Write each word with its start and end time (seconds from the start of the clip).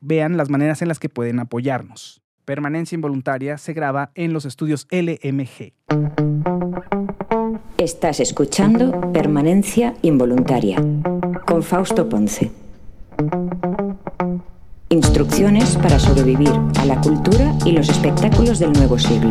vean 0.00 0.36
las 0.36 0.50
maneras 0.50 0.82
en 0.82 0.88
las 0.88 0.98
que 0.98 1.08
pueden 1.08 1.38
apoyarnos. 1.38 2.22
Permanencia 2.44 2.96
Involuntaria 2.96 3.58
se 3.58 3.72
graba 3.72 4.10
en 4.14 4.32
los 4.32 4.44
estudios 4.44 4.88
LMG. 4.90 5.72
Estás 7.78 8.20
escuchando 8.20 9.12
Permanencia 9.12 9.94
Involuntaria 10.02 10.76
con 11.46 11.62
Fausto 11.62 12.08
Ponce. 12.08 12.50
Instrucciones 14.88 15.76
para 15.76 15.98
sobrevivir 15.98 16.52
a 16.78 16.84
la 16.84 17.00
cultura 17.00 17.56
y 17.64 17.72
los 17.72 17.88
espectáculos 17.88 18.58
del 18.58 18.72
nuevo 18.72 18.98
siglo. 18.98 19.30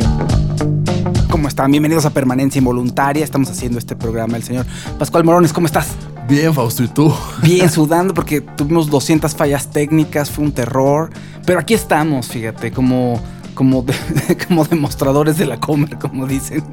¿Cómo 1.29 1.47
están? 1.47 1.71
Bienvenidos 1.71 2.05
a 2.05 2.09
Permanencia 2.09 2.59
Involuntaria. 2.59 3.23
Estamos 3.23 3.49
haciendo 3.49 3.79
este 3.79 3.95
programa. 3.95 4.37
El 4.37 4.43
señor 4.43 4.65
Pascual 4.97 5.23
Morones, 5.23 5.53
¿cómo 5.53 5.67
estás? 5.67 5.89
Bien, 6.27 6.53
Fausto, 6.53 6.83
¿y 6.83 6.87
tú? 6.87 7.13
Bien, 7.41 7.69
sudando 7.71 8.13
porque 8.13 8.41
tuvimos 8.41 8.89
200 8.89 9.33
fallas 9.35 9.69
técnicas, 9.69 10.29
fue 10.29 10.45
un 10.45 10.51
terror. 10.51 11.09
Pero 11.45 11.59
aquí 11.59 11.73
estamos, 11.73 12.27
fíjate, 12.27 12.71
como, 12.71 13.21
como, 13.53 13.85
como 14.47 14.65
demostradores 14.65 15.37
de 15.37 15.45
la 15.45 15.59
Comer, 15.59 15.97
como 15.97 16.27
dicen. 16.27 16.63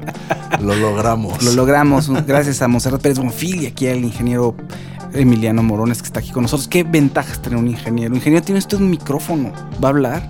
Lo 0.61 0.75
logramos. 0.75 1.41
Lo 1.43 1.53
logramos, 1.53 2.09
gracias 2.25 2.61
a 2.61 2.67
Monserrat 2.67 3.01
Pérez 3.01 3.19
Bonfil 3.19 3.63
y 3.63 3.65
aquí 3.67 3.87
al 3.87 4.03
ingeniero 4.03 4.55
Emiliano 5.13 5.63
Morones 5.63 6.01
que 6.01 6.07
está 6.07 6.19
aquí 6.19 6.31
con 6.31 6.43
nosotros. 6.43 6.67
¿Qué 6.67 6.83
ventajas 6.83 7.41
tener 7.41 7.57
un 7.57 7.67
ingeniero? 7.67 8.13
Ingeniero, 8.13 8.45
¿tiene 8.45 8.59
usted 8.59 8.77
un 8.77 8.89
micrófono? 8.89 9.51
¿Va 9.83 9.89
a 9.89 9.91
hablar? 9.91 10.29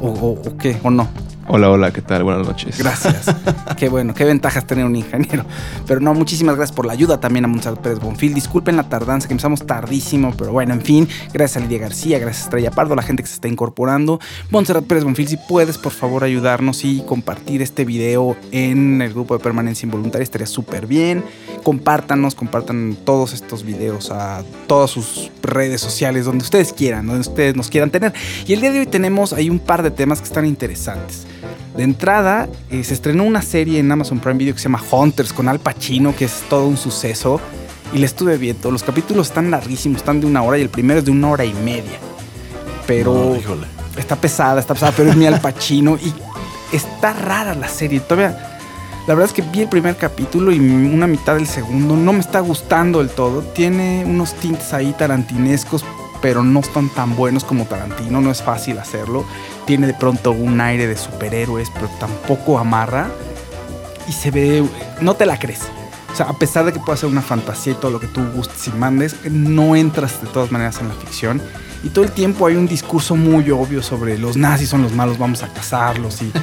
¿O, 0.00 0.08
o 0.08 0.56
qué? 0.56 0.78
¿O 0.82 0.90
no? 0.90 1.08
Hola, 1.48 1.70
hola, 1.70 1.92
¿qué 1.92 2.02
tal? 2.02 2.22
Buenas 2.22 2.46
noches. 2.46 2.78
Gracias. 2.78 3.26
qué 3.76 3.88
bueno, 3.88 4.14
qué 4.14 4.24
ventajas 4.24 4.64
tener 4.64 4.84
un 4.84 4.94
ingeniero. 4.94 5.44
Pero 5.86 6.00
no, 6.00 6.14
muchísimas 6.14 6.56
gracias 6.56 6.74
por 6.74 6.86
la 6.86 6.92
ayuda 6.92 7.18
también 7.18 7.44
a 7.44 7.48
Monserrat 7.48 7.80
Pérez 7.80 7.98
Bonfil. 7.98 8.32
Disculpen 8.32 8.76
la 8.76 8.88
tardanza, 8.88 9.26
que 9.26 9.34
empezamos 9.34 9.66
tardísimo, 9.66 10.32
pero 10.38 10.52
bueno, 10.52 10.72
en 10.72 10.82
fin, 10.82 11.08
gracias 11.32 11.56
a 11.56 11.66
Lidia 11.66 11.78
García, 11.78 12.18
gracias 12.20 12.44
a 12.44 12.46
Estrella 12.46 12.70
Pardo, 12.70 12.92
a 12.92 12.96
la 12.96 13.02
gente 13.02 13.24
que 13.24 13.28
se 13.28 13.34
está 13.34 13.48
incorporando. 13.48 14.20
Monserrat 14.50 14.84
Pérez 14.84 15.02
Bonfil, 15.02 15.26
si 15.26 15.36
puedes, 15.36 15.78
por 15.78 15.92
favor, 15.92 16.22
ayudarnos 16.22 16.84
y 16.84 17.02
compartir 17.02 17.60
este 17.60 17.84
video 17.84 18.36
en 18.52 19.02
el 19.02 19.12
grupo 19.12 19.36
de 19.36 19.42
permanencia 19.42 19.84
involuntaria, 19.84 20.22
estaría 20.22 20.46
súper 20.46 20.86
bien. 20.86 21.24
Compártanos, 21.64 22.36
compartan 22.36 22.96
todos 23.04 23.32
estos 23.32 23.64
videos 23.64 24.12
a 24.12 24.44
todas 24.68 24.90
sus 24.90 25.30
redes 25.42 25.80
sociales, 25.80 26.24
donde 26.24 26.44
ustedes 26.44 26.72
quieran, 26.72 27.06
donde 27.06 27.20
ustedes 27.20 27.56
nos 27.56 27.68
quieran 27.68 27.90
tener. 27.90 28.12
Y 28.46 28.52
el 28.52 28.60
día 28.60 28.70
de 28.70 28.80
hoy 28.80 28.86
tenemos 28.86 29.32
ahí 29.32 29.50
un 29.50 29.58
par 29.58 29.82
de 29.82 29.90
temas 29.90 30.20
que 30.20 30.26
están 30.26 30.46
interesantes. 30.46 31.26
De 31.76 31.82
entrada, 31.82 32.48
eh, 32.70 32.84
se 32.84 32.94
estrenó 32.94 33.24
una 33.24 33.42
serie 33.42 33.78
en 33.78 33.90
Amazon 33.90 34.20
Prime 34.20 34.38
Video 34.38 34.54
que 34.54 34.60
se 34.60 34.64
llama 34.64 34.82
Hunters 34.90 35.32
con 35.32 35.48
Al 35.48 35.58
Pacino, 35.58 36.14
que 36.14 36.26
es 36.26 36.42
todo 36.48 36.66
un 36.66 36.76
suceso. 36.76 37.40
Y 37.94 37.98
le 37.98 38.06
estuve 38.06 38.36
viendo. 38.38 38.70
Los 38.70 38.82
capítulos 38.82 39.28
están 39.28 39.50
larguísimos, 39.50 39.98
están 39.98 40.20
de 40.20 40.26
una 40.26 40.42
hora 40.42 40.58
y 40.58 40.62
el 40.62 40.68
primero 40.68 41.00
es 41.00 41.04
de 41.04 41.10
una 41.10 41.30
hora 41.30 41.44
y 41.44 41.54
media. 41.54 41.98
Pero 42.86 43.36
está 43.96 44.16
pesada, 44.16 44.60
está 44.60 44.74
pesada, 44.74 44.92
pero 44.96 45.10
es 45.10 45.16
mi 45.16 45.26
Al 45.26 45.40
Pacino. 45.40 45.96
Y 45.96 46.12
está 46.74 47.12
rara 47.12 47.54
la 47.54 47.68
serie. 47.68 48.00
Todavía. 48.00 48.58
La 49.06 49.14
verdad 49.14 49.30
es 49.30 49.32
que 49.32 49.42
vi 49.42 49.62
el 49.62 49.68
primer 49.68 49.96
capítulo 49.96 50.52
y 50.52 50.60
una 50.60 51.06
mitad 51.06 51.34
del 51.34 51.46
segundo. 51.46 51.96
No 51.96 52.12
me 52.12 52.20
está 52.20 52.40
gustando 52.40 53.00
del 53.00 53.10
todo. 53.10 53.42
Tiene 53.42 54.04
unos 54.06 54.34
tintes 54.34 54.72
ahí 54.72 54.94
tarantinescos, 54.96 55.84
pero 56.22 56.42
no 56.42 56.60
están 56.60 56.88
tan 56.88 57.14
buenos 57.14 57.44
como 57.44 57.66
Tarantino. 57.66 58.20
No 58.20 58.30
es 58.30 58.42
fácil 58.42 58.78
hacerlo 58.78 59.26
tiene 59.66 59.86
de 59.86 59.94
pronto 59.94 60.32
un 60.32 60.60
aire 60.60 60.86
de 60.86 60.96
superhéroes, 60.96 61.70
pero 61.70 61.88
tampoco 62.00 62.58
amarra. 62.58 63.08
Y 64.08 64.12
se 64.12 64.30
ve, 64.30 64.64
no 65.00 65.14
te 65.14 65.26
la 65.26 65.38
crees. 65.38 65.60
O 66.12 66.16
sea, 66.16 66.26
a 66.26 66.34
pesar 66.34 66.64
de 66.64 66.72
que 66.72 66.80
pueda 66.80 66.96
ser 66.96 67.08
una 67.08 67.22
fantasía 67.22 67.72
y 67.72 67.76
todo 67.76 67.90
lo 67.90 68.00
que 68.00 68.08
tú 68.08 68.20
gustes 68.34 68.66
y 68.68 68.72
mandes, 68.72 69.16
no 69.30 69.76
entras 69.76 70.20
de 70.20 70.28
todas 70.28 70.50
maneras 70.50 70.80
en 70.80 70.88
la 70.88 70.94
ficción. 70.94 71.40
Y 71.84 71.88
todo 71.88 72.04
el 72.04 72.12
tiempo 72.12 72.46
hay 72.46 72.56
un 72.56 72.66
discurso 72.66 73.16
muy 73.16 73.50
obvio 73.50 73.82
sobre 73.82 74.18
los 74.18 74.36
nazis 74.36 74.68
son 74.68 74.82
los 74.82 74.92
malos, 74.92 75.18
vamos 75.18 75.42
a 75.42 75.48
cazarlos 75.52 76.22
y... 76.22 76.32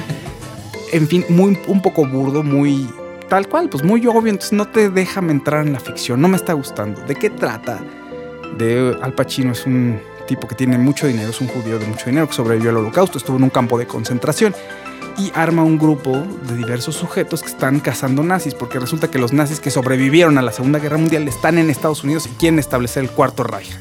En 0.92 1.06
fin, 1.06 1.24
muy, 1.28 1.56
un 1.68 1.80
poco 1.80 2.04
burdo, 2.04 2.42
muy 2.42 2.92
tal 3.28 3.48
cual, 3.48 3.68
pues 3.68 3.84
muy 3.84 4.04
obvio, 4.08 4.32
entonces 4.32 4.52
no 4.52 4.66
te 4.66 4.90
deja 4.90 5.20
entrar 5.20 5.64
en 5.64 5.72
la 5.72 5.78
ficción, 5.78 6.20
no 6.20 6.26
me 6.26 6.36
está 6.36 6.52
gustando. 6.52 7.00
¿De 7.02 7.14
qué 7.14 7.30
trata? 7.30 7.78
De 8.56 8.96
Al 9.00 9.14
Pacino 9.14 9.52
es 9.52 9.66
un 9.66 10.00
tipo 10.26 10.46
que 10.46 10.54
tiene 10.54 10.78
mucho 10.78 11.06
dinero, 11.06 11.30
es 11.30 11.40
un 11.40 11.48
judío 11.48 11.78
de 11.78 11.86
mucho 11.86 12.06
dinero 12.06 12.28
que 12.28 12.34
sobrevivió 12.34 12.70
al 12.70 12.76
holocausto, 12.76 13.18
estuvo 13.18 13.36
en 13.36 13.44
un 13.44 13.50
campo 13.50 13.78
de 13.78 13.86
concentración 13.86 14.54
y 15.18 15.32
arma 15.34 15.62
un 15.62 15.78
grupo 15.78 16.12
de 16.48 16.56
diversos 16.56 16.94
sujetos 16.94 17.42
que 17.42 17.48
están 17.48 17.80
cazando 17.80 18.22
nazis, 18.22 18.54
porque 18.54 18.78
resulta 18.78 19.10
que 19.10 19.18
los 19.18 19.32
nazis 19.32 19.60
que 19.60 19.70
sobrevivieron 19.70 20.38
a 20.38 20.42
la 20.42 20.52
Segunda 20.52 20.78
Guerra 20.78 20.98
Mundial 20.98 21.28
están 21.28 21.58
en 21.58 21.68
Estados 21.68 22.04
Unidos 22.04 22.26
y 22.26 22.36
quieren 22.36 22.58
establecer 22.58 23.02
el 23.02 23.10
Cuarto 23.10 23.42
Reich. 23.42 23.76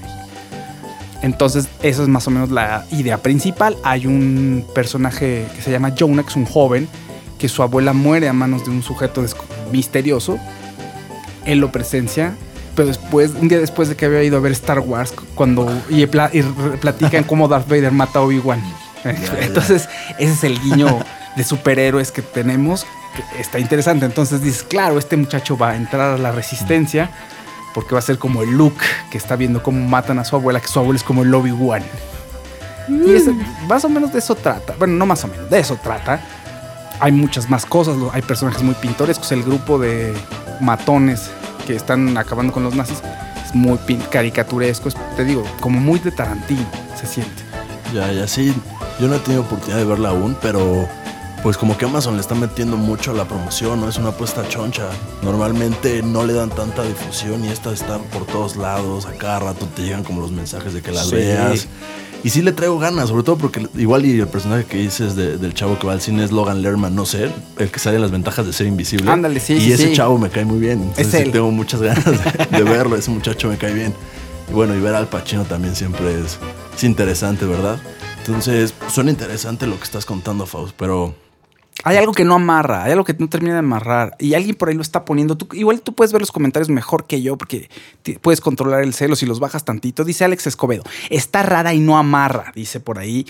Entonces, 1.22 1.68
eso 1.84 2.02
es 2.04 2.08
más 2.08 2.28
o 2.28 2.32
menos 2.32 2.50
la 2.50 2.86
idea 2.92 3.18
principal. 3.18 3.78
Hay 3.84 4.08
un 4.08 4.66
personaje 4.74 5.48
que 5.56 5.62
se 5.62 5.72
llama 5.72 5.94
Jonah, 5.98 6.24
que 6.24 6.30
es 6.30 6.36
un 6.36 6.46
joven, 6.46 6.88
que 7.38 7.50
su 7.50 7.62
abuela 7.62 7.94
muere 7.94 8.30
a 8.30 8.34
manos 8.34 8.66
de 8.66 8.72
un 8.72 8.84
sujeto 8.84 9.24
misterioso. 9.72 10.40
Él 11.46 11.60
lo 11.60 11.72
presencia 11.72 12.36
pero 12.80 12.88
después, 12.88 13.32
un 13.32 13.50
día 13.50 13.60
después 13.60 13.90
de 13.90 13.98
que 13.98 14.06
había 14.06 14.24
ido 14.24 14.38
a 14.38 14.40
ver 14.40 14.54
Star 14.54 14.80
Wars, 14.80 15.14
cuando 15.36 15.70
y, 15.90 16.06
platican 16.06 17.26
cómo 17.26 17.50
Darth 17.50 17.68
Vader 17.68 17.92
mata 17.92 18.20
a 18.20 18.22
Obi-Wan. 18.22 18.64
Entonces, 19.42 19.90
ese 20.18 20.32
es 20.32 20.44
el 20.46 20.58
guiño 20.62 20.98
de 21.36 21.44
superhéroes 21.44 22.14
que 22.14 22.22
tenemos, 22.22 22.86
que 23.18 23.42
está 23.42 23.60
interesante. 23.60 24.06
Entonces 24.06 24.42
dices, 24.42 24.64
claro, 24.64 24.98
este 24.98 25.18
muchacho 25.18 25.58
va 25.58 25.72
a 25.72 25.76
entrar 25.76 26.14
a 26.14 26.18
la 26.18 26.32
resistencia 26.32 27.10
porque 27.74 27.92
va 27.92 28.00
a 28.00 28.02
ser 28.02 28.18
como 28.18 28.44
el 28.44 28.52
Luke 28.52 28.86
que 29.12 29.18
está 29.18 29.36
viendo 29.36 29.62
cómo 29.62 29.86
matan 29.86 30.18
a 30.18 30.24
su 30.24 30.38
abuela, 30.38 30.62
que 30.62 30.70
su 30.70 30.80
abuela 30.80 30.96
es 30.96 31.04
como 31.04 31.24
el 31.24 31.34
Obi-Wan. 31.34 31.84
Y 32.88 32.92
mm. 32.94 33.68
más 33.68 33.84
o 33.84 33.90
menos 33.90 34.14
de 34.14 34.20
eso 34.20 34.36
trata. 34.36 34.74
Bueno, 34.80 34.94
no 34.94 35.06
más 35.06 35.22
o 35.26 35.28
menos, 35.28 35.50
de 35.50 35.60
eso 35.60 35.78
trata. 35.84 36.22
Hay 37.02 37.12
muchas 37.12 37.50
más 37.50 37.66
cosas, 37.66 37.98
hay 38.14 38.22
personajes 38.22 38.64
muy 38.64 38.76
pintorescos. 38.76 39.34
El 39.34 39.44
grupo 39.44 39.78
de 39.78 40.14
matones 40.62 41.30
que 41.70 41.76
están 41.76 42.18
acabando 42.18 42.52
con 42.52 42.64
los 42.64 42.74
nazis, 42.74 42.98
Es 43.46 43.54
muy 43.54 43.78
caricaturesco, 44.10 44.90
es, 44.90 44.96
te 45.16 45.24
digo, 45.24 45.44
como 45.60 45.80
muy 45.80 46.00
de 46.00 46.10
Tarantino 46.12 46.66
se 47.00 47.06
siente. 47.06 47.44
Ya, 47.94 48.12
ya 48.12 48.28
sí. 48.28 48.52
Yo 49.00 49.08
no 49.08 49.16
he 49.16 49.20
tenido 49.20 49.44
oportunidad 49.44 49.78
de 49.78 49.86
verla 49.86 50.10
aún, 50.10 50.36
pero 50.42 50.88
pues 51.44 51.58
como 51.58 51.78
que 51.78 51.86
Amazon 51.86 52.16
le 52.16 52.22
está 52.22 52.34
metiendo 52.34 52.76
mucho 52.76 53.12
a 53.12 53.14
la 53.14 53.26
promoción, 53.26 53.82
¿no? 53.82 53.88
Es 53.88 53.98
una 53.98 54.10
apuesta 54.10 54.48
choncha. 54.50 54.88
Normalmente 55.22 56.02
no 56.02 56.26
le 56.26 56.34
dan 56.34 56.50
tanta 56.50 56.82
difusión 56.84 57.46
y 57.46 57.50
esta 57.50 57.72
está 57.72 58.00
por 58.00 58.26
todos 58.26 58.56
lados. 58.56 59.06
A 59.06 59.12
cada 59.14 59.40
rato 59.40 59.68
te 59.76 59.84
llegan 59.84 60.04
como 60.04 60.22
los 60.22 60.32
mensajes 60.32 60.74
de 60.74 60.82
que 60.82 60.92
las 60.92 61.06
Sí. 61.08 61.16
veas. 61.16 61.68
Y 62.24 62.32
sí 62.32 62.42
le 62.42 62.52
traigo 62.52 62.78
ganas, 62.80 63.08
sobre 63.10 63.24
todo 63.24 63.38
porque 63.38 63.66
igual 63.78 64.06
y 64.06 64.20
el 64.20 64.28
personaje 64.28 64.66
que 64.66 64.78
dices 64.78 65.16
de- 65.16 65.38
del 65.38 65.54
chavo 65.54 65.80
que 65.80 65.88
va 65.88 65.94
al 65.94 66.02
cine 66.02 66.24
es 66.26 66.32
Logan 66.34 66.62
Lerman, 66.62 66.94
no 66.94 67.06
sé, 67.06 67.32
el 67.58 67.72
que 67.72 67.80
sale 67.80 67.96
en 67.96 68.02
las 68.02 68.12
ventajas 68.12 68.46
de 68.46 68.52
ser 68.52 68.68
invisible. 68.68 69.10
Ándale, 69.10 69.40
sí, 69.40 69.54
Y 69.54 69.62
sí, 69.62 69.72
ese 69.72 69.88
sí. 69.88 69.94
chavo 69.94 70.18
me 70.18 70.30
cae 70.30 70.44
muy 70.44 70.60
bien. 70.60 70.82
Entonces 70.82 71.08
Es 71.08 71.12
sí 71.14 71.18
él. 71.24 71.32
tengo 71.32 71.50
muchas 71.52 71.82
ganas 71.82 72.04
de, 72.06 72.46
de 72.58 72.64
verlo, 72.64 72.96
ese 72.98 73.10
muchacho 73.12 73.48
me 73.48 73.58
cae 73.58 73.74
bien. 73.74 73.94
Y 74.50 74.54
bueno, 74.54 74.76
y 74.76 74.80
ver 74.82 74.96
al 74.96 75.08
Pacino 75.08 75.46
también 75.46 75.76
siempre 75.76 76.20
es, 76.20 76.38
es 76.76 76.84
interesante, 76.84 77.46
¿verdad? 77.46 77.80
Entonces, 78.26 78.74
suena 78.92 79.12
interesante 79.12 79.66
lo 79.66 79.78
que 79.78 79.84
estás 79.86 80.06
contando, 80.06 80.46
Faust, 80.46 80.76
pero 80.78 81.16
Hay 81.84 81.96
algo 81.98 82.12
que 82.14 82.26
no 82.26 82.36
amarra, 82.36 82.84
hay 82.84 82.92
algo 82.92 83.06
que 83.06 83.16
no 83.18 83.30
termina 83.30 83.54
de 83.54 83.60
amarrar. 83.60 84.16
Y 84.20 84.34
alguien 84.34 84.56
por 84.56 84.70
ahí 84.70 84.76
lo 84.76 84.82
está 84.82 85.06
poniendo. 85.06 85.38
Tú- 85.38 85.48
igual 85.54 85.82
tú 85.82 85.94
puedes 85.94 86.12
ver 86.12 86.22
los 86.22 86.32
comentarios 86.32 86.70
mejor 86.70 87.06
que 87.06 87.22
yo 87.22 87.38
porque 87.38 87.70
puedes 88.22 88.42
controlar 88.42 88.84
el 88.84 88.94
celo 88.94 89.16
si 89.16 89.26
los 89.26 89.40
bajas 89.40 89.64
tantito. 89.64 90.04
Dice 90.04 90.26
Alex 90.26 90.48
Escobedo. 90.48 90.84
Está 91.10 91.42
rara 91.44 91.74
y 91.74 91.80
no 91.80 91.98
amarra, 91.98 92.52
dice 92.54 92.80
por 92.80 93.00
ahí. 93.00 93.26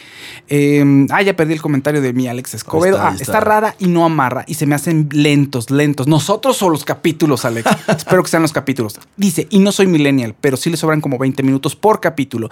Eh, 0.48 1.06
ah, 1.12 1.22
ya 1.22 1.36
perdí 1.36 1.54
el 1.54 1.62
comentario 1.62 2.02
de 2.02 2.12
mi 2.14 2.28
Alex 2.28 2.56
Escobedo. 2.56 2.96
Está, 2.96 3.10
ah, 3.10 3.16
está. 3.20 3.40
rara 3.40 3.76
y 3.78 3.88
no 3.88 4.04
amarra. 4.04 4.46
Y 4.48 4.56
se 4.56 4.66
me 4.66 4.76
hacen 4.76 5.10
lentos, 5.12 5.70
lentos. 5.70 6.08
¿Nosotros 6.08 6.62
o 6.64 6.70
los 6.70 6.84
capítulos, 6.86 7.46
Alex? 7.46 7.70
Espero 7.88 8.24
que 8.24 8.30
sean 8.30 8.42
los 8.42 8.54
capítulos. 8.54 9.00
Dice, 9.16 9.48
y 9.52 9.60
no 9.60 9.72
soy 9.72 9.88
millennial, 9.88 10.36
pero 10.40 10.58
sí 10.58 10.70
le 10.70 10.78
sobran 10.78 11.02
como 11.02 11.18
20 11.18 11.44
minutos 11.44 11.76
por 11.76 12.00
capítulo. 12.00 12.50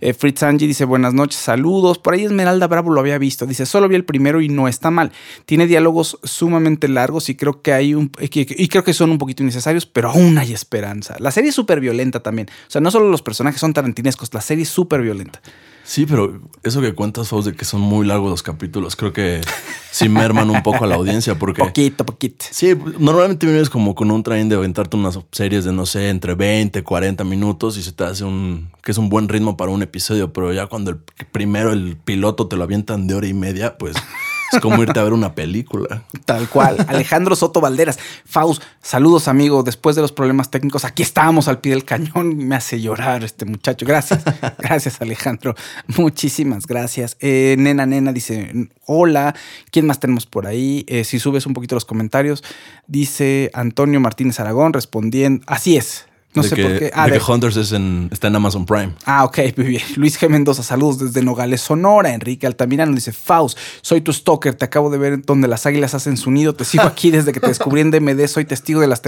Eh, 0.00 0.14
Fritz 0.14 0.42
Angie 0.42 0.66
dice, 0.66 0.84
buenas 0.84 1.12
noches, 1.12 1.38
saludos. 1.38 1.98
Por 1.98 2.14
ahí 2.14 2.24
Esmeralda 2.24 2.66
Bravo 2.66 2.90
lo 2.90 3.00
había 3.00 3.18
visto. 3.18 3.44
Dice, 3.46 3.66
solo 3.66 3.88
vi 3.88 3.96
el 3.96 4.04
primero 4.04 4.40
y 4.40 4.48
no 4.48 4.68
está 4.68 4.90
mal. 4.90 5.12
Tiene 5.46 5.66
diálogos 5.66 6.18
sumamente 6.22 6.88
largos 6.88 7.28
y 7.28 7.34
creo 7.34 7.62
que 7.62 7.72
hay 7.72 7.94
un 7.94 8.10
y 8.20 8.68
creo 8.68 8.84
que 8.84 8.92
son 8.92 9.10
un 9.10 9.18
poquito 9.18 9.42
innecesarios, 9.42 9.86
pero 9.86 10.10
aún 10.10 10.38
hay 10.38 10.52
esperanza. 10.52 11.16
La 11.18 11.30
serie 11.30 11.50
es 11.50 11.54
súper 11.54 11.80
violenta 11.80 12.20
también. 12.20 12.48
O 12.66 12.70
sea, 12.70 12.80
no 12.80 12.90
solo 12.90 13.08
los 13.10 13.22
personajes 13.22 13.60
son 13.60 13.72
tarantinescos, 13.72 14.32
la 14.32 14.40
serie 14.40 14.62
es 14.62 14.68
súper 14.68 15.02
violenta. 15.02 15.40
sí, 15.84 16.06
pero 16.06 16.40
eso 16.62 16.80
que 16.80 16.94
cuentas, 16.94 17.28
Faust, 17.28 17.48
de 17.48 17.54
que 17.54 17.64
son 17.64 17.80
muy 17.80 18.06
largos 18.06 18.30
los 18.30 18.42
capítulos, 18.42 18.96
creo 18.96 19.12
que 19.12 19.40
sí 19.90 20.08
merman 20.08 20.50
un 20.50 20.62
poco 20.62 20.84
a 20.84 20.86
la 20.86 20.96
audiencia 20.96 21.38
porque... 21.38 21.62
Poquito, 21.62 22.04
poquito. 22.04 22.46
Sí, 22.50 22.74
normalmente 22.98 23.46
vienes 23.46 23.70
como 23.70 23.94
con 23.94 24.10
un 24.10 24.22
train 24.22 24.48
de 24.48 24.56
aventarte 24.56 24.96
unas 24.96 25.18
series 25.30 25.64
de, 25.64 25.72
no 25.72 25.86
sé, 25.86 26.08
entre 26.08 26.34
20, 26.34 26.82
40 26.82 27.24
minutos 27.24 27.76
y 27.76 27.82
se 27.82 27.92
te 27.92 28.04
hace 28.04 28.24
un... 28.24 28.70
que 28.82 28.92
es 28.92 28.98
un 28.98 29.08
buen 29.08 29.28
ritmo 29.28 29.56
para 29.56 29.70
un 29.70 29.82
episodio, 29.82 30.32
pero 30.32 30.52
ya 30.52 30.66
cuando 30.66 30.90
el 30.90 30.98
primero, 31.32 31.72
el 31.72 31.96
piloto 31.96 32.48
te 32.48 32.56
lo 32.56 32.64
avientan 32.64 33.06
de 33.06 33.14
hora 33.14 33.26
y 33.26 33.34
media, 33.34 33.78
pues 33.78 33.94
es 34.54 34.60
como 34.60 34.82
irte 34.82 34.98
a 34.98 35.04
ver 35.04 35.12
una 35.12 35.34
película. 35.34 36.04
Tal 36.24 36.48
cual. 36.48 36.84
Alejandro 36.88 37.36
Soto 37.36 37.60
Valderas. 37.60 37.98
Faust, 38.24 38.62
saludos, 38.82 39.28
amigo. 39.28 39.62
Después 39.62 39.96
de 39.96 40.02
los 40.02 40.12
problemas 40.12 40.50
técnicos, 40.50 40.84
aquí 40.84 41.02
estábamos 41.02 41.48
al 41.48 41.60
pie 41.60 41.72
del 41.72 41.84
cañón. 41.84 42.36
Me 42.36 42.56
hace 42.56 42.80
llorar 42.80 43.24
este 43.24 43.44
muchacho. 43.44 43.86
Gracias. 43.86 44.22
Gracias, 44.58 45.00
Alejandro. 45.00 45.54
Muchísimas 45.96 46.66
gracias. 46.66 47.16
Eh, 47.20 47.56
nena, 47.58 47.86
nena 47.86 48.12
dice: 48.12 48.68
Hola. 48.86 49.34
¿Quién 49.70 49.86
más 49.86 50.00
tenemos 50.00 50.26
por 50.26 50.46
ahí? 50.46 50.84
Eh, 50.88 51.04
si 51.04 51.18
subes 51.18 51.46
un 51.46 51.54
poquito 51.54 51.74
los 51.74 51.84
comentarios, 51.84 52.42
dice 52.86 53.50
Antonio 53.54 54.00
Martínez 54.00 54.40
Aragón 54.40 54.72
respondiendo. 54.72 55.44
Así 55.46 55.76
es. 55.76 56.06
No 56.34 56.42
De 56.42 56.48
sé 56.48 56.56
que, 56.56 56.62
por 56.62 56.72
qué. 56.78 56.84
de 56.86 56.90
Ah, 56.94 57.08
que 57.10 57.20
Hunters 57.32 57.56
es 57.56 57.72
en- 57.72 58.08
está 58.12 58.26
en 58.28 58.36
Amazon 58.36 58.66
Prime. 58.66 58.92
Ah, 59.06 59.24
ok, 59.24 59.38
muy 59.56 59.66
bien. 59.66 59.82
Luis 59.96 60.20
G. 60.20 60.28
Mendoza, 60.28 60.62
saludos 60.62 60.98
desde 60.98 61.22
Nogales, 61.22 61.60
Sonora. 61.60 62.12
Enrique 62.12 62.46
Altamirano 62.46 62.92
dice, 62.94 63.12
Faust, 63.12 63.56
soy 63.82 64.00
tu 64.00 64.12
stalker, 64.12 64.54
te 64.54 64.64
acabo 64.64 64.90
de 64.90 64.98
ver 64.98 65.22
donde 65.22 65.46
las 65.48 65.64
águilas 65.66 65.94
hacen 65.94 66.16
su 66.16 66.30
nido, 66.30 66.54
te 66.54 66.64
sigo 66.64 66.84
aquí 66.84 67.10
desde 67.10 67.32
que 67.32 67.40
te 67.40 67.46
descubrí 67.48 67.80
en 67.80 67.90
DMD, 67.90 68.26
soy 68.26 68.44
testigo 68.44 68.80
de, 68.80 68.88
las 68.88 69.00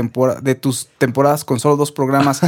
de 0.42 0.54
tus 0.54 0.88
temporadas 0.98 1.44
con 1.44 1.58
solo 1.60 1.76
dos 1.76 1.90
programas 1.92 2.40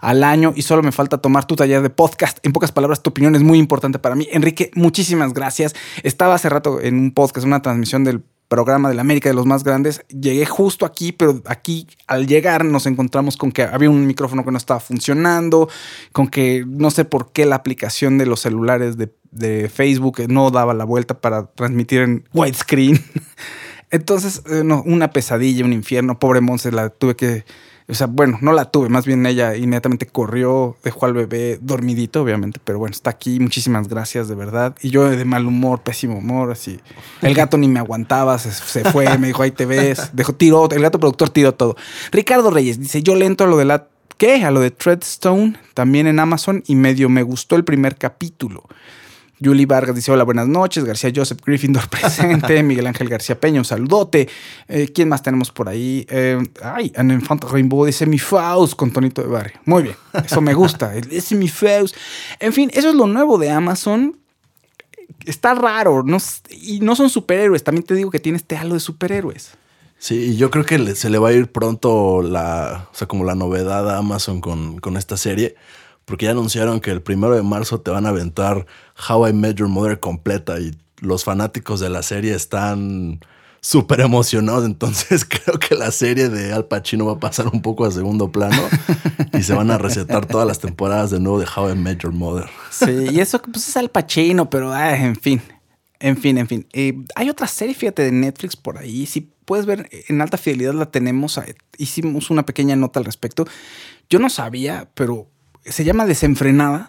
al 0.00 0.24
año 0.24 0.52
y 0.56 0.62
solo 0.62 0.82
me 0.82 0.92
falta 0.92 1.18
tomar 1.18 1.44
tu 1.46 1.56
taller 1.56 1.82
de 1.82 1.90
podcast. 1.90 2.38
En 2.42 2.52
pocas 2.52 2.72
palabras, 2.72 3.02
tu 3.02 3.10
opinión 3.10 3.34
es 3.36 3.42
muy 3.42 3.58
importante 3.58 3.98
para 3.98 4.14
mí. 4.14 4.26
Enrique, 4.32 4.70
muchísimas 4.74 5.32
gracias. 5.34 5.74
Estaba 6.02 6.34
hace 6.34 6.48
rato 6.48 6.80
en 6.80 6.98
un 6.98 7.10
podcast, 7.12 7.46
una 7.46 7.62
transmisión 7.62 8.04
del 8.04 8.22
programa 8.48 8.88
de 8.88 8.94
la 8.94 9.00
América 9.00 9.28
de 9.28 9.34
los 9.34 9.46
más 9.46 9.64
grandes. 9.64 10.02
Llegué 10.08 10.46
justo 10.46 10.86
aquí, 10.86 11.12
pero 11.12 11.42
aquí 11.46 11.86
al 12.06 12.26
llegar 12.26 12.64
nos 12.64 12.86
encontramos 12.86 13.36
con 13.36 13.52
que 13.52 13.62
había 13.62 13.90
un 13.90 14.06
micrófono 14.06 14.44
que 14.44 14.50
no 14.50 14.58
estaba 14.58 14.80
funcionando, 14.80 15.68
con 16.12 16.28
que 16.28 16.64
no 16.66 16.90
sé 16.90 17.04
por 17.04 17.32
qué 17.32 17.46
la 17.46 17.56
aplicación 17.56 18.18
de 18.18 18.26
los 18.26 18.40
celulares 18.40 18.96
de, 18.96 19.10
Facebook 19.68 20.22
no 20.28 20.50
daba 20.50 20.72
la 20.72 20.84
vuelta 20.84 21.20
para 21.20 21.46
transmitir 21.46 22.00
en 22.00 22.24
widescreen. 22.32 23.04
Entonces, 23.90 24.42
eh, 24.46 24.62
no, 24.64 24.82
una 24.86 25.10
pesadilla, 25.10 25.64
un 25.64 25.74
infierno. 25.74 26.18
Pobre 26.18 26.40
Monse, 26.40 26.72
la 26.72 26.88
tuve 26.88 27.16
que. 27.16 27.44
O 27.88 27.94
sea, 27.94 28.08
bueno, 28.08 28.38
no 28.40 28.52
la 28.52 28.64
tuve, 28.64 28.88
más 28.88 29.06
bien 29.06 29.24
ella 29.26 29.54
inmediatamente 29.54 30.06
corrió, 30.06 30.76
dejó 30.82 31.06
al 31.06 31.12
bebé 31.12 31.58
dormidito, 31.62 32.20
obviamente, 32.22 32.60
pero 32.62 32.80
bueno, 32.80 32.92
está 32.92 33.10
aquí. 33.10 33.38
Muchísimas 33.38 33.86
gracias, 33.86 34.26
de 34.26 34.34
verdad. 34.34 34.74
Y 34.82 34.90
yo 34.90 35.08
de 35.08 35.24
mal 35.24 35.46
humor, 35.46 35.82
pésimo 35.82 36.18
humor, 36.18 36.50
así. 36.50 36.80
El 37.22 37.34
gato 37.34 37.56
ni 37.58 37.68
me 37.68 37.78
aguantaba, 37.78 38.38
se, 38.40 38.50
se 38.50 38.90
fue, 38.90 39.16
me 39.18 39.28
dijo, 39.28 39.42
ahí 39.42 39.52
te 39.52 39.66
ves. 39.66 40.10
Dejó, 40.14 40.34
tiró, 40.34 40.68
el 40.68 40.82
gato 40.82 40.98
productor 40.98 41.30
tiró 41.30 41.54
todo. 41.54 41.76
Ricardo 42.10 42.50
Reyes 42.50 42.80
dice: 42.80 43.04
Yo 43.04 43.14
lento 43.14 43.44
a 43.44 43.46
lo 43.46 43.56
de 43.56 43.66
la. 43.66 43.86
¿Qué? 44.16 44.44
A 44.44 44.50
lo 44.50 44.60
de 44.60 44.70
Treadstone, 44.70 45.56
también 45.74 46.06
en 46.06 46.18
Amazon, 46.18 46.64
y 46.66 46.74
medio 46.74 47.08
me 47.08 47.22
gustó 47.22 47.54
el 47.54 47.64
primer 47.64 47.96
capítulo. 47.96 48.64
Julie 49.42 49.66
Vargas 49.66 49.94
dice: 49.94 50.12
Hola, 50.12 50.24
buenas 50.24 50.48
noches. 50.48 50.84
García 50.84 51.12
Joseph 51.14 51.40
Gryffindor 51.44 51.88
presente. 51.90 52.62
Miguel 52.62 52.86
Ángel 52.86 53.08
García 53.08 53.38
Peña, 53.38 53.60
un 53.60 53.64
saludote. 53.64 54.28
Eh, 54.68 54.90
¿Quién 54.94 55.08
más 55.08 55.22
tenemos 55.22 55.50
por 55.50 55.68
ahí? 55.68 56.06
Eh, 56.08 56.38
ay, 56.62 56.92
An 56.96 57.10
Infant 57.10 57.44
Rainbow 57.44 57.84
dice: 57.84 58.06
Mi 58.06 58.18
Faust 58.18 58.74
con 58.74 58.90
tonito 58.90 59.22
de 59.22 59.28
barrio. 59.28 59.60
Muy 59.64 59.82
bien, 59.84 59.96
eso 60.24 60.40
me 60.40 60.54
gusta. 60.54 60.94
Es 61.10 61.32
mi 61.32 61.48
Faust. 61.48 61.94
En 62.40 62.52
fin, 62.52 62.70
eso 62.72 62.88
es 62.90 62.94
lo 62.94 63.06
nuevo 63.06 63.38
de 63.38 63.50
Amazon. 63.50 64.18
Está 65.24 65.54
raro. 65.54 66.02
No, 66.04 66.18
y 66.50 66.80
no 66.80 66.94
son 66.96 67.10
superhéroes. 67.10 67.64
También 67.64 67.84
te 67.84 67.94
digo 67.94 68.10
que 68.10 68.20
tiene 68.20 68.36
este 68.36 68.56
halo 68.56 68.74
de 68.74 68.80
superhéroes. 68.80 69.52
Sí, 69.98 70.14
y 70.14 70.36
yo 70.36 70.50
creo 70.50 70.64
que 70.64 70.94
se 70.94 71.10
le 71.10 71.18
va 71.18 71.30
a 71.30 71.32
ir 71.32 71.50
pronto 71.50 72.22
la, 72.22 72.88
o 72.92 72.94
sea, 72.94 73.08
como 73.08 73.24
la 73.24 73.34
novedad 73.34 73.90
a 73.90 73.98
Amazon 73.98 74.40
con, 74.40 74.78
con 74.78 74.96
esta 74.96 75.16
serie, 75.16 75.56
porque 76.06 76.24
ya 76.24 76.30
anunciaron 76.30 76.80
que 76.80 76.90
el 76.90 77.02
primero 77.02 77.34
de 77.34 77.42
marzo 77.42 77.80
te 77.80 77.90
van 77.90 78.06
a 78.06 78.10
aventar 78.10 78.64
How 79.08 79.28
I 79.28 79.32
Met 79.34 79.56
Your 79.56 79.68
Mother 79.68 80.00
completa 80.00 80.58
y 80.58 80.74
los 81.00 81.24
fanáticos 81.24 81.80
de 81.80 81.90
la 81.90 82.02
serie 82.02 82.34
están 82.34 83.20
súper 83.60 84.00
emocionados, 84.00 84.64
entonces 84.64 85.24
creo 85.28 85.58
que 85.58 85.74
la 85.74 85.90
serie 85.90 86.28
de 86.28 86.52
Al 86.52 86.66
Pacino 86.66 87.06
va 87.06 87.14
a 87.14 87.20
pasar 87.20 87.48
un 87.48 87.60
poco 87.60 87.84
a 87.84 87.90
segundo 87.90 88.30
plano 88.30 88.62
y 89.32 89.42
se 89.42 89.52
van 89.52 89.70
a 89.72 89.78
recetar 89.78 90.26
todas 90.26 90.46
las 90.46 90.60
temporadas 90.60 91.10
de 91.10 91.18
nuevo 91.18 91.40
de 91.40 91.46
How 91.54 91.72
I 91.72 91.74
Met 91.74 91.98
Your 91.98 92.12
Mother. 92.12 92.48
Sí, 92.70 93.08
y 93.10 93.18
eso 93.18 93.42
pues, 93.42 93.68
es 93.68 93.76
Al 93.76 93.90
Pacino, 93.90 94.48
pero 94.48 94.72
ah, 94.72 94.96
en 94.96 95.16
fin. 95.16 95.42
En 95.98 96.16
fin, 96.16 96.38
en 96.38 96.46
fin. 96.46 96.66
Eh, 96.72 96.94
hay 97.16 97.30
otra 97.30 97.48
serie, 97.48 97.74
fíjate, 97.74 98.02
de 98.02 98.12
Netflix 98.12 98.54
por 98.54 98.78
ahí. 98.78 99.06
Si 99.06 99.32
puedes 99.44 99.66
ver, 99.66 99.88
en 100.08 100.20
alta 100.20 100.36
fidelidad 100.36 100.74
la 100.74 100.90
tenemos. 100.90 101.40
Hicimos 101.78 102.30
una 102.30 102.44
pequeña 102.44 102.76
nota 102.76 103.00
al 103.00 103.06
respecto. 103.06 103.46
Yo 104.08 104.18
no 104.18 104.28
sabía, 104.28 104.90
pero 104.94 105.28
se 105.68 105.84
llama 105.84 106.06
Desenfrenadas. 106.06 106.88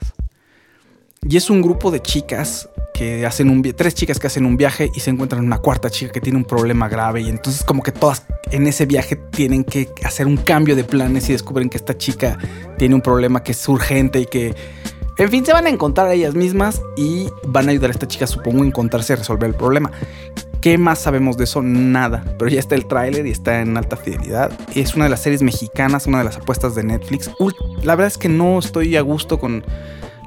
Y 1.28 1.36
es 1.36 1.50
un 1.50 1.62
grupo 1.62 1.92
de 1.92 2.02
chicas 2.02 2.70
que 2.94 3.26
hacen 3.26 3.50
un 3.50 3.62
tres 3.62 3.94
chicas 3.94 4.20
que 4.20 4.28
hacen 4.28 4.46
un 4.46 4.58
viaje 4.58 4.90
y 4.96 5.02
se 5.02 5.12
encuentran 5.12 5.46
una 5.46 5.60
cuarta 5.60 5.90
chica 5.90 6.12
que 6.12 6.22
tiene 6.22 6.38
un 6.38 6.46
problema 6.46 6.90
grave 6.90 7.22
y 7.22 7.30
entonces 7.30 7.64
como 7.64 7.84
que 7.84 7.92
todas 7.92 8.26
en 8.50 8.66
ese 8.66 8.88
viaje 8.88 9.16
tienen 9.16 9.64
que 9.64 9.90
hacer 10.04 10.26
un 10.26 10.38
cambio 10.38 10.76
de 10.76 10.84
planes 10.84 11.30
y 11.30 11.34
descubren 11.34 11.70
que 11.70 11.78
esta 11.78 11.96
chica 11.96 12.40
tiene 12.78 12.96
un 12.96 13.02
problema 13.02 13.44
que 13.44 13.52
es 13.52 13.68
urgente 13.68 14.22
y 14.22 14.26
que 14.26 14.56
en 15.18 15.30
fin 15.30 15.46
se 15.46 15.54
van 15.54 15.68
a 15.68 15.70
encontrar 15.70 16.08
a 16.08 16.14
ellas 16.14 16.34
mismas 16.34 16.82
y 16.96 17.28
van 17.44 17.68
a 17.68 17.72
ayudar 17.72 17.92
a 17.92 17.94
esta 17.94 18.08
chica 18.08 18.26
supongo 18.26 18.64
a 18.64 18.66
encontrarse 18.66 19.14
a 19.14 19.18
resolver 19.18 19.50
el 19.50 19.56
problema. 19.56 19.92
¿Qué 20.68 20.78
más 20.78 21.00
sabemos 21.00 21.38
de 21.38 21.46
eso? 21.46 21.62
Nada. 21.62 22.26
Pero 22.38 22.52
ya 22.52 22.60
está 22.60 22.76
el 22.76 22.88
tráiler 22.88 23.26
y 23.26 23.32
está 23.32 23.62
en 23.62 23.78
alta 23.78 23.96
fidelidad. 23.96 24.52
Es 24.76 24.96
una 24.96 25.06
de 25.06 25.10
las 25.12 25.22
series 25.22 25.42
mexicanas, 25.42 26.08
una 26.08 26.18
de 26.18 26.26
las 26.26 26.36
apuestas 26.36 26.76
de 26.76 26.84
Netflix. 26.84 27.32
La 27.84 27.96
verdad 27.96 28.08
es 28.08 28.18
que 28.18 28.28
no 28.28 28.60
estoy 28.60 28.98
a 28.98 29.02
gusto 29.02 29.40
con 29.40 29.64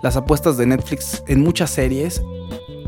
las 0.02 0.16
apuestas 0.16 0.56
de 0.56 0.64
Netflix 0.64 1.22
en 1.26 1.42
muchas 1.42 1.68
series. 1.68 2.22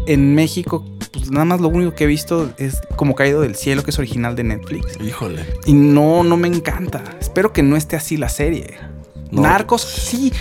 En 0.07 0.35
México, 0.35 0.83
pues 1.13 1.31
nada 1.31 1.45
más 1.45 1.61
lo 1.61 1.69
único 1.69 1.95
que 1.95 2.05
he 2.05 2.07
visto 2.07 2.51
es 2.57 2.81
como 2.97 3.15
Caído 3.15 3.43
del 3.43 3.55
Cielo, 3.55 3.83
que 3.83 3.91
es 3.91 3.99
original 3.99 4.35
de 4.35 4.45
Netflix. 4.45 4.99
Híjole. 4.99 5.45
Y 5.67 5.75
no, 5.75 6.25
no 6.25 6.39
me 6.39 6.49
encanta. 6.49 7.05
Espero 7.21 7.53
que 7.53 7.63
no 7.63 7.77
esté 7.77 7.97
así 7.97 8.17
la 8.17 8.31
serie. 8.31 8.79
No. 9.31 9.43
Narcos, 9.43 9.83
sí. 9.83 10.33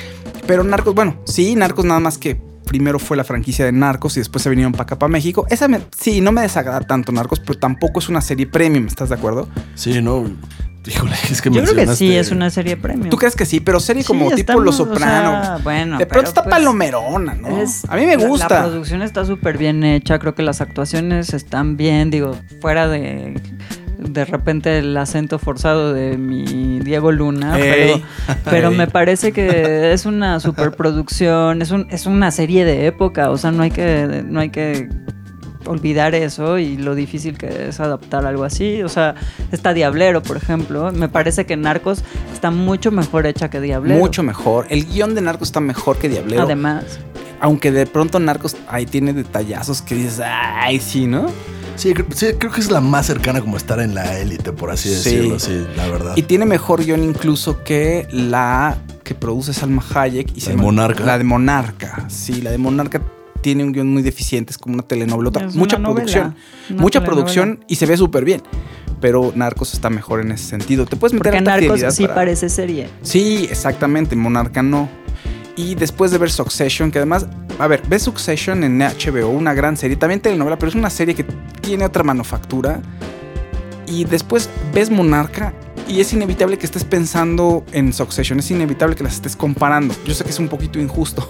Pero 0.48 0.64
Narcos, 0.64 0.96
bueno, 0.96 1.18
sí, 1.26 1.56
Narcos 1.56 1.84
nada 1.84 2.00
más 2.00 2.18
que 2.18 2.40
primero 2.66 3.00
fue 3.00 3.18
la 3.18 3.24
franquicia 3.24 3.66
de 3.66 3.72
Narcos 3.72 4.18
y 4.18 4.20
después 4.20 4.42
se 4.44 4.50
vinieron 4.50 4.72
para 4.72 4.84
acá, 4.84 4.98
para 5.00 5.10
México. 5.10 5.46
Esa 5.50 5.68
me- 5.68 5.82
sí, 6.00 6.22
no 6.22 6.32
me 6.32 6.42
desagrada 6.42 6.82
tanto 6.82 7.12
Narcos, 7.12 7.40
pero 7.40 7.58
tampoco 7.60 8.00
es 8.00 8.10
una 8.10 8.22
serie 8.22 8.48
premium, 8.48 8.88
¿estás 8.88 9.10
de 9.10 9.16
acuerdo? 9.16 9.48
Sí, 9.76 10.02
no. 10.02 10.26
Híjole, 10.84 11.14
es 11.30 11.44
que 11.44 11.52
Yo 11.52 11.62
creo 11.64 11.76
que 11.76 11.96
sí 11.96 12.16
es 12.16 12.32
una 12.32 12.50
serie 12.50 12.76
premium. 12.76 13.10
¿Tú 13.10 13.18
crees 13.18 13.36
que 13.36 13.46
sí? 13.46 13.60
Pero 13.60 13.80
serie 13.80 14.02
Sí, 14.02 14.08
como 14.08 14.30
tipo 14.30 14.40
estamos, 14.40 14.64
Los 14.66 14.80
o 14.80 14.86
Soprano. 14.86 15.44
sea, 15.44 15.58
bueno, 15.64 16.00
de 16.00 16.08
pronto 16.08 16.22
pero, 16.22 16.28
está 16.30 16.44
pues, 16.44 16.56
palomerona, 16.56 17.36
¿no? 17.36 17.62
Es- 17.62 17.84
a 17.88 17.96
mí 17.98 18.06
me 18.08 18.18
la- 18.18 18.28
gusta. 18.28 18.50
La, 18.50 18.62
producción 18.68 19.04
está 19.04 19.24
súper 19.24 19.60
bien 19.60 19.84
hecha, 19.84 20.18
creo 20.18 20.34
que 20.34 20.42
las 20.42 20.60
actuaciones 20.60 21.36
están 21.36 21.78
bien, 21.78 22.10
digo, 22.10 22.36
fuera 22.62 22.88
de 22.88 23.40
de 24.02 24.26
repente 24.26 24.80
el 24.80 24.98
acento 24.98 25.38
forzado 25.40 25.94
de 25.94 26.18
mi 26.18 26.80
Diego 26.80 27.12
Luna, 27.12 27.56
pero, 27.58 28.02
pero 28.50 28.72
me 28.72 28.88
parece 28.88 29.32
que 29.32 29.94
es 29.94 30.06
una 30.06 30.40
superproducción, 30.40 31.62
es, 31.62 31.72
un, 31.72 31.88
es 31.90 32.08
una 32.08 32.32
serie 32.32 32.66
de 32.66 32.88
época, 32.88 33.30
o 33.30 33.38
sea, 33.38 33.52
no 33.52 33.64
hay 33.64 33.72
que, 33.72 34.24
no 34.28 34.40
hay 34.40 34.50
que 34.50 34.90
olvidar 35.66 36.16
eso 36.16 36.58
y 36.58 36.78
lo 36.78 36.96
difícil 36.96 37.38
que 37.38 37.70
es 37.70 37.80
adaptar 37.80 38.26
algo 38.26 38.44
así. 38.44 38.82
O 38.84 38.90
sea, 38.90 39.16
está 39.52 39.74
Diablero, 39.74 40.24
por 40.24 40.38
ejemplo. 40.38 40.92
Me 40.92 41.08
parece 41.08 41.46
que 41.46 41.56
Narcos 41.56 42.04
está 42.34 42.52
mucho 42.52 42.92
mejor 42.92 43.26
hecha 43.28 43.50
que 43.50 43.62
Diablero. 43.62 44.00
Mucho 44.00 44.24
mejor. 44.24 44.66
El 44.70 44.86
guion 44.86 45.16
de 45.16 45.22
Narcos 45.22 45.50
está 45.50 45.60
mejor 45.60 45.98
que 45.98 46.10
Diablero. 46.10 46.44
Además. 46.44 47.00
Aunque 47.40 47.72
de 47.72 47.86
pronto 47.86 48.20
Narcos 48.20 48.56
ahí 48.68 48.86
tiene 48.86 49.14
detallazos 49.14 49.82
que 49.82 49.96
dices, 49.96 50.22
ay, 50.24 50.80
sí, 50.80 51.08
¿no? 51.08 51.28
Sí, 51.76 51.94
cre- 51.94 52.06
sí, 52.14 52.28
creo 52.38 52.52
que 52.52 52.60
es 52.62 52.70
la 52.70 52.82
más 52.82 53.08
cercana 53.08 53.42
como 53.42 53.58
estar 53.58 53.80
en 53.80 53.96
la 53.96 54.20
élite, 54.20 54.52
por 54.52 54.70
así 54.70 54.90
Sí. 54.90 54.96
decirlo, 54.96 55.40
sí, 55.40 55.66
la 55.76 55.88
verdad. 55.88 56.14
Y 56.16 56.24
tiene 56.24 56.46
mejor 56.46 56.84
guion 56.84 57.04
incluso 57.04 57.64
que 57.64 58.08
la 58.12 58.78
que 59.04 59.16
produce 59.16 59.54
Salma 59.54 59.84
Hayek. 59.94 60.32
Y 60.36 60.40
¿La 60.42 60.46
se 60.46 60.50
de 60.52 60.58
Monarca? 60.58 61.04
La 61.06 61.18
de 61.18 61.24
Monarca. 61.24 62.06
Sí, 62.10 62.42
la 62.42 62.52
de 62.52 62.58
Monarca 62.60 63.02
tiene 63.42 63.64
un 63.64 63.72
guion 63.72 63.88
muy 63.92 64.04
deficiente, 64.04 64.52
es 64.52 64.58
como 64.60 64.76
una 64.76 64.84
telenovela. 64.84 65.48
Es 65.48 65.56
mucha 65.56 65.78
una 65.78 65.90
producción. 65.94 66.36
una 66.70 66.82
Mucha 66.82 67.00
telenovela. 67.00 67.06
producción 67.06 67.66
y 67.68 67.76
se 67.76 67.86
ve 67.88 67.98
súper 67.98 68.26
bien. 68.26 68.44
Pero 69.00 69.32
Narcos 69.36 69.74
está 69.74 69.90
mejor 69.90 70.22
en 70.22 70.32
ese 70.32 70.46
sentido. 70.46 70.86
Te 70.86 70.96
puedes 70.96 71.14
meter 71.14 71.34
Porque 71.34 71.50
harta 71.50 71.68
Narcos 71.68 71.96
sí 71.96 72.04
para- 72.04 72.14
parece 72.16 72.50
serie. 72.50 72.88
Sí, 73.02 73.48
exactamente. 73.50 74.16
Monarca 74.16 74.62
no. 74.62 74.88
Y 75.56 75.74
después 75.76 76.12
de 76.12 76.20
ver 76.20 76.30
Succession, 76.32 76.92
que 76.92 77.00
además, 77.00 77.26
a 77.62 77.68
ver, 77.68 77.84
ves 77.88 78.02
Succession 78.02 78.64
en 78.64 78.80
HBO, 78.80 79.30
una 79.30 79.54
gran 79.54 79.78
serie, 79.78 79.96
también 79.96 80.20
telenovela, 80.20 80.58
pero 80.58 80.70
es 80.70 80.76
una 80.76 80.90
serie 80.90 81.14
que 81.14 81.24
tiene 81.62 81.86
otra 81.86 82.04
manufactura. 82.04 82.82
Y 83.86 84.06
después 84.06 84.50
ves 84.74 84.90
Monarca 84.90 85.54
y 85.88 86.02
es 86.02 86.12
inevitable 86.12 86.58
que 86.58 86.66
estés 86.66 86.84
pensando 86.84 87.64
en 87.72 87.94
Succession, 87.94 88.40
es 88.40 88.50
inevitable 88.50 88.96
que 88.96 89.04
las 89.04 89.14
estés 89.14 89.36
comparando. 89.36 89.94
Yo 90.08 90.16
sé 90.16 90.24
que 90.24 90.32
es 90.32 90.40
un 90.40 90.48
poquito 90.48 90.80
injusto, 90.80 91.28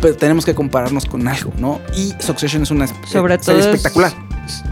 pero 0.00 0.16
tenemos 0.16 0.44
que 0.44 0.54
compararnos 0.54 1.06
con 1.06 1.26
algo, 1.28 1.52
¿no? 1.58 1.80
Y 1.96 2.14
Succession 2.20 2.62
es 2.62 2.70
una 2.70 2.86
Sobre 3.06 3.36
todo 3.38 3.44
serie 3.46 3.60
es- 3.60 3.66
espectacular. 3.66 4.12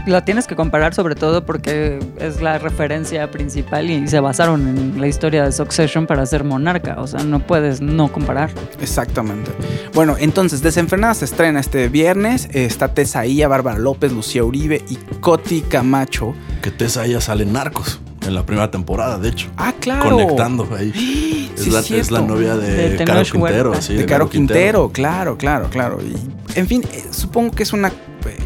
La 0.07 0.25
tienes 0.25 0.45
que 0.45 0.57
comparar 0.57 0.93
sobre 0.93 1.15
todo 1.15 1.45
porque 1.45 1.99
es 2.19 2.41
la 2.41 2.57
referencia 2.57 3.31
principal 3.31 3.89
y 3.89 4.09
se 4.09 4.19
basaron 4.19 4.67
en 4.67 4.99
la 4.99 5.07
historia 5.07 5.45
de 5.45 5.53
Succession 5.53 6.05
para 6.05 6.25
ser 6.25 6.43
monarca. 6.43 6.95
O 6.99 7.07
sea, 7.07 7.23
no 7.23 7.39
puedes 7.39 7.79
no 7.79 8.11
comparar. 8.11 8.49
Exactamente. 8.81 9.51
Bueno, 9.93 10.17
entonces, 10.19 10.61
Desenfrenada 10.61 11.13
se 11.13 11.25
estrena 11.25 11.61
este 11.61 11.87
viernes. 11.87 12.49
Está 12.51 12.93
Tessa 12.93 13.25
Ia, 13.25 13.47
Bárbara 13.47 13.77
López, 13.79 14.11
Lucía 14.11 14.43
Uribe 14.43 14.83
y 14.89 14.95
Coti 15.21 15.61
Camacho. 15.61 16.33
Que 16.61 16.71
Tessa 16.71 17.05
ella 17.05 17.21
sale 17.21 17.43
en 17.43 17.53
Narcos 17.53 18.01
en 18.25 18.35
la 18.35 18.45
primera 18.45 18.69
temporada, 18.69 19.17
de 19.17 19.29
hecho. 19.29 19.49
Ah, 19.57 19.73
claro. 19.79 20.11
Conectando 20.11 20.67
ahí. 20.75 20.93
Sí, 21.59 21.67
Es, 21.67 21.73
la, 21.73 21.79
es 21.81 21.91
es 21.91 22.11
la 22.11 22.21
novia 22.21 22.55
De 22.55 23.03
Caro 23.03 23.21
Quintero, 23.23 23.81
sí. 23.81 23.95
de 23.95 24.05
Caro 24.05 24.29
Quintero, 24.29 24.89
claro, 24.93 25.37
claro, 25.37 25.69
claro. 25.69 25.99
Y, 26.01 26.15
en 26.57 26.67
fin, 26.67 26.85
eh, 26.93 27.03
supongo 27.11 27.51
que 27.51 27.63
es 27.63 27.73
una 27.73 27.89
eh, 27.89 27.93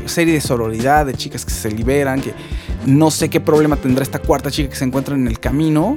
serie 0.06 0.34
de 0.34 0.42
sororidad, 0.42 1.06
de 1.06 1.14
chicas 1.14 1.46
que 1.46 1.52
se 1.52 1.70
liberan, 1.70 2.22
que 2.22 2.34
no 2.88 3.12
sé 3.12 3.30
qué 3.30 3.40
problema 3.40 3.76
tendrá 3.76 4.02
esta 4.02 4.18
cuarta 4.18 4.50
chica 4.50 4.70
que 4.70 4.76
se 4.76 4.86
encuentra 4.86 5.14
en 5.14 5.28
el 5.28 5.40
camino, 5.40 5.96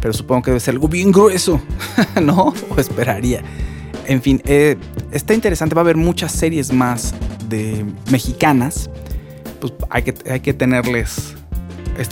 pero 0.00 0.12
supongo 0.12 0.42
que 0.42 0.50
debe 0.52 0.60
ser 0.60 0.74
algo 0.74 0.86
bien 0.86 1.10
grueso, 1.10 1.60
¿no? 2.22 2.54
O 2.70 2.78
esperaría. 2.78 3.42
En 4.06 4.22
fin, 4.22 4.40
eh, 4.44 4.76
está 5.10 5.34
interesante, 5.34 5.74
va 5.74 5.80
a 5.80 5.84
haber 5.84 5.96
muchas 5.96 6.30
series 6.30 6.72
más 6.72 7.14
de 7.48 7.84
mexicanas, 8.10 8.88
pues 9.60 9.72
hay 9.90 10.02
que, 10.02 10.14
hay 10.30 10.40
que 10.40 10.54
tenerles... 10.54 11.34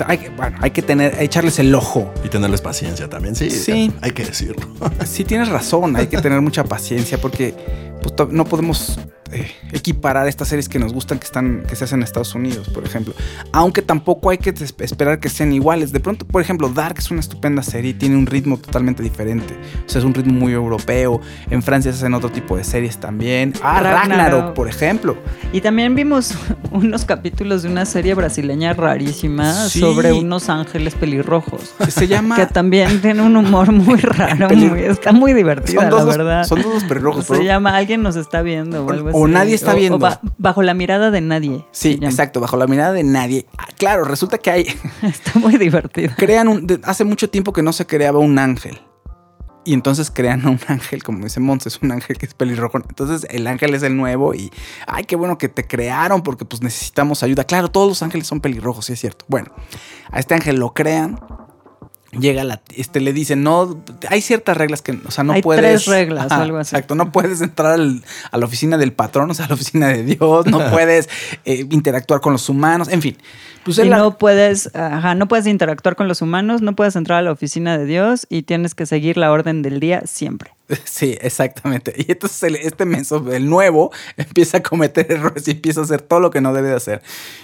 hay 0.06 0.18
que, 0.18 0.28
bueno, 0.30 0.58
hay 0.60 0.70
que 0.70 0.82
tener, 0.82 1.20
echarles 1.20 1.58
el 1.58 1.74
ojo 1.74 2.12
Y 2.24 2.28
tenerles 2.28 2.60
paciencia 2.60 3.08
también, 3.08 3.34
sí. 3.34 3.50
Sí. 3.50 3.92
Hay 4.00 4.12
que 4.12 4.24
decirlo. 4.24 4.66
Sí, 5.04 5.24
tienes 5.24 5.48
razón, 5.48 5.96
hay 5.96 6.06
que 6.06 6.18
tener 6.18 6.40
mucha 6.40 6.64
paciencia 6.64 7.18
porque 7.18 7.54
pues, 8.02 8.14
no 8.30 8.44
podemos 8.44 8.98
eh, 9.32 9.46
equiparar 9.72 10.26
estas 10.26 10.48
series 10.48 10.68
que 10.68 10.78
nos 10.80 10.92
gustan 10.92 11.18
que 11.20 11.24
están 11.24 11.62
que 11.68 11.76
se 11.76 11.84
hacen 11.84 12.00
en 12.00 12.02
Estados 12.04 12.34
Unidos, 12.34 12.68
por 12.68 12.84
ejemplo. 12.84 13.14
Aunque 13.52 13.80
tampoco 13.82 14.30
hay 14.30 14.38
que 14.38 14.50
esperar 14.80 15.20
que 15.20 15.28
sean 15.28 15.52
iguales. 15.52 15.92
De 15.92 16.00
pronto, 16.00 16.26
por 16.26 16.42
ejemplo, 16.42 16.68
Dark 16.68 16.96
es 16.98 17.10
una 17.12 17.20
estupenda 17.20 17.62
serie 17.62 17.92
y 17.92 17.94
tiene 17.94 18.16
un 18.16 18.26
ritmo 18.26 18.56
totalmente 18.58 19.02
diferente. 19.04 19.54
O 19.86 19.88
sea, 19.88 20.00
es 20.00 20.04
un 20.04 20.14
ritmo 20.14 20.32
muy 20.32 20.52
europeo. 20.52 21.20
En 21.50 21.62
Francia 21.62 21.92
se 21.92 21.98
hacen 21.98 22.14
otro 22.14 22.30
tipo 22.30 22.56
de 22.56 22.64
series 22.64 22.98
también. 22.98 23.52
Ah, 23.62 23.80
Ragnarok, 23.80 24.08
Ragnarok. 24.08 24.54
por 24.54 24.68
ejemplo. 24.68 25.16
Y 25.52 25.60
también 25.60 25.94
vimos 25.94 26.34
unos 26.72 27.04
capítulos 27.04 27.62
de 27.62 27.68
una 27.68 27.84
serie 27.86 28.14
brasileña 28.14 28.72
rarísima 28.72 29.68
Sí. 29.68 29.78
sobre 29.80 30.12
unos 30.12 30.48
ángeles 30.48 30.94
pelirrojos. 30.96 31.72
Que 31.84 31.90
se 31.92 32.08
llama... 32.08 32.34
Que 32.36 32.46
también 32.46 33.00
tiene 33.00 33.22
un 33.22 33.36
humor 33.36 33.70
muy 33.70 33.98
raro, 34.00 34.48
muy- 34.48 34.80
está 34.80 35.12
muy 35.12 35.32
divertida, 35.34 35.82
son 35.82 35.90
dos, 35.90 36.00
la 36.04 36.16
verdad. 36.16 36.44
son 36.44 36.62
dos 36.62 36.82
pelirrojos, 36.84 37.26
se 37.26 37.32
pero- 37.34 37.44
llama 37.44 37.76
Alguien 37.90 38.02
nos 38.04 38.14
está 38.14 38.40
viendo 38.42 38.84
o 38.84 38.86
O- 38.86 38.92
algo 38.92 39.10
o 39.10 39.24
así. 39.24 39.32
nadie 39.32 39.54
está 39.56 39.72
O- 39.72 39.74
o 39.74 39.76
viendo. 39.76 39.98
ba- 39.98 40.20
bajo 40.38 40.62
la 40.62 40.74
mirada 40.74 41.10
de 41.10 41.20
nadie. 41.20 41.66
Sí, 41.72 41.98
exacto, 42.02 42.38
bajo 42.38 42.56
la 42.56 42.68
mirada 42.68 42.92
de 42.92 43.02
nadie. 43.02 43.46
Ah, 43.58 43.66
claro, 43.76 44.04
resulta 44.04 44.38
que 44.38 44.48
hay 44.52 44.62
Está 45.02 45.40
muy 45.40 45.56
divertido. 45.56 46.12
crean 46.16 46.46
un, 46.46 46.80
hace 46.84 47.02
mucho 47.02 47.28
tiempo 47.30 47.52
que 47.52 47.64
no 47.64 47.72
se 47.72 47.86
creaba 47.86 48.20
un 48.20 48.38
ángel. 48.38 48.80
Y 49.64 49.74
entonces 49.74 50.08
crean 50.12 50.46
a 50.46 50.50
un 50.50 50.60
ángel, 50.68 51.02
como 51.02 51.24
dice 51.24 51.40
Mons, 51.40 51.66
es 51.66 51.80
un 51.82 51.90
ángel 51.90 52.16
que 52.16 52.26
es 52.26 52.34
pelirrojo. 52.34 52.78
Entonces 52.78 53.26
el 53.28 53.44
ángel 53.48 53.74
es 53.74 53.82
el 53.82 53.96
nuevo 53.96 54.34
y, 54.34 54.52
ay, 54.86 55.02
qué 55.02 55.16
bueno 55.16 55.36
que 55.36 55.48
te 55.48 55.66
crearon 55.66 56.22
porque 56.22 56.44
pues 56.44 56.62
necesitamos 56.62 57.24
ayuda. 57.24 57.42
Claro, 57.42 57.70
todos 57.72 57.88
los 57.88 58.02
ángeles 58.04 58.28
son 58.28 58.40
pelirrojos, 58.40 58.84
sí 58.86 58.92
es 58.92 59.00
cierto. 59.00 59.24
Bueno, 59.28 59.48
a 60.12 60.20
este 60.20 60.34
ángel 60.34 60.60
lo 60.60 60.74
crean. 60.74 61.18
Llega 62.18 62.42
la, 62.42 62.60
este 62.76 62.98
le 63.00 63.12
dice, 63.12 63.36
no, 63.36 63.82
hay 64.08 64.20
ciertas 64.20 64.56
reglas 64.56 64.82
que, 64.82 64.98
o 65.06 65.10
sea, 65.12 65.22
no 65.22 65.32
Hay 65.32 65.42
puedes. 65.42 65.62
tres 65.62 65.86
reglas 65.86 66.30
o 66.32 66.34
algo 66.34 66.58
así. 66.58 66.74
Exacto, 66.74 66.96
no 66.96 67.12
puedes 67.12 67.40
entrar 67.40 67.72
al- 67.74 68.02
a 68.32 68.36
la 68.36 68.46
oficina 68.46 68.76
del 68.78 68.92
patrón, 68.92 69.30
o 69.30 69.34
sea, 69.34 69.44
a 69.44 69.48
la 69.48 69.54
oficina 69.54 69.86
de 69.88 70.02
Dios, 70.02 70.46
no 70.46 70.58
puedes 70.72 71.08
eh, 71.44 71.64
interactuar 71.70 72.20
con 72.20 72.32
los 72.32 72.48
humanos, 72.48 72.88
en 72.88 73.00
fin. 73.00 73.16
Pues 73.64 73.78
Y 73.78 73.84
la- 73.84 73.98
no 73.98 74.18
puedes, 74.18 74.74
ajá, 74.74 75.14
no 75.14 75.28
puedes 75.28 75.46
interactuar 75.46 75.94
con 75.94 76.08
los 76.08 76.20
humanos, 76.20 76.62
no 76.62 76.74
puedes 76.74 76.96
entrar 76.96 77.20
a 77.20 77.22
la 77.22 77.30
oficina 77.30 77.78
de 77.78 77.84
Dios 77.84 78.26
y 78.28 78.42
tienes 78.42 78.74
que 78.74 78.86
seguir 78.86 79.16
la 79.16 79.30
orden 79.30 79.62
del 79.62 79.78
día 79.78 80.02
siempre. 80.06 80.50
Sí, 80.84 81.16
exactamente. 81.20 81.94
Y 81.96 82.10
entonces 82.12 82.42
el- 82.42 82.56
este 82.56 82.86
menso, 82.86 83.24
el 83.32 83.48
nuevo, 83.48 83.92
empieza 84.16 84.58
a 84.58 84.62
cometer 84.62 85.10
errores 85.12 85.46
y 85.46 85.52
empieza 85.52 85.80
a 85.80 85.84
hacer 85.84 86.00
todo 86.02 86.18
lo 86.20 86.30
que 86.30 86.40
no 86.40 86.52
debe 86.52 86.70
de 86.70 86.74
hacer. 86.76 87.02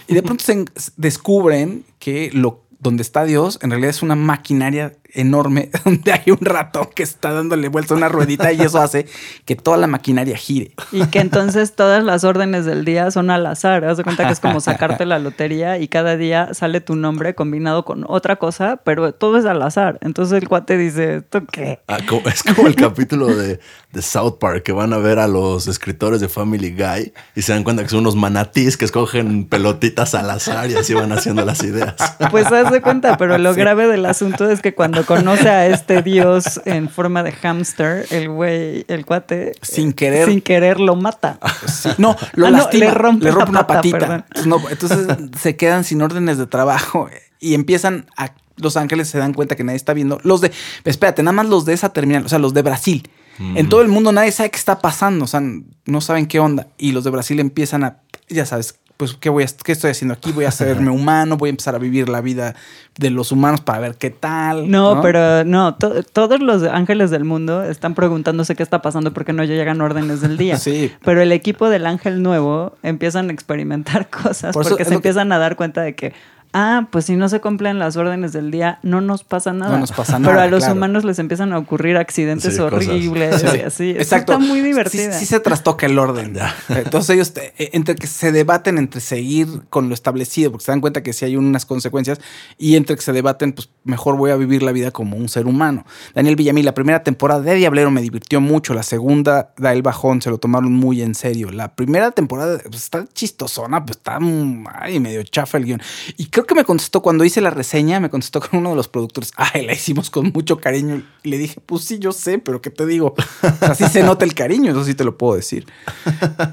Y 0.09 0.15
de 0.15 0.23
pronto 0.25 0.45
se 0.45 0.53
en- 0.53 0.71
descubren 0.97 1.85
que 1.99 2.31
lo 2.33 2.63
donde 2.79 3.03
está 3.03 3.25
Dios 3.25 3.59
en 3.63 3.71
realidad 3.71 3.91
es 3.91 4.03
una 4.03 4.17
maquinaria 4.17 4.95
enorme 5.17 5.71
donde 5.85 6.13
hay 6.13 6.31
un 6.31 6.39
ratón 6.41 6.89
que 6.95 7.03
está 7.03 7.33
dándole 7.33 7.69
vuelta 7.69 7.95
a 7.95 7.97
una 7.97 8.09
ruedita 8.09 8.53
y 8.53 8.61
eso 8.61 8.81
hace 8.81 9.07
que 9.45 9.57
toda 9.57 9.77
la 9.77 9.87
maquinaria 9.87 10.37
gire. 10.37 10.73
Y 10.93 11.05
que 11.07 11.21
entonces 11.21 11.75
todas 11.75 12.05
las 12.05 12.25
órdenes 12.25 12.65
del 12.65 12.85
día 12.85 13.11
son 13.11 13.31
al 13.31 13.47
azar. 13.47 13.85
Haz 13.85 13.97
de 13.97 14.05
cuenta 14.05 14.27
que 14.27 14.33
es 14.33 14.41
como 14.41 14.61
sacarte 14.61 15.07
la 15.07 15.19
lotería 15.19 15.79
y 15.79 15.89
cada 15.89 16.17
día 16.17 16.55
sale 16.55 16.81
tu 16.81 16.95
nombre 16.97 17.35
combinado 17.35 17.85
con 17.85 18.05
otra 18.09 18.37
cosa, 18.37 18.81
pero 18.85 19.13
todo 19.13 19.39
es 19.39 19.45
al 19.47 19.63
azar. 19.63 19.99
Entonces 20.03 20.41
el 20.41 20.49
cuate 20.49 20.77
dice, 20.77 21.17
¿esto 21.17 21.43
qué? 21.51 21.81
Ah, 21.89 21.99
es 22.27 22.43
como 22.43 22.69
el 22.69 22.75
capítulo 22.75 23.27
de, 23.27 23.59
de 23.93 24.03
South 24.03 24.39
Park 24.39 24.63
que 24.63 24.73
van 24.73 24.93
a 24.93 24.99
ver 24.99 25.19
a 25.19 25.27
los 25.29 25.67
escritores 25.67 26.21
de 26.21 26.29
Family 26.29 26.71
Guy 26.77 27.13
y 27.35 27.43
se 27.43 27.53
dan 27.53 27.65
cuenta 27.65 27.83
que 27.83 27.89
son 27.89 28.01
unos 28.01 28.17
manatís 28.17 28.77
que 28.77 28.85
escogen 28.85 29.47
pelotitas 29.47 30.15
al 30.15 30.31
azar 30.31 30.71
y 30.71 30.75
así 30.75 30.93
van 30.95 31.13
haciendo 31.13 31.45
las 31.45 31.63
ideas. 31.63 31.95
Pues 32.31 32.47
haz 32.53 32.71
de 32.71 32.83
cuenta, 32.83 33.17
pero 33.17 33.39
lo 33.39 33.55
Sí. 33.55 33.61
grave 33.61 33.87
del 33.87 34.05
asunto 34.05 34.51
es 34.51 34.61
que 34.61 34.75
cuando 34.75 35.06
conoce 35.07 35.49
a 35.49 35.67
este 35.67 36.03
dios 36.03 36.61
en 36.65 36.89
forma 36.89 37.23
de 37.23 37.33
hámster, 37.33 38.07
el 38.11 38.29
güey, 38.29 38.85
el 38.89 39.07
cuate, 39.07 39.53
Sin 39.63 39.93
querer. 39.93 40.29
sin 40.29 40.41
querer 40.41 40.81
lo 40.81 40.97
mata. 40.97 41.39
Sí, 41.67 41.89
no, 41.99 42.17
lo 42.35 42.47
Ah, 42.47 42.51
no, 42.51 42.69
le 42.73 42.91
rompe 42.91 43.31
una 43.31 43.67
pata, 43.67 43.67
patita. 43.67 43.99
perdón. 43.99 44.25
Entonces, 44.35 44.47
no, 44.47 44.71
entonces 44.71 45.41
se 45.41 45.57
quedan 45.57 45.85
sin 45.85 46.03
órdenes 46.03 46.39
de 46.39 46.47
trabajo 46.47 47.09
y 47.41 47.55
empiezan 47.55 48.07
a. 48.17 48.33
Los 48.59 48.79
ángeles 48.79 49.09
se 49.09 49.19
dan 49.19 49.35
cuenta 49.35 49.55
que 49.55 49.65
nadie 49.65 49.77
está 49.77 49.93
viendo. 49.93 50.19
Los 50.23 50.41
de. 50.41 50.51
Espérate, 50.85 51.23
nada 51.23 51.33
más 51.35 51.47
los 51.47 51.65
de 51.67 51.75
esa 51.75 51.91
terminal, 51.93 52.25
o 52.25 52.29
sea, 52.29 52.39
los 52.39 52.55
de 52.55 52.63
Brasil. 52.63 53.09
En 53.39 53.69
todo 53.69 53.83
el 53.83 53.89
mundo 53.89 54.13
nadie 54.13 54.33
sabe 54.33 54.51
qué 54.51 54.57
está 54.57 54.79
pasando, 54.79 55.27
o 55.27 55.29
sea, 55.29 55.43
no 55.85 56.01
saben 56.01 56.25
qué 56.25 56.41
onda. 56.41 56.69
Y 56.79 56.93
los 56.93 57.05
de 57.05 57.11
Brasil 57.11 57.39
empiezan 57.39 57.85
a. 57.85 57.99
Ya 58.31 58.47
sabes, 58.47 58.77
pues, 58.97 59.15
¿qué, 59.19 59.29
voy 59.29 59.45
a, 59.45 59.47
¿qué 59.65 59.73
estoy 59.73 59.91
haciendo 59.91 60.15
aquí? 60.15 60.33
Voy 60.33 60.45
a 60.45 60.49
hacerme 60.49 60.91
humano, 60.91 61.37
voy 61.37 61.49
a 61.49 61.51
empezar 61.51 61.75
a 61.75 61.79
vivir 61.79 62.09
la 62.09 62.21
vida 62.21 62.55
de 62.99 63.11
los 63.11 63.31
humanos 63.33 63.61
para 63.61 63.79
ver 63.81 63.95
qué 63.97 64.11
tal. 64.11 64.71
No, 64.71 65.01
pero 65.03 65.45
no, 65.45 65.75
to- 65.75 66.03
todos 66.03 66.41
los 66.41 66.63
ángeles 66.63 67.11
del 67.11 67.25
mundo 67.25 67.63
están 67.63 67.95
preguntándose 67.95 68.55
qué 68.57 68.63
está 68.63 68.81
pasando 68.81 69.13
porque 69.13 69.33
no 69.35 69.45
llegan 69.45 69.81
órdenes 69.81 70.21
del 70.21 70.37
día. 70.37 70.57
Sí. 70.67 70.91
Pero 71.05 71.21
el 71.21 71.33
equipo 71.33 71.69
del 71.69 71.87
ángel 71.87 72.23
nuevo 72.23 72.75
empiezan 72.83 73.29
a 73.29 73.33
experimentar 73.33 74.09
cosas 74.11 74.55
Por 74.55 74.67
porque 74.69 74.85
se 74.85 74.91
que- 74.91 74.97
empiezan 74.97 75.31
a 75.33 75.39
dar 75.39 75.57
cuenta 75.57 75.83
de 75.83 75.95
que, 75.95 76.15
ah, 76.53 76.89
pues 76.91 77.05
si 77.07 77.17
no 77.17 77.29
se 77.29 77.41
cumplen 77.41 77.79
las 77.79 77.97
órdenes 77.97 78.33
del 78.33 78.51
día, 78.51 78.79
no 78.83 79.01
nos 79.01 79.25
pasa 79.25 79.53
nada. 79.53 79.73
No 79.73 79.79
nos 79.79 79.93
pasa 79.93 80.19
Pero 80.19 80.33
nada, 80.33 80.45
a 80.45 80.47
los 80.49 80.61
claro. 80.61 80.75
humanos 80.75 81.05
les 81.05 81.19
empiezan 81.19 81.53
a 81.53 81.59
ocurrir 81.59 81.97
accidentes 81.97 82.55
Sí, 82.55 82.61
cosas. 82.61 82.87
horribles 82.87 83.43
y 83.43 83.61
así. 83.61 83.91
Eso 83.91 84.01
Exacto. 84.01 84.33
Está 84.35 84.45
muy 84.45 84.61
divertida. 84.61 85.13
Sí, 85.19 85.27
se 85.27 85.41
trastoca 85.41 85.87
el 85.87 85.99
orden. 85.99 86.37
Entonces 86.69 87.11
ellos, 87.11 87.33
te- 87.35 87.55
eh, 87.59 87.71
entre 87.73 87.95
que 87.95 88.07
se 88.07 88.33
debaten 88.33 88.79
entre 88.79 89.01
seguir 89.01 89.47
con 89.71 89.89
lo 89.89 89.95
establecido, 89.95 90.51
porque 90.51 90.65
se 90.65 90.73
dan 90.73 90.81
cuenta 90.81 91.03
que 91.03 91.13
sí 91.13 91.25
hay 91.25 91.37
unas 91.37 91.67
consecuencias, 91.67 92.21
y 92.59 92.77
entre 92.77 92.97
que 92.97 93.03
se 93.03 93.13
debaten, 93.13 93.53
pues 93.53 93.69
mejor 93.85 94.17
voy 94.17 94.31
a 94.31 94.37
vivir 94.37 94.63
la 94.63 94.73
vida 94.73 94.91
como 94.91 95.17
un 95.17 95.29
ser 95.29 95.47
humano. 95.47 95.85
Daniel 96.15 96.37
Villamil, 96.37 96.65
la 96.65 96.75
primera 96.75 97.03
temporada 97.03 97.41
de 97.43 97.55
Diablero 97.55 97.91
me 97.91 98.01
divirtió 98.03 98.41
mucho, 98.41 98.75
la 98.75 98.83
segunda 98.83 99.53
da 99.57 99.73
el 99.73 99.83
bajón, 99.83 100.23
se 100.23 100.31
lo 100.31 100.39
tomaron 100.39 100.73
muy 100.73 101.03
en 101.03 101.15
serio. 101.15 101.51
La 101.51 101.75
primera 101.75 102.11
temporada 102.11 102.59
pues, 102.63 102.83
está 102.83 103.05
chistosona, 103.13 103.85
pues 103.85 103.99
está 103.99 104.19
mm, 104.21 104.65
ay, 104.75 105.01
medio 105.01 105.23
chafa 105.23 105.59
el 105.59 105.65
guion. 105.65 105.83
Y 106.17 106.27
creo 106.37 106.45
que 106.45 106.55
me 106.55 106.65
contestó 106.67 107.01
cuando 107.01 107.25
hice 107.25 107.41
la 107.41 107.49
reseña, 107.49 107.99
me 107.99 108.11
contestó 108.11 108.41
con 108.41 108.59
uno 108.61 108.69
de 108.69 108.77
los 108.77 108.89
productores, 108.89 109.33
ay, 109.37 109.65
la 109.65 109.73
hicimos 109.73 110.11
con 110.11 110.33
mucho 110.35 110.59
cariño. 110.59 111.03
Y 111.23 111.31
le 111.31 111.39
dije, 111.39 111.63
pues 111.65 111.85
sí, 111.85 111.99
yo 111.99 112.13
sé, 112.13 112.37
pero 112.39 112.61
¿qué 112.61 112.69
te 112.69 112.85
digo? 112.85 113.15
Así 113.63 113.87
se 113.89 114.03
nota 114.03 114.27
el 114.27 114.35
cariño, 114.35 114.71
eso 114.73 114.85
sí 114.85 114.95
te 114.95 115.03
lo 115.03 115.17
puedo 115.17 115.35
decir. 115.37 115.65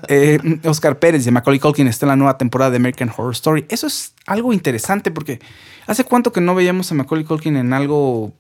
Eh, 0.08 0.40
Oscar 0.66 1.00
Pérez 1.00 1.26
de 1.26 1.32
Macaulay 1.32 1.60
Culkin 1.60 1.88
está 1.88 2.06
en 2.06 2.10
la 2.12 2.16
nueva 2.16 2.38
temporada 2.38 2.72
de 2.72 2.78
American 2.78 3.10
Horror 3.10 3.34
Story. 3.34 3.66
Eso 3.70 3.88
es 3.88 4.14
algo 4.26 4.54
interesante 4.54 5.12
porque 5.12 5.40
¿hace 5.88 6.04
cuánto 6.06 6.32
que 6.32 6.40
no 6.42 6.56
veíamos 6.56 6.92
a 6.92 6.96
Macaulay 6.96 7.26
Culkin 7.26 7.58
en 7.58 7.74
algo 7.74 8.32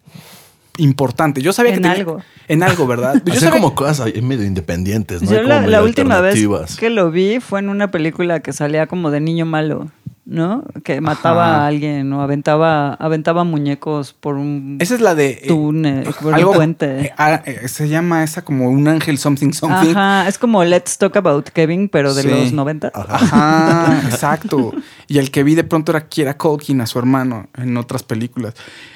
importante? 0.78 1.42
Yo 1.42 1.52
sabía 1.54 1.72
que 1.72 1.78
En 1.78 1.84
tenía- 1.84 1.98
algo. 1.98 2.22
En 2.48 2.64
algo, 2.64 2.88
¿verdad? 2.88 3.22
Yo 3.26 3.34
sabía- 3.36 3.52
como 3.52 3.76
cosas 3.76 4.14
medio 4.22 4.46
independientes, 4.46 5.22
¿no? 5.24 5.32
Yo 5.32 5.42
la, 5.44 5.82
última 5.84 6.22
vez 6.22 6.40
que 6.78 6.90
lo 6.90 7.12
vi 7.12 7.40
fue 7.40 7.60
en 7.60 7.70
una 7.70 7.92
película 7.92 8.40
que 8.42 8.54
salía 8.54 8.88
como 8.88 9.12
de 9.12 9.20
niño 9.20 9.46
malo, 9.46 9.90
¿no? 10.26 10.64
Que 10.84 11.02
mataba 11.02 11.46
Ajá. 11.56 11.64
a 11.64 11.68
alguien 11.68 12.12
o 12.14 12.22
aventaba, 12.22 12.94
aventaba 12.94 13.44
muñecos 13.44 14.14
por 14.14 14.36
un 14.36 14.78
Esa 14.80 14.96
es 14.96 15.02
la 15.02 15.16
de... 15.16 15.32
eh, 15.32 15.48
túnel, 15.48 16.08
por 16.22 16.34
algo- 16.34 16.52
un 16.52 16.56
puente. 16.58 17.02
eh, 17.02 17.12
ah, 17.18 17.42
eh, 17.46 17.68
se 17.68 17.90
llama 17.90 18.24
esa 18.24 18.44
como 18.44 18.70
un 18.70 18.88
ángel 18.88 19.18
something 19.18 19.52
something. 19.52 19.90
Ajá, 19.92 20.28
es 20.30 20.38
como 20.38 20.64
Let's 20.64 20.98
Talk 20.98 21.18
About 21.18 21.50
Kevin, 21.50 21.90
pero 21.90 22.14
de 22.14 22.22
Sí. 22.22 22.28
los 22.30 22.54
90. 22.54 22.92
Ajá, 22.94 24.02
exacto. 24.06 24.74
Y 25.08 25.18
el 25.18 25.30
que 25.32 25.44
vi 25.44 25.56
de 25.56 25.64
pronto 25.64 25.92
era 25.92 26.08
Kiera 26.08 26.38
Culkin, 26.38 26.80
a 26.82 26.88
su 26.88 27.00
hermano, 27.00 27.50
en 27.58 27.76
otras 27.78 28.04
películas. 28.04 28.54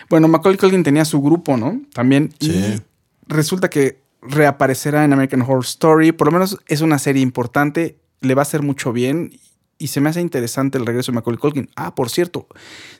Bueno, 0.09 0.27
Macaulay 0.29 0.57
Culkin 0.57 0.83
tenía 0.83 1.03
su 1.05 1.21
grupo, 1.21 1.57
¿no? 1.57 1.81
También. 1.93 2.33
Sí. 2.39 2.51
Y 2.51 2.81
resulta 3.27 3.69
que 3.69 4.01
reaparecerá 4.21 5.03
en 5.03 5.13
American 5.13 5.41
Horror 5.41 5.63
Story. 5.65 6.11
Por 6.13 6.27
lo 6.27 6.31
menos 6.31 6.57
es 6.67 6.81
una 6.81 6.97
serie 6.99 7.21
importante. 7.21 7.97
Le 8.21 8.33
va 8.33 8.41
a 8.41 8.43
hacer 8.43 8.61
mucho 8.61 8.93
bien. 8.93 9.31
Y 9.77 9.87
se 9.87 10.01
me 10.01 10.09
hace 10.09 10.21
interesante 10.21 10.77
el 10.77 10.85
regreso 10.85 11.11
de 11.11 11.15
Macaulay 11.15 11.39
Culkin. 11.39 11.69
Ah, 11.75 11.93
por 11.93 12.09
cierto, 12.09 12.47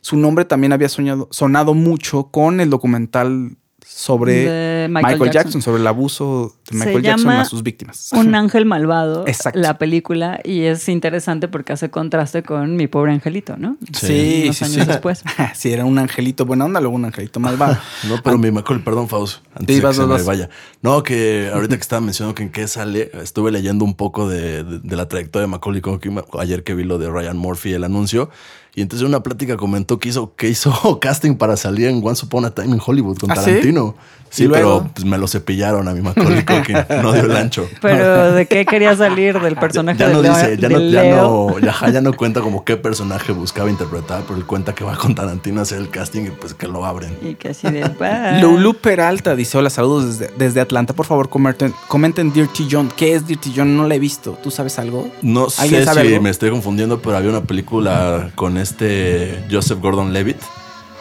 su 0.02 0.18
nombre 0.18 0.46
también 0.46 0.74
había 0.74 0.90
sonado 0.90 1.74
mucho 1.74 2.30
con 2.32 2.60
el 2.60 2.70
documental 2.70 3.58
sobre 3.90 4.34
De 4.34 4.88
Michael, 4.90 5.16
Michael 5.16 5.32
Jackson. 5.32 5.44
Jackson. 5.44 5.62
sobre 5.62 5.82
el 5.82 5.88
abuso 5.88 6.56
de 6.70 6.78
Se 6.80 6.86
Michael 6.86 7.04
Jackson 7.04 7.26
llama 7.30 7.42
a 7.42 7.46
sus 7.46 7.64
víctimas. 7.64 8.10
Un 8.14 8.36
ángel 8.36 8.66
malvado, 8.66 9.26
Exacto. 9.28 9.60
la 9.60 9.78
película, 9.78 10.40
y 10.44 10.62
es 10.64 10.88
interesante 10.90 11.48
porque 11.48 11.74
hace 11.74 11.90
contraste 11.90 12.44
con 12.44 12.76
mi 12.76 12.88
pobre 12.88 13.12
angelito, 13.14 13.58
¿no? 13.58 13.78
Sí, 13.94 14.42
Unos 14.46 14.58
sí, 14.58 14.66
años 14.66 14.76
sí. 14.76 14.86
después. 14.86 15.24
sí, 15.56 15.72
era 15.72 15.86
un 15.86 15.98
angelito 16.00 16.46
buena 16.46 16.66
onda, 16.66 16.80
luego 16.80 16.96
un 16.96 17.06
angelito 17.06 17.40
malvado. 17.40 17.78
No, 18.08 18.22
pero 18.24 18.38
mi 18.38 18.52
Macaulay, 18.52 18.84
perdón, 18.84 19.08
Faust, 19.10 19.44
antes 19.56 19.76
de 19.76 19.82
vas, 19.82 19.96
que 19.98 20.02
se 20.04 20.08
vas, 20.08 20.22
me 20.22 20.28
vaya. 20.28 20.50
No, 20.82 21.02
que 21.04 21.50
ahorita 21.54 21.76
que 21.76 21.82
estaba 21.82 22.02
mencionando 22.02 22.36
que 22.36 22.44
en 22.44 22.52
qué 22.52 22.68
sale, 22.68 23.12
estuve 23.24 23.52
leyendo 23.52 23.84
un 23.86 23.96
poco 23.96 24.30
de, 24.30 24.64
de- 24.64 24.80
de 24.80 24.96
la 24.96 25.08
trayectoria 25.08 25.44
de 25.44 25.48
Macaulay 25.52 25.82
Culkin 25.82 26.22
ayer 26.40 26.64
que 26.64 26.74
vi 26.76 26.84
lo 26.84 26.98
de 26.98 27.10
Ryan 27.10 27.38
Murphy, 27.38 27.74
el 27.74 27.84
anuncio, 27.84 28.30
y 28.78 28.84
entonces 28.84 29.02
en 29.02 29.08
una 29.08 29.24
plática 29.24 29.58
comentó 29.58 29.98
que 29.98 30.10
hizo, 30.10 30.36
que 30.36 30.50
hizo 30.50 31.00
casting 31.02 31.34
para 31.34 31.58
salir 31.58 31.88
en 31.88 32.00
Once 32.06 32.24
Upon 32.24 32.46
a 32.46 32.52
Time 32.52 32.76
in 32.76 32.82
Hollywood 32.86 33.18
con 33.18 33.32
¿Ah? 33.32 33.34
Tarantino. 33.34 33.96
Sí, 34.30 34.48
pero 34.52 34.90
pues, 34.94 35.06
me 35.06 35.18
lo 35.18 35.28
cepillaron 35.28 35.88
a 35.88 35.94
mi 35.94 36.02
Macaulay 36.02 36.44
Culkin, 36.46 36.78
no 37.02 37.14
dio 37.14 37.24
el 37.24 37.36
ancho. 37.36 37.68
Pero 37.82 38.34
¿de 38.34 38.46
qué 38.46 38.66
quería 38.66 38.96
salir? 38.96 39.40
¿Del 39.40 39.56
personaje 39.56 39.98
ya 39.98 40.08
de 40.10 40.14
no 40.14 40.22
Leo- 40.22 40.36
dice, 40.36 40.58
ya 40.58 40.68
de 40.68 40.74
no, 40.76 40.80
ya 40.90 41.04
no, 41.16 41.60
ya, 41.60 41.70
ajá, 41.70 41.90
ya 41.90 42.02
no 42.02 42.14
cuenta 42.14 42.42
como 42.42 42.64
qué 42.66 42.76
personaje 42.78 43.32
buscaba 43.32 43.70
interpretar, 43.70 44.24
pero 44.28 44.38
él 44.38 44.46
cuenta 44.46 44.76
que 44.76 44.84
va 44.84 44.96
con 44.98 45.16
Tarantino 45.16 45.60
a 45.60 45.64
hacer 45.64 45.80
el 45.80 45.90
casting 45.90 46.26
y 46.26 46.30
pues 46.32 46.54
que 46.54 46.68
lo 46.68 46.86
abren. 46.86 47.18
Y 47.22 47.36
que 47.36 47.50
así 47.50 47.68
de... 47.70 47.90
Lulu 48.42 48.74
Peralta 48.76 49.36
dice: 49.36 49.58
Hola, 49.58 49.70
saludos 49.70 50.20
desde, 50.20 50.34
desde 50.38 50.60
Atlanta. 50.62 50.94
Por 50.94 51.06
favor, 51.06 51.30
comenten, 51.30 51.74
comenten 51.88 52.32
Dirty 52.34 52.68
John. 52.70 52.92
¿Qué 52.96 53.16
es 53.16 53.26
Dirty 53.26 53.54
John? 53.56 53.76
No 53.78 53.88
la 53.88 53.96
he 53.96 54.00
visto. 54.00 54.38
¿Tú 54.44 54.52
sabes 54.52 54.78
algo? 54.78 55.10
No 55.22 55.48
¿Alguien 55.58 55.86
sé 55.86 55.94
si 55.94 56.00
algo? 56.00 56.22
me 56.22 56.30
estoy 56.30 56.50
confundiendo, 56.52 57.02
pero 57.02 57.18
había 57.18 57.30
una 57.30 57.44
película 57.44 58.30
con 58.36 58.58
este 58.58 59.44
Joseph 59.50 59.80
Gordon-Levitt 59.82 60.38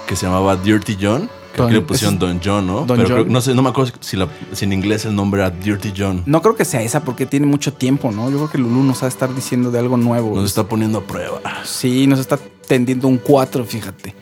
que 0.07 0.15
se 0.17 0.27
llamaba 0.27 0.57
Dirty 0.57 0.97
John. 1.01 1.29
Don- 1.57 1.69
que 1.69 1.75
le 1.75 1.81
pusieron 1.81 2.19
Don 2.19 2.41
John, 2.45 2.67
¿no? 2.67 2.85
Don 2.85 2.97
pero 2.97 3.03
John. 3.09 3.23
creo- 3.23 3.33
no 3.33 3.41
sé, 3.41 3.55
no 3.55 3.63
me 3.63 3.69
acuerdo 3.71 3.93
si, 4.01 4.17
la- 4.17 4.29
si 4.53 4.65
en 4.65 4.73
inglés 4.73 5.05
el 5.05 5.15
nombre 5.15 5.41
era 5.41 5.51
Dirty 5.51 5.93
John. 5.97 6.23
No 6.27 6.43
creo 6.43 6.57
que 6.57 6.65
sea 6.65 6.83
esa 6.83 7.03
porque 7.05 7.27
tiene 7.27 7.47
mucho 7.47 7.73
tiempo, 7.73 8.11
¿no? 8.13 8.31
Yo 8.31 8.37
creo 8.37 8.51
que 8.51 8.59
Lulu 8.59 8.83
nos 8.83 9.03
va 9.03 9.07
a 9.07 9.09
estar 9.09 9.35
diciendo 9.35 9.71
de 9.71 9.79
algo 9.79 9.97
nuevo. 9.97 10.35
Nos 10.37 10.45
está 10.47 10.65
poniendo 10.69 10.99
a 10.99 11.03
prueba. 11.03 11.41
Sí, 11.65 12.07
nos 12.07 12.19
está 12.21 12.39
tendiendo 12.69 13.09
un 13.09 13.19
4, 13.19 13.65
fíjate. 13.65 14.15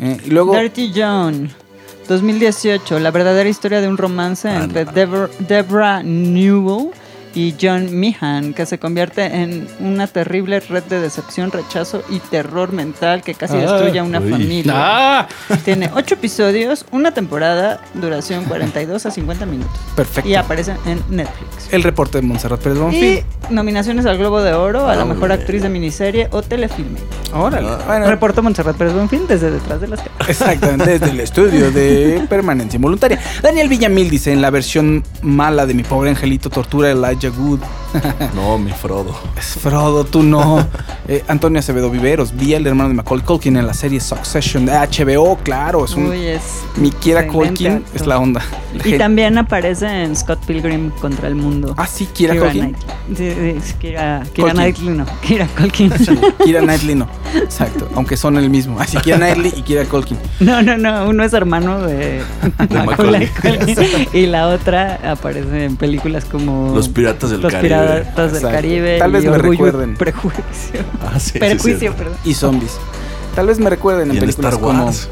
Eh, 0.00 0.18
y 0.26 0.30
luego. 0.30 0.54
Dirty 0.56 0.92
John. 0.94 1.50
2018, 2.08 2.98
la 3.00 3.10
verdadera 3.10 3.48
historia 3.48 3.80
de 3.80 3.88
un 3.88 3.98
romance 3.98 4.48
Ah, 4.48 4.64
entre 4.64 4.84
no. 4.86 4.92
Debra- 4.92 5.28
Deborah 5.40 6.02
Newell 6.02 6.88
y 7.38 7.54
John 7.60 7.96
Meehan, 7.96 8.52
que 8.52 8.66
se 8.66 8.78
convierte 8.80 9.24
en 9.26 9.68
una 9.78 10.08
terrible 10.08 10.58
red 10.58 10.82
de 10.84 11.00
decepción, 11.00 11.52
rechazo 11.52 12.02
y 12.10 12.18
terror 12.18 12.72
mental 12.72 13.22
que 13.22 13.34
casi 13.34 13.54
Ah, 13.56 13.60
destruye 13.60 13.98
a 14.00 14.02
una 14.02 14.18
uy. 14.18 14.30
familia. 14.30 14.72
¡Ah! 14.74 15.28
Tiene 15.64 15.88
ocho 15.94 16.14
episodios, 16.14 16.84
una 16.90 17.12
temporada, 17.12 17.80
duración 17.94 18.44
42 18.46 19.06
a 19.06 19.10
50 19.12 19.46
minutos. 19.46 19.70
Perfecto. 19.94 20.28
Y 20.28 20.34
aparece 20.34 20.72
en 20.84 21.00
Netflix. 21.10 21.68
El 21.72 21.84
reporte 21.84 22.18
de 22.20 22.26
Montserrat 22.26 22.60
Pérez 22.60 22.76
Y 22.78 22.80
Bonfil. 22.80 23.24
nominaciones 23.50 24.04
al 24.06 24.18
Globo 24.18 24.42
de 24.42 24.54
Oro 24.54 24.88
a 24.88 24.96
la 24.96 25.04
mejor 25.04 25.30
actriz 25.30 25.62
de 25.62 25.68
miniserie 25.68 26.26
o 26.32 26.42
telefilme. 26.42 26.98
Órale. 27.32 27.68
Ah. 27.68 27.82
Bueno, 27.86 28.06
Reporto 28.06 28.42
Montserrat 28.42 28.76
Pérez 28.76 28.94
Bonfil 28.94 29.28
desde 29.28 29.52
detrás 29.52 29.80
de 29.80 29.86
las 29.86 30.00
cámaras. 30.00 30.28
Exactamente, 30.28 30.90
desde 30.98 31.10
el 31.10 31.20
estudio 31.20 31.70
de 31.70 32.26
permanencia 32.28 32.76
involuntaria. 32.78 33.20
Daniel 33.42 33.68
Villamil 33.68 34.10
dice, 34.10 34.32
en 34.32 34.42
la 34.42 34.50
versión 34.50 35.04
mala 35.22 35.66
de 35.66 35.74
mi 35.74 35.84
pobre 35.84 36.10
angelito 36.10 36.50
tortura 36.50 36.90
Elijah 36.90 37.27
Wood. 37.30 37.60
No, 38.34 38.58
mi 38.58 38.70
Frodo. 38.70 39.18
Es 39.36 39.54
Frodo, 39.54 40.04
tú 40.04 40.22
no. 40.22 40.66
Eh, 41.10 41.24
Antonio 41.26 41.58
Acevedo 41.58 41.88
Viveros, 41.88 42.36
vi 42.36 42.52
el 42.52 42.66
hermano 42.66 42.90
de 42.90 42.94
Macaulay 42.96 43.24
Culkin 43.24 43.56
en 43.56 43.66
la 43.66 43.72
serie 43.72 43.98
Succession 43.98 44.66
de 44.66 44.72
HBO, 44.72 45.38
claro, 45.42 45.86
es 45.86 45.94
un... 45.94 46.10
Uy, 46.10 46.26
es. 46.26 46.42
mi 46.76 46.90
Kira 46.90 47.22
excelente 47.22 47.64
Culkin 47.64 47.84
es 47.94 48.06
la 48.06 48.18
onda. 48.18 48.42
Y 48.84 48.98
también 48.98 49.38
aparece 49.38 49.86
en 49.86 50.14
Scott 50.14 50.44
Pilgrim 50.44 50.90
contra 50.90 51.28
el 51.28 51.34
mundo. 51.34 51.74
Ah, 51.78 51.86
sí, 51.86 52.06
Kira 52.12 52.34
Keira 52.34 52.50
Culkin. 52.50 52.76
Knightley. 53.08 53.60
Sí, 53.62 53.72
Culkin. 54.36 54.54
Knightley, 54.54 54.94
no. 54.94 55.06
Kira 55.22 55.46
Culkin. 55.46 55.98
Sí, 55.98 56.18
Kira 56.44 56.60
Knightley 56.60 56.94
no. 56.94 57.08
Exacto, 57.34 57.88
aunque 57.94 58.18
son 58.18 58.36
el 58.36 58.50
mismo. 58.50 58.78
Así 58.78 58.98
Kira 58.98 59.16
Knightley 59.16 59.54
y 59.56 59.62
Kira 59.62 59.86
Culkin. 59.86 60.18
No, 60.40 60.60
no, 60.60 60.76
no. 60.76 61.08
Uno 61.08 61.24
es 61.24 61.32
hermano 61.32 61.80
de, 61.80 62.20
Macaulay 62.68 62.86
Macaulay. 62.86 63.26
Culkin. 63.28 64.08
y 64.12 64.26
la 64.26 64.48
otra 64.48 65.00
aparece 65.10 65.64
en 65.64 65.76
películas 65.78 66.26
como 66.26 66.74
Los 66.74 66.90
Piratas 66.90 67.07
del 67.12 67.40
Los 67.40 67.52
Caribe. 67.52 67.68
Piratas 67.74 68.32
del. 68.32 68.42
Caribe. 68.42 68.98
Tal 68.98 69.12
vez 69.12 69.24
me 69.24 69.38
recuerden. 69.38 69.96
Prejuicio. 69.96 70.80
Ah, 71.02 71.18
sí, 71.18 71.32
sí, 71.32 71.38
Perjuicio, 71.38 71.92
sí. 71.92 71.96
perdón. 71.98 72.16
Y 72.24 72.34
zombies. 72.34 72.72
Tal 73.34 73.46
vez 73.46 73.58
me 73.58 73.70
recuerden 73.70 74.08
en 74.10 74.14
Y 74.14 74.18
en 74.18 74.20
películas 74.24 74.52
Star 74.54 74.64
como... 74.66 74.84
Wars. 74.84 75.08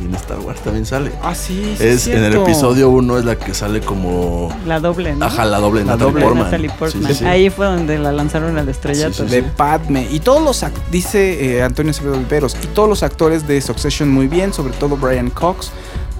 Y 0.00 0.04
en 0.06 0.14
Star 0.14 0.38
Wars 0.40 0.60
también 0.60 0.84
sale. 0.84 1.12
Ah, 1.22 1.34
sí, 1.34 1.74
sí, 1.78 1.84
es, 1.84 2.06
en 2.08 2.22
el 2.24 2.34
episodio 2.34 2.90
1 2.90 3.18
es 3.18 3.24
la 3.24 3.36
que 3.36 3.54
sale 3.54 3.80
como... 3.80 4.48
La 4.66 4.80
doble, 4.80 5.14
¿no? 5.14 5.26
Ajá, 5.26 5.44
la 5.44 5.58
doble 5.60 5.80
La 5.84 5.92
Natalie 5.92 6.12
doble. 6.12 6.24
Portman. 6.24 6.44
Natalie 6.44 6.70
Portman. 6.78 7.06
sí, 7.08 7.14
sí. 7.14 7.24
Ahí 7.24 7.50
fue 7.50 7.66
donde 7.66 7.98
la 7.98 8.10
lanzaron 8.12 8.58
al 8.58 8.68
estrellato. 8.68 9.14
Sí, 9.14 9.22
sí, 9.26 9.34
de 9.36 9.42
Padme 9.42 10.06
y 10.10 10.20
todos 10.20 10.42
los 10.42 10.62
act- 10.64 10.72
dice 10.90 11.56
eh, 11.56 11.62
Antonio 11.62 11.90
Acevedo 11.90 12.18
Viveros 12.18 12.56
y 12.62 12.66
todos 12.68 12.88
los 12.88 13.02
actores 13.02 13.46
de 13.46 13.60
Succession 13.60 14.08
muy 14.10 14.26
bien, 14.26 14.52
sobre 14.52 14.72
todo 14.74 14.96
Brian 14.96 15.30
Cox, 15.30 15.70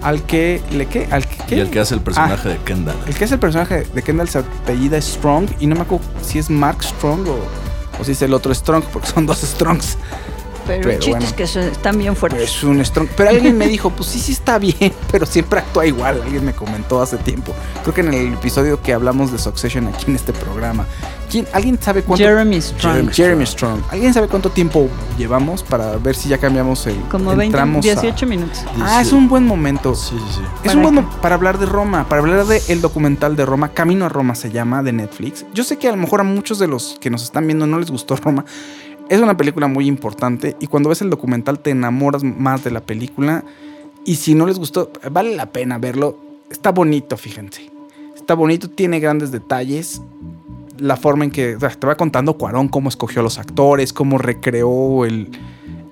al 0.02 0.22
que 0.22 0.60
le 0.72 0.86
qué, 0.86 1.06
al 1.10 1.26
que 1.26 1.36
¿qué? 1.46 1.56
Y 1.56 1.60
el 1.60 1.70
que 1.70 1.80
hace 1.80 1.94
el 1.94 2.00
personaje 2.00 2.48
Ah, 2.48 2.52
de 2.52 2.58
Kendall. 2.58 2.96
el 3.06 3.14
que 3.14 3.24
es 3.24 3.32
el 3.32 3.38
personaje 3.38 3.86
de 3.94 4.02
Kendall 4.02 4.28
se 4.28 4.38
apellida 4.38 5.00
Strong 5.00 5.46
y 5.60 5.66
no 5.66 5.74
me 5.76 5.82
acuerdo 5.82 6.04
si 6.22 6.38
es 6.38 6.50
Mark 6.50 6.82
Strong 6.82 7.28
o, 7.28 7.38
o 8.00 8.04
si 8.04 8.12
es 8.12 8.22
el 8.22 8.34
otro 8.34 8.52
Strong 8.54 8.84
porque 8.92 9.08
son 9.08 9.26
dos 9.26 9.40
Strongs. 9.42 9.96
Pero, 10.66 10.82
Pero 10.82 10.90
el 10.90 10.98
chiste 10.98 11.10
bueno. 11.10 11.26
es 11.26 11.32
que 11.32 11.46
son- 11.46 11.62
están 11.64 11.98
bien 11.98 12.14
fuertes. 12.16 12.42
Es 12.42 12.62
un 12.64 12.84
strong. 12.84 13.08
Pero 13.16 13.30
alguien 13.30 13.56
me 13.58 13.66
dijo, 13.68 13.90
pues 13.90 14.08
sí, 14.10 14.18
sí 14.20 14.32
está 14.32 14.58
bien, 14.58 14.92
pero 15.10 15.26
siempre 15.26 15.60
actúa 15.60 15.86
igual. 15.86 16.20
Alguien 16.22 16.44
me 16.44 16.52
comentó 16.52 17.02
hace 17.02 17.16
tiempo. 17.18 17.52
Creo 17.82 17.94
que 17.94 18.00
en 18.02 18.14
el 18.14 18.32
episodio 18.34 18.80
que 18.80 18.92
hablamos 18.92 19.32
de 19.32 19.38
Succession 19.38 19.88
aquí 19.88 20.04
en 20.08 20.16
este 20.16 20.32
programa. 20.32 20.86
¿Quién, 21.30 21.46
¿Alguien 21.54 21.78
sabe 21.80 22.02
cuánto? 22.02 22.22
Jeremy 22.22 22.60
Strong. 22.60 22.92
Jeremy 22.92 23.12
Jeremy 23.14 23.46
Strong. 23.46 23.80
¿Alguien 23.90 24.12
sabe 24.12 24.28
cuánto 24.28 24.50
tiempo 24.50 24.88
llevamos 25.16 25.62
para 25.62 25.96
ver 25.96 26.14
si 26.14 26.28
ya 26.28 26.36
cambiamos 26.38 26.86
el. 26.86 27.00
Como 27.10 27.30
20, 27.30 27.44
entramos 27.46 27.78
a- 27.78 27.88
18 27.88 28.26
minutos. 28.26 28.60
Ah, 28.80 29.00
es 29.00 29.12
un 29.12 29.28
buen 29.28 29.46
momento. 29.46 29.94
Sí, 29.94 30.14
sí, 30.18 30.34
sí. 30.36 30.40
Es 30.62 30.66
¿Para 30.66 30.76
un 30.76 30.82
buen 30.82 30.94
qué? 30.96 31.00
mo- 31.00 31.20
para 31.22 31.34
hablar 31.36 31.58
de 31.58 31.64
Roma, 31.66 32.06
para 32.06 32.20
hablar 32.20 32.44
de 32.44 32.62
el 32.68 32.82
documental 32.82 33.34
de 33.34 33.46
Roma, 33.46 33.70
Camino 33.70 34.04
a 34.04 34.08
Roma 34.10 34.34
se 34.34 34.50
llama, 34.50 34.82
de 34.82 34.92
Netflix. 34.92 35.46
Yo 35.54 35.64
sé 35.64 35.78
que 35.78 35.88
a 35.88 35.92
lo 35.92 35.96
mejor 35.96 36.20
a 36.20 36.24
muchos 36.24 36.58
de 36.58 36.68
los 36.68 36.98
que 37.00 37.08
nos 37.08 37.22
están 37.22 37.46
viendo 37.46 37.66
no 37.66 37.78
les 37.78 37.90
gustó 37.90 38.14
Roma. 38.16 38.44
Es 39.08 39.20
una 39.20 39.36
película 39.36 39.66
muy 39.66 39.86
importante 39.86 40.56
y 40.60 40.66
cuando 40.66 40.88
ves 40.88 41.02
el 41.02 41.10
documental 41.10 41.58
te 41.58 41.70
enamoras 41.70 42.24
más 42.24 42.64
de 42.64 42.70
la 42.70 42.80
película. 42.80 43.44
Y 44.04 44.16
si 44.16 44.34
no 44.34 44.46
les 44.46 44.58
gustó, 44.58 44.90
vale 45.10 45.36
la 45.36 45.46
pena 45.46 45.78
verlo. 45.78 46.16
Está 46.50 46.72
bonito, 46.72 47.16
fíjense. 47.16 47.70
Está 48.16 48.34
bonito, 48.34 48.70
tiene 48.70 49.00
grandes 49.00 49.30
detalles. 49.30 50.02
La 50.78 50.96
forma 50.96 51.24
en 51.24 51.30
que 51.30 51.56
o 51.56 51.60
sea, 51.60 51.70
te 51.70 51.86
va 51.86 51.96
contando 51.96 52.38
Cuarón 52.38 52.68
cómo 52.68 52.88
escogió 52.88 53.20
a 53.20 53.22
los 53.22 53.38
actores, 53.38 53.92
cómo 53.92 54.18
recreó 54.18 55.04
el, 55.04 55.30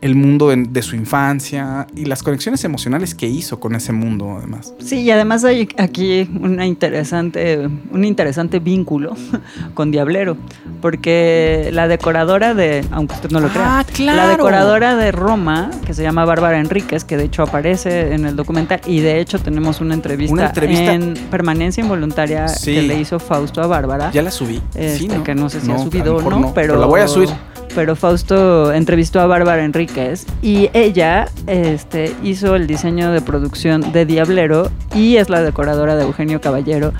el 0.01 0.15
mundo 0.15 0.49
de, 0.49 0.57
de 0.69 0.83
su 0.83 0.97
infancia 0.97 1.87
y 1.95 2.07
las 2.07 2.23
conexiones 2.23 2.65
emocionales 2.65 3.15
que 3.15 3.27
hizo 3.27 3.61
con 3.61 3.75
ese 3.75 3.93
mundo, 3.93 4.37
además. 4.39 4.73
Sí, 4.79 5.01
y 5.03 5.11
además 5.11 5.45
hay 5.45 5.69
aquí 5.77 6.29
una 6.41 6.67
interesante, 6.67 7.69
un 7.91 8.05
interesante 8.05 8.61
vínculo 8.61 9.15
con 9.75 9.91
Diablero, 9.91 10.37
porque 10.81 11.71
la 11.73 11.89
decoradora 11.89 12.55
de, 12.55 12.85
aunque 12.91 13.15
usted 13.15 13.31
no 13.31 13.41
lo 13.41 13.49
crea, 13.49 13.81
Ah, 13.81 13.85
claro. 13.85 14.17
la 14.17 14.29
decoradora 14.29 14.97
de 14.97 15.13
Roma, 15.13 15.71
que 15.87 15.95
se 15.95 16.03
llama 16.03 16.25
Bárbara 16.25 16.59
Enríquez, 16.59 17.05
que 17.05 17.17
de 17.17 17.25
hecho 17.25 17.43
aparece 17.43 18.15
en 18.15 18.25
el 18.27 18.37
documental, 18.37 18.81
y 18.87 19.01
de 19.01 19.21
hecho 19.21 19.39
tenemos 19.39 19.81
una 19.81 19.95
entrevista, 19.95 20.33
Una 20.33 20.47
entrevista. 20.47 20.95
en 20.95 21.15
permanencia 21.31 21.83
involuntaria 21.83 22.49
Sí. 22.49 22.75
que 22.75 22.83
le 22.83 22.99
hizo 23.01 23.19
Fausto 23.19 23.63
a 23.63 23.67
Bárbara. 23.67 24.11
Ya 24.13 24.23
la 24.23 24.31
subí. 24.31 24.61
Este, 24.75 24.97
Sí, 24.99 25.09
¿no? 25.09 25.23
que 25.23 25.35
no 25.35 25.49
sé 25.49 25.61
si 25.61 25.69
No, 25.69 25.75
ha 25.75 25.79
subido 25.79 26.17
o 26.17 26.31
no, 26.31 26.53
pero, 26.55 26.79
la 26.79 26.87
voy 26.87 27.01
a 27.01 27.09
subir. 27.09 27.29
Pero 27.75 27.95
Fausto 27.97 28.73
entrevistó 28.73 29.21
a 29.21 29.27
Bárbara 29.27 29.65
Enríquez 29.65 30.27
y 30.43 30.71
ella 30.73 31.29
este, 31.47 32.15
hizo 32.23 32.57
el 32.57 32.67
diseño 32.67 33.13
de 33.13 33.21
producción 33.21 33.93
de 33.93 34.07
Diablero 34.07 34.71
y 34.95 35.17
es 35.17 35.29
la 35.29 35.41
decoradora 35.43 35.97
de 35.97 36.03
Eugenio 36.03 36.41
Caballero 36.41 36.93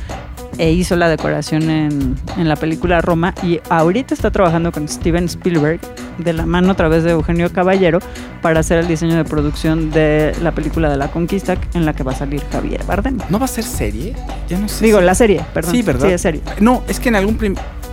e 0.59 0.73
hizo 0.73 0.95
la 0.97 1.09
decoración 1.09 1.71
en, 1.71 2.17
en 2.37 2.49
la 2.49 2.55
película 2.57 3.01
Roma 3.01 3.35
y 3.43 3.61
ahorita 3.71 4.13
está 4.15 4.31
trabajando 4.31 4.73
con 4.73 4.89
Steven 4.89 5.25
Spielberg 5.25 5.81
de 6.19 6.33
la 6.35 6.45
mano 6.45 6.73
a 6.73 6.75
través 6.75 7.03
de 7.03 7.13
Eugenio 7.13 7.51
Caballero 7.51 7.99
para 8.43 8.61
hacer 8.61 8.79
el 8.79 8.87
diseño 8.87 9.17
de 9.17 9.25
producción 9.25 9.91
de 9.91 10.35
la 10.43 10.53
película 10.53 10.91
de 10.91 10.99
la 10.99 11.09
conquista 11.09 11.57
en 11.73 11.87
la 11.87 11.95
que 11.95 12.03
va 12.03 12.13
a 12.13 12.17
salir 12.17 12.43
Javier 12.53 12.85
Bardem. 12.85 13.19
¿No 13.31 13.39
va 13.39 13.47
a 13.47 13.49
ser 13.49 13.65
serie? 13.65 14.15
Ya 14.49 14.59
no 14.59 14.69
sé. 14.69 14.85
Digo, 14.85 14.99
si- 15.01 15.05
la 15.05 15.15
serie, 15.15 15.41
perdón. 15.55 15.73
Sí, 15.73 15.83
¿verdad? 15.83 16.07
Sí, 16.09 16.13
es 16.13 16.21
serie. 16.21 16.43
No, 16.61 16.83
es 16.89 17.01
que 17.01 17.09
en 17.09 17.17
algún 17.17 17.39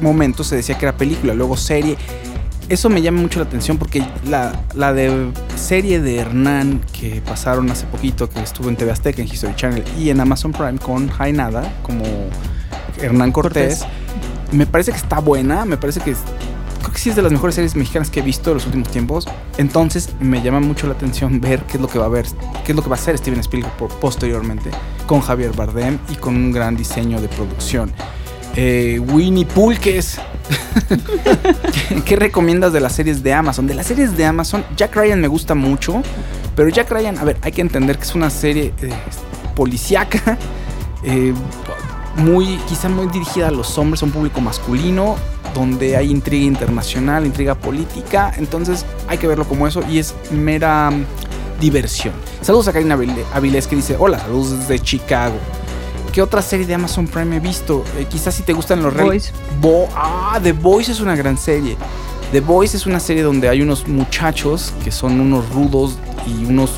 momento 0.01 0.43
se 0.43 0.57
decía 0.57 0.77
que 0.77 0.85
era 0.85 0.97
película, 0.97 1.33
luego 1.33 1.55
serie. 1.55 1.95
Eso 2.69 2.89
me 2.89 3.01
llama 3.01 3.21
mucho 3.21 3.39
la 3.39 3.45
atención 3.45 3.77
porque 3.77 4.03
la, 4.27 4.51
la 4.75 4.91
de 4.93 5.31
serie 5.55 6.01
de 6.01 6.17
Hernán 6.17 6.81
que 6.91 7.21
pasaron 7.21 7.69
hace 7.71 7.85
poquito, 7.85 8.29
que 8.29 8.41
estuvo 8.41 8.67
en 8.67 8.75
TV 8.75 8.91
Azteca, 8.91 9.21
en 9.21 9.27
History 9.27 9.55
Channel 9.55 9.83
y 9.97 10.09
en 10.09 10.19
Amazon 10.19 10.51
Prime 10.51 10.77
con 10.77 11.07
Jainada, 11.09 11.71
como 11.81 12.03
Hernán 13.01 13.31
Cortés, 13.31 13.85
me 14.51 14.65
parece 14.65 14.91
que 14.91 14.97
está 14.97 15.19
buena, 15.19 15.63
me 15.63 15.77
parece 15.77 16.01
que 16.01 16.11
es- 16.11 16.17
creo 16.81 16.91
que 16.91 16.99
sí 16.99 17.09
es 17.09 17.15
de 17.15 17.21
las 17.21 17.31
mejores 17.31 17.55
series 17.55 17.73
mexicanas 17.75 18.09
que 18.09 18.19
he 18.19 18.23
visto 18.23 18.49
en 18.51 18.55
los 18.55 18.65
últimos 18.65 18.89
tiempos. 18.89 19.27
Entonces 19.57 20.09
me 20.19 20.41
llama 20.41 20.59
mucho 20.59 20.87
la 20.87 20.93
atención 20.93 21.39
ver 21.39 21.61
qué 21.63 21.77
es 21.77 21.81
lo 21.81 21.87
que 21.87 21.99
va 21.99 22.05
a 22.05 22.09
ver, 22.09 22.25
qué 22.65 22.73
es 22.73 22.75
lo 22.75 22.81
que 22.83 22.89
va 22.89 22.97
a 22.97 22.99
hacer 22.99 23.17
Steven 23.17 23.39
Spielberg 23.39 23.71
posteriormente 24.01 24.71
con 25.05 25.21
Javier 25.21 25.53
Bardem 25.53 25.99
y 26.09 26.15
con 26.15 26.35
un 26.35 26.51
gran 26.51 26.75
diseño 26.75 27.21
de 27.21 27.29
producción. 27.29 27.93
Eh, 28.57 28.99
Winnie 29.11 29.45
Pulques. 29.45 30.19
¿Qué, 32.05 32.15
recomiendas 32.15 32.73
de 32.73 32.79
las 32.79 32.93
series 32.93 33.23
de 33.23 33.33
Amazon? 33.33 33.67
De 33.67 33.73
las 33.73 33.87
series 33.87 34.15
de 34.15 34.25
Amazon, 34.25 34.63
Jack 34.75 34.95
Ryan 34.95 35.19
me 35.19 35.27
gusta 35.27 35.55
mucho, 35.55 36.01
pero 36.55 36.69
Jack 36.69 36.91
Ryan, 36.91 37.17
a 37.17 37.23
ver, 37.23 37.37
hay 37.41 37.51
que 37.51 37.61
entender 37.61 37.97
que 37.97 38.03
es 38.03 38.15
una 38.15 38.29
serie 38.29 38.73
eh, 38.81 38.89
policíaca, 39.55 40.37
eh, 41.03 41.33
muy, 42.15 42.57
quizá 42.67 42.89
muy 42.89 43.07
dirigida 43.07 43.49
a 43.49 43.51
los 43.51 43.77
hombres, 43.77 44.01
a 44.01 44.05
un 44.05 44.11
público 44.11 44.41
masculino, 44.41 45.15
donde 45.53 45.97
hay 45.97 46.11
intriga 46.11 46.45
internacional, 46.45 47.25
intriga 47.25 47.55
política, 47.55 48.31
entonces 48.37 48.85
hay 49.07 49.17
que 49.17 49.27
verlo 49.27 49.45
como 49.45 49.67
eso 49.67 49.81
y 49.89 49.99
es 49.99 50.13
mera 50.31 50.91
mm, 50.91 51.05
diversión. 51.59 52.13
Saludos 52.41 52.67
a 52.67 52.73
Karina 52.73 52.97
Avilés 53.33 53.67
que 53.67 53.75
dice, 53.75 53.95
hola, 53.97 54.19
saludos 54.19 54.59
desde 54.59 54.79
Chicago. 54.79 55.35
¿Qué 56.17 56.23
otra 56.23 56.41
serie 56.41 56.65
de 56.65 56.73
Amazon 56.73 57.05
Prime 57.05 57.35
he 57.35 57.39
visto? 57.39 57.83
Eh, 57.95 58.07
quizás 58.09 58.33
si 58.33 58.41
te 58.41 58.51
gustan 58.51 58.81
los 58.81 58.91
Boys. 58.91 59.31
Bo- 59.61 59.87
ah, 59.95 60.39
The 60.41 60.51
Voice 60.51 60.91
es 60.91 60.99
una 60.99 61.15
gran 61.15 61.37
serie. 61.37 61.77
The 62.31 62.41
Voice 62.41 62.75
es 62.75 62.87
una 62.87 62.99
serie 62.99 63.21
donde 63.21 63.47
hay 63.47 63.61
unos 63.61 63.87
muchachos 63.87 64.73
que 64.83 64.91
son 64.91 65.19
unos 65.19 65.47
rudos 65.51 65.99
y 66.25 66.45
unos 66.45 66.71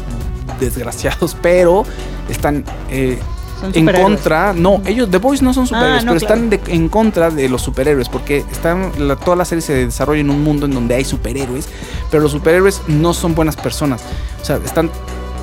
desgraciados, 0.60 1.38
pero 1.41 1.86
están 2.28 2.65
eh, 2.89 3.17
en 3.63 3.73
superhéroes. 3.73 4.02
contra. 4.04 4.52
No, 4.52 4.82
ellos, 4.86 5.10
The 5.10 5.19
Boys 5.19 5.41
no 5.41 5.54
son 5.54 5.67
superhéroes, 5.67 6.02
Ah, 6.02 6.06
no, 6.06 6.12
pero 6.15 6.17
están 6.25 6.49
de- 6.49 6.60
en 6.67 6.89
contra 6.89 7.30
de 7.30 7.47
los 7.47 7.62
superhéroes, 7.62 8.10
porque 8.10 8.43
están, 8.52 8.91
la- 8.97 9.15
toda 9.15 9.38
la 9.38 9.45
serie 9.45 9.62
se 9.62 9.86
desarrolla 9.86 10.19
en 10.19 10.32
un 10.32 10.43
mundo 10.43 10.65
en 10.65 10.73
donde 10.73 10.95
hay 10.95 11.06
superhéroes, 11.06 11.69
pero 12.12 12.21
los 12.21 12.34
superhéroes 12.34 12.82
no 12.89 13.13
son 13.13 13.36
buenas 13.36 13.56
personas. 13.56 14.02
O 14.41 14.43
sea, 14.43 14.58
están, 14.65 14.91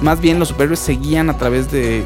más 0.03 0.21
bien 0.21 0.39
los 0.39 0.49
superhéroes 0.49 0.81
se 0.81 0.93
guían 0.93 1.31
a 1.31 1.39
través 1.39 1.71
de, 1.73 2.05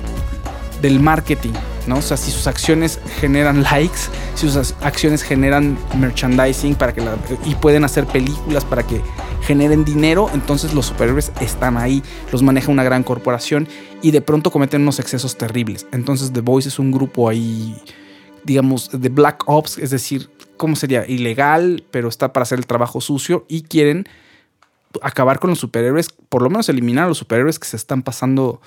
del 0.80 1.00
marketing, 1.00 1.54
O 1.96 2.02
sea, 2.02 2.16
si 2.16 2.30
sus 2.30 2.46
acciones 2.46 3.00
generan 3.20 3.62
likes, 3.62 3.98
si 4.34 4.48
sus 4.48 4.74
acciones 4.80 5.22
generan 5.22 5.78
merchandising 5.96 6.74
para 6.74 6.92
que 6.92 7.02
y 7.44 7.54
pueden 7.56 7.84
hacer 7.84 8.06
películas 8.06 8.64
para 8.64 8.86
que 8.86 9.00
generen 9.42 9.84
dinero, 9.84 10.30
entonces 10.32 10.74
los 10.74 10.86
superhéroes 10.86 11.32
están 11.40 11.76
ahí, 11.76 12.02
los 12.32 12.42
maneja 12.42 12.70
una 12.70 12.84
gran 12.84 13.02
corporación 13.02 13.68
y 14.02 14.10
de 14.10 14.20
pronto 14.20 14.50
cometen 14.50 14.82
unos 14.82 14.98
excesos 14.98 15.36
terribles. 15.36 15.86
Entonces 15.92 16.32
The 16.32 16.40
Voice 16.40 16.68
es 16.68 16.78
un 16.78 16.92
grupo 16.92 17.28
ahí, 17.28 17.76
digamos, 18.44 18.90
de 18.92 19.08
Black 19.08 19.44
Ops, 19.46 19.78
es 19.78 19.90
decir, 19.90 20.30
¿cómo 20.56 20.76
sería? 20.76 21.06
Ilegal, 21.06 21.84
pero 21.90 22.08
está 22.08 22.32
para 22.32 22.42
hacer 22.42 22.58
el 22.58 22.66
trabajo 22.66 23.00
sucio 23.00 23.44
y 23.48 23.62
quieren 23.62 24.06
acabar 25.02 25.38
con 25.38 25.50
los 25.50 25.58
superhéroes, 25.58 26.10
por 26.28 26.42
lo 26.42 26.50
menos 26.50 26.68
eliminar 26.68 27.04
a 27.04 27.08
los 27.08 27.18
superhéroes 27.18 27.58
que 27.58 27.66
se 27.66 27.76
están 27.76 28.02
pasando 28.02 28.60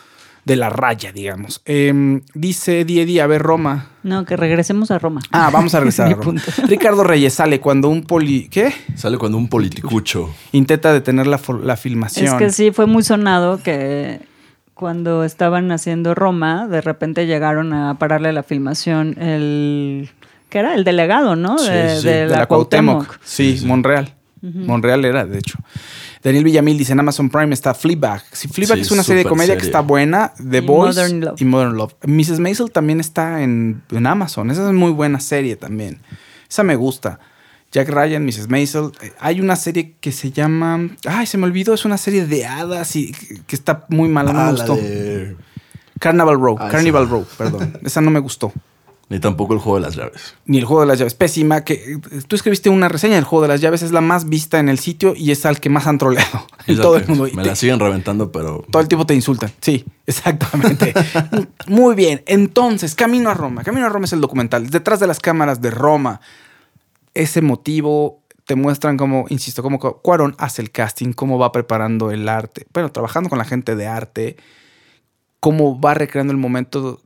de 0.46 0.56
la 0.56 0.70
raya, 0.70 1.12
digamos. 1.12 1.62
Em, 1.66 2.22
dice 2.34 2.86
Diedi, 2.86 3.20
a 3.20 3.28
ver, 3.28 3.42
Roma. 3.42 3.88
No, 4.04 4.26
que 4.26 4.36
regresemos 4.36 4.92
a 4.92 5.00
Roma. 5.00 5.22
Ah, 5.32 5.50
vamos 5.52 5.74
a 5.74 5.80
regresar 5.80 6.12
a 6.12 6.16
Roma. 6.16 6.42
Ricardo 6.68 7.04
Reyes 7.04 7.34
sale 7.34 7.60
cuando 7.60 7.90
un 7.90 8.04
poli... 8.04 8.50
¿Qué? 8.50 8.74
Sale 8.96 9.18
cuando 9.18 9.38
un 9.38 9.48
politicucho. 9.48 10.30
Intenta 10.52 10.92
detener 10.92 11.28
la, 11.28 11.40
la 11.62 11.78
filmación. 11.78 12.26
Es 12.28 12.34
que 12.34 12.50
sí, 12.52 12.72
fue 12.72 12.86
muy 12.86 13.04
sonado 13.04 13.62
que 13.64 14.20
cuando 14.74 15.24
estaban 15.24 15.72
haciendo 15.72 16.16
Roma, 16.16 16.68
de 16.68 16.82
repente 16.82 17.26
llegaron 17.26 17.74
a 17.74 17.98
pararle 17.98 18.34
la 18.34 18.44
filmación 18.44 19.16
el... 19.22 20.10
¿Qué 20.50 20.60
era? 20.60 20.76
El 20.76 20.84
delegado, 20.84 21.36
¿no? 21.36 21.58
Sí, 21.58 21.72
de, 21.72 21.96
sí, 21.96 22.06
de 22.08 22.14
de 22.14 22.28
la, 22.28 22.38
la 22.40 22.46
Cuauhtémoc. 22.46 23.06
Cuauhtémoc. 23.06 23.24
Sí, 23.24 23.58
Sí, 23.58 23.66
Monreal. 24.44 24.68
Monreal 24.68 25.06
era, 25.06 25.26
de 25.26 25.40
hecho. 25.40 25.58
Daniel 26.22 26.44
Villamil 26.44 26.78
dice 26.78 26.94
en 26.94 27.00
Amazon 27.00 27.30
Prime 27.30 27.54
está 27.54 27.74
Fleabag. 27.74 28.24
Sí, 28.32 28.48
Fleabag 28.48 28.78
Sí, 28.78 28.82
es 28.82 28.92
una 28.92 29.04
serie 29.04 29.24
de 29.24 29.30
comedia 29.30 29.58
que 29.58 29.66
está 29.66 29.80
buena. 29.82 30.34
The 30.50 30.62
Boys 30.62 30.98
y 31.38 31.46
Modern 31.46 31.76
Love. 31.78 31.94
Mrs. 32.06 32.40
Maisel 32.40 32.72
también 32.72 33.00
está 33.00 33.42
en, 33.42 33.82
en 33.92 34.08
Amazon. 34.08 34.52
Esa 34.52 34.68
es 34.68 34.74
muy 34.74 34.92
buena 34.92 35.20
serie 35.20 35.56
también. 35.56 36.00
Esa 36.50 36.64
me 36.64 36.76
gusta. 36.76 37.20
Jack 37.72 37.90
Ryan, 37.90 38.24
Mrs. 38.26 38.50
Maisel. 38.50 38.92
Eh, 39.02 39.12
Hay 39.20 39.42
una 39.42 39.56
serie 39.56 39.96
que 40.00 40.12
se 40.12 40.32
llama... 40.32 40.90
Ay, 41.08 41.26
se 41.26 41.38
me 41.38 41.46
olvidó. 41.46 41.74
Es 41.74 41.86
una 41.86 41.98
serie 41.98 42.28
de 42.28 42.46
hadas 42.46 42.96
y 42.96 43.12
que, 43.48 43.56
está 43.56 43.86
muy 43.90 44.10
mala. 44.10 44.32
No 44.34 44.40
Ah, 44.40 44.52
me 44.52 44.58
la 44.60 44.66
gustó. 44.68 44.76
de... 44.76 45.36
Carnival 46.00 46.36
Row. 46.40 46.58
Ah, 46.60 46.70
Carnival. 46.70 47.10
Row, 47.10 47.26
perdón. 47.38 47.80
Esa 47.84 48.02
no 48.02 48.12
me 48.12 48.20
gustó. 48.20 48.52
Ni 49.14 49.20
tampoco 49.20 49.54
el 49.54 49.60
juego 49.60 49.78
de 49.78 49.86
las 49.86 49.96
llaves. 49.96 50.34
Ni 50.48 50.58
el 50.58 50.66
juego 50.66 50.82
de 50.82 50.88
las 50.88 50.98
llaves. 50.98 51.14
Pésima. 51.14 51.64
Que 51.64 51.74
eh, 51.74 51.98
tú 52.28 52.36
escribiste 52.36 52.70
una 52.70 52.90
reseña 52.90 53.14
del 53.14 53.24
juego 53.26 53.44
de 53.44 53.48
las 53.50 53.62
llaves. 53.62 53.84
Es 53.84 53.92
la 53.92 54.02
más 54.02 54.28
vista 54.28 54.58
en 54.58 54.70
el 54.70 54.80
sitio 54.80 55.14
y 55.16 55.30
es 55.30 55.46
al 55.46 55.60
que 55.60 55.70
más 55.70 55.86
han 55.86 56.00
troleado. 56.00 56.48
En 56.66 56.78
todo 56.78 56.96
el 56.98 57.08
mundo. 57.08 57.28
Me 57.36 57.46
la 57.46 57.56
siguen 57.56 57.80
reventando, 57.80 58.32
pero... 58.32 58.66
todo 58.72 58.82
el 58.82 58.88
tiempo 58.88 59.06
te 59.06 59.14
insultan. 59.14 59.52
Sí, 59.62 59.86
exactamente. 60.08 60.94
Muy 61.68 61.94
bien. 61.94 62.24
Entonces, 62.26 62.96
Camino 62.96 63.30
a 63.30 63.34
Roma. 63.36 63.64
Camino 63.64 63.86
a 63.86 63.90
Roma 63.90 64.06
es 64.06 64.14
el 64.14 64.22
documental. 64.22 64.68
Detrás 64.70 65.00
de 65.00 65.06
las 65.06 65.20
cámaras 65.20 65.62
de 65.62 65.70
Roma. 65.70 66.20
Ese 67.14 67.42
motivo 67.44 68.24
te 68.46 68.56
muestran 68.56 68.98
cómo, 68.98 69.26
insisto, 69.30 69.62
cómo 69.62 69.78
Cu- 69.78 70.00
Cuarón 70.02 70.36
hace 70.40 70.62
el 70.64 70.72
casting, 70.72 71.14
cómo 71.14 71.38
va 71.38 71.52
preparando 71.52 72.10
el 72.10 72.28
arte. 72.28 72.66
Bueno, 72.74 72.92
trabajando 72.92 73.30
con 73.30 73.38
la 73.38 73.46
gente 73.46 73.76
de 73.76 73.86
arte, 73.88 74.38
cómo 75.40 75.80
va 75.80 75.94
recreando 75.94 76.32
el 76.32 76.40
momento 76.40 77.00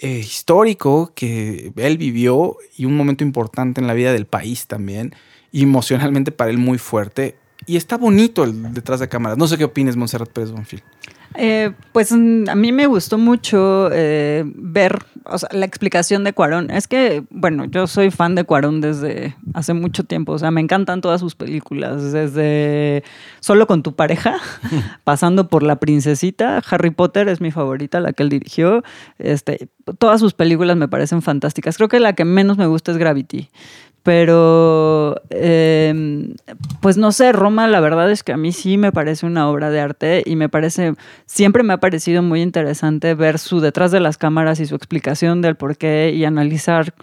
eh, 0.00 0.18
histórico 0.18 1.12
que 1.14 1.72
él 1.76 1.98
vivió 1.98 2.56
y 2.76 2.86
un 2.86 2.96
momento 2.96 3.22
importante 3.22 3.80
en 3.80 3.86
la 3.86 3.94
vida 3.94 4.12
del 4.12 4.26
país 4.26 4.66
también, 4.66 5.14
y 5.52 5.62
emocionalmente 5.64 6.32
para 6.32 6.50
él 6.50 6.58
muy 6.58 6.78
fuerte. 6.78 7.36
y 7.66 7.76
está 7.76 7.98
bonito 7.98 8.42
el 8.42 8.72
detrás 8.72 9.00
de 9.00 9.08
cámaras. 9.08 9.36
No 9.36 9.46
sé 9.46 9.58
qué 9.58 9.64
opines, 9.64 9.94
Montserrat 9.96 10.30
Pérez 10.30 10.50
Bonfil. 10.50 10.82
Eh, 11.34 11.72
pues 11.92 12.12
mm, 12.12 12.48
a 12.48 12.54
mí 12.54 12.72
me 12.72 12.86
gustó 12.86 13.16
mucho 13.16 13.88
eh, 13.92 14.44
ver 14.46 14.98
o 15.24 15.38
sea, 15.38 15.48
la 15.52 15.64
explicación 15.64 16.24
de 16.24 16.32
Cuarón. 16.32 16.70
Es 16.70 16.88
que, 16.88 17.24
bueno, 17.30 17.64
yo 17.66 17.86
soy 17.86 18.10
fan 18.10 18.34
de 18.34 18.44
Cuarón 18.44 18.80
desde 18.80 19.36
hace 19.54 19.74
mucho 19.74 20.04
tiempo. 20.04 20.32
O 20.32 20.38
sea, 20.38 20.50
me 20.50 20.60
encantan 20.60 21.00
todas 21.00 21.20
sus 21.20 21.34
películas. 21.34 22.12
Desde 22.12 23.04
Solo 23.40 23.66
con 23.66 23.82
tu 23.82 23.94
pareja, 23.94 24.36
pasando 25.04 25.48
por 25.48 25.62
La 25.62 25.76
Princesita. 25.76 26.62
Harry 26.70 26.90
Potter 26.90 27.28
es 27.28 27.40
mi 27.40 27.50
favorita, 27.50 28.00
la 28.00 28.12
que 28.12 28.22
él 28.22 28.28
dirigió. 28.28 28.82
Este, 29.18 29.68
todas 29.98 30.20
sus 30.20 30.34
películas 30.34 30.76
me 30.76 30.88
parecen 30.88 31.22
fantásticas. 31.22 31.76
Creo 31.76 31.88
que 31.88 32.00
la 32.00 32.14
que 32.14 32.24
menos 32.24 32.58
me 32.58 32.66
gusta 32.66 32.92
es 32.92 32.98
Gravity 32.98 33.50
pero 34.02 35.20
eh, 35.30 36.32
pues 36.80 36.96
no 36.96 37.12
sé, 37.12 37.32
Roma 37.32 37.68
la 37.68 37.80
verdad 37.80 38.10
es 38.10 38.22
que 38.22 38.32
a 38.32 38.36
mí 38.36 38.52
sí 38.52 38.78
me 38.78 38.92
parece 38.92 39.26
una 39.26 39.48
obra 39.48 39.70
de 39.70 39.80
arte 39.80 40.22
y 40.24 40.36
me 40.36 40.48
parece, 40.48 40.94
siempre 41.26 41.62
me 41.62 41.74
ha 41.74 41.78
parecido 41.78 42.22
muy 42.22 42.40
interesante 42.40 43.14
ver 43.14 43.38
su 43.38 43.60
detrás 43.60 43.90
de 43.92 44.00
las 44.00 44.16
cámaras 44.16 44.60
y 44.60 44.66
su 44.66 44.74
explicación 44.74 45.42
del 45.42 45.56
por 45.56 45.76
qué 45.76 46.12
y 46.14 46.24
analizar 46.24 46.94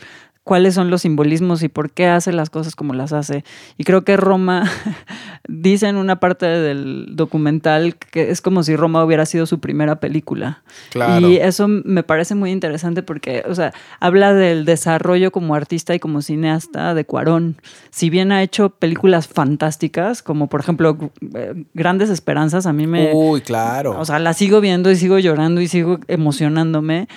cuáles 0.48 0.76
son 0.76 0.90
los 0.90 1.02
simbolismos 1.02 1.62
y 1.62 1.68
por 1.68 1.92
qué 1.92 2.08
hace 2.08 2.32
las 2.32 2.50
cosas 2.50 2.74
como 2.74 2.94
las 2.94 3.12
hace. 3.12 3.44
Y 3.78 3.84
creo 3.84 4.06
que 4.06 4.16
Roma, 4.16 4.64
dice 5.50 5.90
en 5.90 5.98
una 5.98 6.22
parte 6.22 6.46
del 6.46 7.18
documental 7.18 7.98
que 7.98 8.32
es 8.32 8.40
como 8.40 8.64
si 8.64 8.78
Roma 8.78 9.04
hubiera 9.04 9.26
sido 9.26 9.46
su 9.46 9.60
primera 9.60 10.00
película. 10.00 10.64
Claro. 10.90 11.28
Y 11.28 11.36
eso 11.36 11.68
me 11.68 12.02
parece 12.02 12.34
muy 12.34 12.52
interesante 12.52 13.04
porque, 13.04 13.44
o 13.46 13.54
sea, 13.56 13.74
habla 14.00 14.34
del 14.34 14.64
desarrollo 14.64 15.34
como 15.34 15.54
artista 15.54 15.94
y 15.94 16.00
como 16.00 16.22
cineasta 16.22 16.94
de 16.94 17.04
Cuarón. 17.04 17.58
Si 17.90 18.10
bien 18.10 18.32
ha 18.32 18.42
hecho 18.42 18.70
películas 18.70 19.28
fantásticas, 19.28 20.24
como 20.24 20.48
por 20.48 20.62
ejemplo 20.62 20.98
eh, 21.36 21.66
Grandes 21.74 22.10
Esperanzas, 22.10 22.66
a 22.66 22.72
mí 22.72 22.88
me... 22.88 23.12
Uy, 23.14 23.42
claro. 23.42 24.00
O 24.00 24.06
sea, 24.06 24.18
la 24.20 24.32
sigo 24.32 24.62
viendo 24.62 24.90
y 24.92 24.96
sigo 24.96 25.20
llorando 25.20 25.60
y 25.60 25.68
sigo 25.68 26.00
emocionándome 26.08 27.10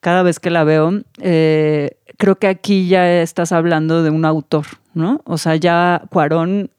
cada 0.00 0.22
vez 0.22 0.38
que 0.38 0.50
la 0.50 0.62
veo, 0.62 1.02
eh, 1.20 1.95
creo 2.16 2.38
que 2.38 2.48
aquí 2.48 2.88
ya 2.88 3.22
estás 3.22 3.52
hablando 3.52 4.02
de 4.02 4.10
un 4.10 4.24
autor, 4.24 4.66
¿no? 4.94 5.20
O 5.24 5.38
sea, 5.38 5.56
ya 5.56 6.02
Cuarón 6.10 6.70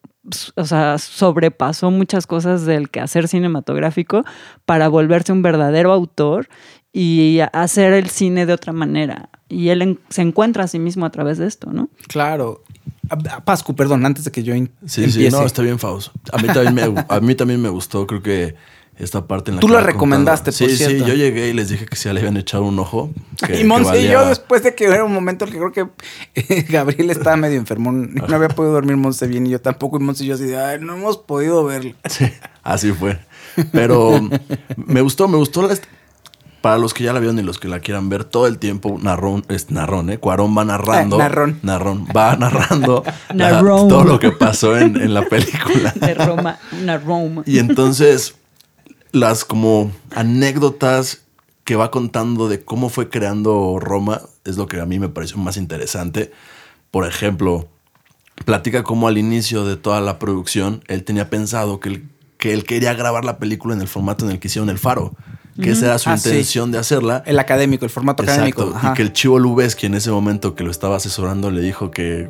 o 0.55 0.65
sea, 0.65 0.97
sobrepasó 0.97 1.91
muchas 1.91 2.27
cosas 2.27 2.65
del 2.65 2.89
quehacer 2.89 3.27
cinematográfico 3.27 4.25
para 4.65 4.89
volverse 4.89 5.31
un 5.31 5.41
verdadero 5.41 5.93
autor 5.93 6.49
y 6.91 7.39
hacer 7.53 7.93
el 7.93 8.09
cine 8.09 8.45
de 8.45 8.53
otra 8.53 8.73
manera. 8.73 9.29
Y 9.47 9.69
él 9.69 9.99
se 10.09 10.21
encuentra 10.21 10.65
a 10.65 10.67
sí 10.67 10.79
mismo 10.79 11.05
a 11.05 11.11
través 11.11 11.37
de 11.37 11.47
esto, 11.47 11.71
¿no? 11.71 11.89
Claro. 12.07 12.63
Pascu, 13.45 13.73
perdón, 13.73 14.05
antes 14.05 14.25
de 14.25 14.31
que 14.31 14.43
yo 14.43 14.53
sí, 14.85 15.09
Sí, 15.09 15.29
no, 15.29 15.45
está 15.45 15.61
bien, 15.61 15.79
Faust. 15.79 16.09
A 16.33 16.37
mí 16.41 16.47
también 16.47 16.73
me, 16.73 17.05
a 17.07 17.19
mí 17.21 17.35
también 17.35 17.61
me 17.61 17.69
gustó, 17.69 18.05
creo 18.05 18.21
que 18.21 18.55
esta 18.99 19.27
parte 19.27 19.51
en 19.51 19.57
la 19.57 19.61
Tú 19.61 19.67
la 19.67 19.81
recomendaste, 19.81 20.45
por 20.45 20.53
sí, 20.53 20.69
Sí, 20.69 20.99
yo 20.99 21.13
llegué 21.13 21.49
y 21.49 21.53
les 21.53 21.69
dije 21.69 21.85
que 21.85 21.95
si 21.95 22.11
le 22.11 22.19
habían 22.19 22.37
echado 22.37 22.63
un 22.63 22.79
ojo. 22.79 23.11
y 23.59 23.63
Monse 23.63 24.01
y 24.01 24.07
yo, 24.07 24.27
después 24.27 24.63
de 24.63 24.73
que 24.73 24.85
era 24.85 25.03
un 25.03 25.13
momento 25.13 25.45
en 25.45 25.51
que 25.51 25.57
creo 25.57 25.71
que 25.71 26.65
Gabriel 26.69 27.11
estaba 27.11 27.35
medio 27.35 27.57
enfermo, 27.57 27.91
no 27.91 28.35
había 28.35 28.49
podido 28.49 28.73
dormir 28.73 28.97
Monse 28.97 29.27
bien 29.27 29.45
y 29.45 29.51
yo 29.51 29.61
tampoco. 29.61 29.97
Y 29.97 29.99
Monse 29.99 30.23
y 30.23 30.27
yo 30.27 30.35
así 30.35 30.45
de, 30.45 30.57
Ay, 30.57 30.79
no 30.81 30.95
hemos 30.95 31.17
podido 31.17 31.63
verlo. 31.63 31.93
Sí, 32.09 32.25
así 32.63 32.91
fue. 32.91 33.19
Pero 33.71 34.19
me 34.75 35.01
gustó, 35.01 35.27
me 35.27 35.37
gustó. 35.37 35.67
para 36.61 36.77
los 36.77 36.93
que 36.93 37.03
ya 37.03 37.13
la 37.13 37.19
vieron 37.19 37.37
y 37.37 37.43
los 37.43 37.59
que 37.59 37.67
la 37.67 37.79
quieran 37.79 38.09
ver, 38.09 38.23
todo 38.23 38.47
el 38.47 38.57
tiempo 38.57 38.97
narrón, 39.01 39.45
es 39.49 39.69
narrón, 39.69 40.09
¿eh? 40.09 40.17
Cuarón 40.17 40.57
va 40.57 40.65
narrando. 40.65 41.17
Eh, 41.17 41.19
narrón. 41.19 41.59
Narrón. 41.61 42.07
Va 42.15 42.35
narrando 42.35 43.03
todo 43.87 44.03
lo 44.03 44.19
que 44.19 44.31
pasó 44.31 44.77
en, 44.77 44.99
en 44.99 45.13
la 45.13 45.23
película. 45.23 45.91
De 45.95 46.13
Roma, 46.13 46.57
narrón. 46.83 47.43
Y 47.45 47.59
entonces 47.59 48.35
las 49.11 49.45
como 49.45 49.91
anécdotas 50.15 51.21
que 51.63 51.75
va 51.75 51.91
contando 51.91 52.47
de 52.47 52.63
cómo 52.63 52.89
fue 52.89 53.09
creando 53.09 53.77
Roma 53.79 54.21
es 54.45 54.55
lo 54.57 54.67
que 54.67 54.79
a 54.79 54.85
mí 54.85 54.99
me 54.99 55.09
pareció 55.09 55.37
más 55.37 55.57
interesante. 55.57 56.31
Por 56.91 57.05
ejemplo, 57.05 57.67
platica 58.45 58.83
cómo 58.83 59.07
al 59.07 59.17
inicio 59.17 59.65
de 59.65 59.75
toda 59.75 59.99
la 59.99 60.19
producción 60.19 60.81
él 60.87 61.03
tenía 61.03 61.29
pensado 61.29 61.79
que 61.79 61.89
él, 61.89 62.09
que 62.37 62.53
él 62.53 62.63
quería 62.63 62.93
grabar 62.93 63.25
la 63.25 63.37
película 63.37 63.75
en 63.75 63.81
el 63.81 63.87
formato 63.87 64.25
en 64.25 64.31
el 64.31 64.39
que 64.39 64.47
hicieron 64.47 64.69
El 64.69 64.79
Faro. 64.79 65.13
Que 65.61 65.71
esa 65.71 65.87
era 65.87 65.97
su 65.97 66.11
ah, 66.11 66.15
intención 66.15 66.71
de 66.71 66.77
hacerla. 66.77 67.23
El 67.25 67.39
académico, 67.39 67.83
el 67.83 67.89
formato 67.89 68.21
académico. 68.21 68.75
Y 68.83 68.93
que 68.93 69.01
el 69.01 69.11
Chivo 69.11 69.39
que 69.75 69.87
en 69.87 69.95
ese 69.95 70.11
momento 70.11 70.53
que 70.53 70.63
lo 70.63 70.69
estaba 70.69 70.97
asesorando 70.97 71.49
le 71.49 71.61
dijo 71.61 71.89
que, 71.89 72.29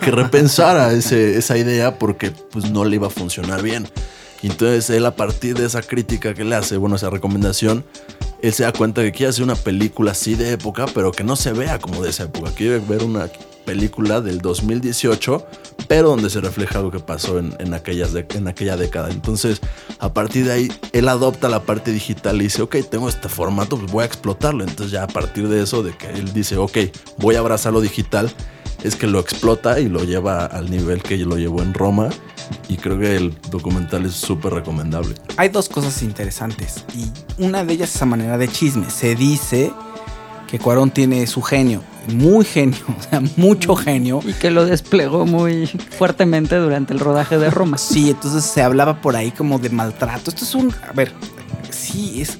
que 0.00 0.10
repensara 0.10 0.92
ese, 0.92 1.38
esa 1.38 1.56
idea 1.56 1.96
porque 1.96 2.32
pues 2.50 2.70
no 2.72 2.84
le 2.84 2.96
iba 2.96 3.06
a 3.06 3.10
funcionar 3.10 3.62
bien. 3.62 3.86
Y 4.42 4.48
entonces 4.48 4.90
él 4.90 5.06
a 5.06 5.16
partir 5.16 5.56
de 5.56 5.66
esa 5.66 5.82
crítica 5.82 6.34
que 6.34 6.44
le 6.44 6.54
hace, 6.54 6.76
bueno, 6.76 6.96
esa 6.96 7.10
recomendación, 7.10 7.84
él 8.42 8.52
se 8.52 8.64
da 8.64 8.72
cuenta 8.72 9.02
que 9.02 9.12
quiere 9.12 9.30
hacer 9.30 9.44
una 9.44 9.56
película 9.56 10.12
así 10.12 10.34
de 10.34 10.52
época, 10.52 10.86
pero 10.94 11.12
que 11.12 11.24
no 11.24 11.34
se 11.34 11.52
vea 11.52 11.78
como 11.78 12.02
de 12.02 12.10
esa 12.10 12.24
época. 12.24 12.50
Quiere 12.50 12.78
ver 12.78 13.02
una 13.02 13.28
película 13.64 14.20
del 14.20 14.40
2018, 14.40 15.46
pero 15.88 16.10
donde 16.10 16.30
se 16.30 16.40
refleja 16.40 16.80
lo 16.80 16.90
que 16.90 17.00
pasó 17.00 17.38
en, 17.38 17.74
aquellas 17.74 18.14
en 18.14 18.48
aquella 18.48 18.76
década. 18.76 19.10
Entonces, 19.10 19.60
a 19.98 20.12
partir 20.12 20.44
de 20.44 20.52
ahí, 20.52 20.72
él 20.92 21.08
adopta 21.08 21.48
la 21.48 21.62
parte 21.62 21.90
digital 21.90 22.36
y 22.40 22.44
dice, 22.44 22.62
ok, 22.62 22.76
tengo 22.90 23.08
este 23.08 23.28
formato, 23.28 23.78
pues 23.78 23.90
voy 23.90 24.02
a 24.02 24.06
explotarlo. 24.06 24.64
Entonces 24.64 24.90
ya 24.90 25.04
a 25.04 25.08
partir 25.08 25.48
de 25.48 25.62
eso, 25.62 25.82
de 25.82 25.96
que 25.96 26.10
él 26.10 26.32
dice, 26.32 26.56
ok, 26.56 26.78
voy 27.18 27.36
a 27.36 27.40
abrazar 27.40 27.72
lo 27.72 27.80
digital, 27.80 28.30
es 28.82 28.96
que 28.96 29.06
lo 29.06 29.18
explota 29.18 29.80
y 29.80 29.88
lo 29.88 30.04
lleva 30.04 30.44
al 30.44 30.70
nivel 30.70 31.02
que 31.02 31.16
lo 31.16 31.38
llevó 31.38 31.62
en 31.62 31.72
Roma. 31.74 32.10
Y 32.68 32.76
creo 32.76 32.98
que 32.98 33.16
el 33.16 33.34
documental 33.50 34.06
es 34.06 34.14
súper 34.14 34.54
recomendable. 34.54 35.14
Hay 35.36 35.48
dos 35.48 35.68
cosas 35.68 36.02
interesantes. 36.02 36.84
Y 36.94 37.42
una 37.42 37.64
de 37.64 37.74
ellas 37.74 37.90
es 37.90 37.96
esa 37.96 38.06
manera 38.06 38.38
de 38.38 38.48
chisme. 38.48 38.90
Se 38.90 39.14
dice 39.14 39.72
que 40.46 40.58
Cuarón 40.58 40.90
tiene 40.90 41.26
su 41.26 41.42
genio, 41.42 41.82
muy 42.08 42.44
genio, 42.44 42.78
o 42.98 43.02
sea, 43.02 43.22
mucho 43.36 43.76
genio. 43.76 44.20
Y 44.26 44.32
que 44.34 44.50
lo 44.50 44.64
desplegó 44.64 45.26
muy 45.26 45.66
fuertemente 45.66 46.56
durante 46.56 46.92
el 46.92 47.00
rodaje 47.00 47.38
de 47.38 47.50
Roma. 47.50 47.78
Sí, 47.78 48.10
entonces 48.10 48.44
se 48.44 48.62
hablaba 48.62 49.00
por 49.00 49.16
ahí 49.16 49.30
como 49.30 49.58
de 49.58 49.70
maltrato. 49.70 50.30
Esto 50.30 50.44
es 50.44 50.54
un, 50.54 50.72
a 50.88 50.92
ver, 50.92 51.12
sí, 51.70 52.22
es, 52.22 52.38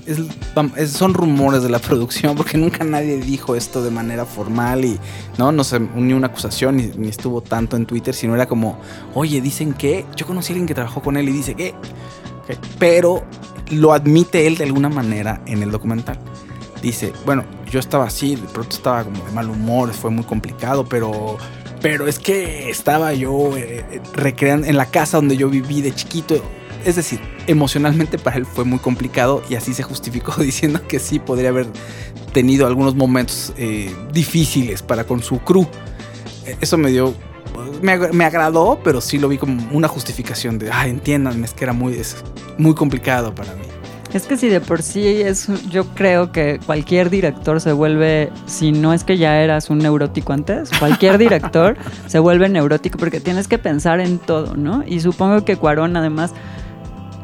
son 0.90 1.14
rumores 1.14 1.62
de 1.62 1.68
la 1.68 1.78
producción, 1.78 2.36
porque 2.36 2.56
nunca 2.56 2.84
nadie 2.84 3.18
dijo 3.18 3.54
esto 3.54 3.82
de 3.82 3.90
manera 3.90 4.24
formal 4.24 4.84
y 4.84 4.98
no, 5.38 5.52
no 5.52 5.64
se 5.64 5.76
unió 5.76 6.16
una 6.16 6.28
acusación 6.28 6.76
ni, 6.76 7.08
estuvo 7.08 7.40
tanto 7.40 7.76
en 7.76 7.86
Twitter, 7.86 8.14
sino 8.14 8.34
era 8.34 8.46
como, 8.46 8.78
oye, 9.14 9.40
dicen 9.40 9.74
que 9.74 10.06
yo 10.16 10.26
conocí 10.26 10.52
a 10.52 10.54
alguien 10.54 10.66
que 10.66 10.74
trabajó 10.74 11.02
con 11.02 11.16
él 11.16 11.28
y 11.28 11.32
dice 11.32 11.54
que, 11.54 11.74
pero 12.78 13.24
lo 13.70 13.92
admite 13.92 14.46
él 14.46 14.56
de 14.56 14.64
alguna 14.64 14.88
manera 14.88 15.42
en 15.46 15.62
el 15.62 15.70
documental. 15.70 16.18
Dice, 16.84 17.14
bueno, 17.24 17.44
yo 17.70 17.80
estaba 17.80 18.04
así, 18.04 18.36
de 18.36 18.46
pronto 18.48 18.76
estaba 18.76 19.04
como 19.04 19.24
de 19.24 19.32
mal 19.32 19.48
humor, 19.48 19.92
fue 19.94 20.10
muy 20.10 20.24
complicado, 20.24 20.84
pero 20.84 21.38
pero 21.80 22.06
es 22.06 22.18
que 22.18 22.70
estaba 22.70 23.14
yo 23.14 23.56
eh, 23.56 23.84
eh, 23.90 24.00
recreando 24.14 24.66
en 24.66 24.76
la 24.76 24.86
casa 24.86 25.18
donde 25.18 25.36
yo 25.36 25.48
viví 25.48 25.82
de 25.82 25.94
chiquito 25.94 26.42
es 26.84 26.96
decir, 26.96 27.20
emocionalmente 27.46 28.18
para 28.18 28.36
él 28.36 28.46
fue 28.46 28.64
muy 28.64 28.78
complicado 28.78 29.42
y 29.48 29.54
así 29.54 29.72
se 29.72 29.82
justificó 29.82 30.34
diciendo 30.42 30.80
que 30.86 30.98
sí 30.98 31.18
podría 31.18 31.48
haber 31.48 31.66
tenido 32.32 32.66
algunos 32.66 32.94
momentos 32.94 33.52
eh, 33.56 33.94
difíciles 34.12 34.82
para 34.82 35.04
con 35.04 35.22
su 35.22 35.38
crew. 35.38 35.66
E, 36.44 36.56
eso 36.60 36.76
me 36.76 36.90
dio, 36.90 37.14
me, 37.80 38.24
agradó, 38.24 38.80
pero 38.84 39.00
sí 39.00 39.18
lo 39.18 39.28
vi 39.28 39.38
como 39.38 39.66
una 39.72 39.88
justificación 39.88 40.58
de, 40.58 40.70
ah, 40.70 40.86
entiéndanme, 40.86 41.46
es 41.46 41.54
que 41.54 41.64
era 41.64 41.72
muy, 41.72 41.98
muy 42.58 42.74
complicado 42.74 43.34
para 43.34 43.54
mí. 43.54 43.73
Es 44.14 44.28
que 44.28 44.36
si 44.36 44.48
de 44.48 44.60
por 44.60 44.80
sí 44.80 45.04
es, 45.04 45.48
yo 45.68 45.86
creo 45.88 46.30
que 46.30 46.60
cualquier 46.64 47.10
director 47.10 47.60
se 47.60 47.72
vuelve, 47.72 48.30
si 48.46 48.70
no 48.70 48.92
es 48.92 49.02
que 49.02 49.18
ya 49.18 49.42
eras 49.42 49.70
un 49.70 49.78
neurótico 49.78 50.32
antes, 50.32 50.70
cualquier 50.78 51.18
director 51.18 51.76
se 52.06 52.20
vuelve 52.20 52.48
neurótico 52.48 52.96
porque 52.96 53.18
tienes 53.18 53.48
que 53.48 53.58
pensar 53.58 53.98
en 53.98 54.20
todo, 54.20 54.54
¿no? 54.54 54.84
Y 54.86 55.00
supongo 55.00 55.44
que 55.44 55.56
Cuarón 55.56 55.96
además 55.96 56.32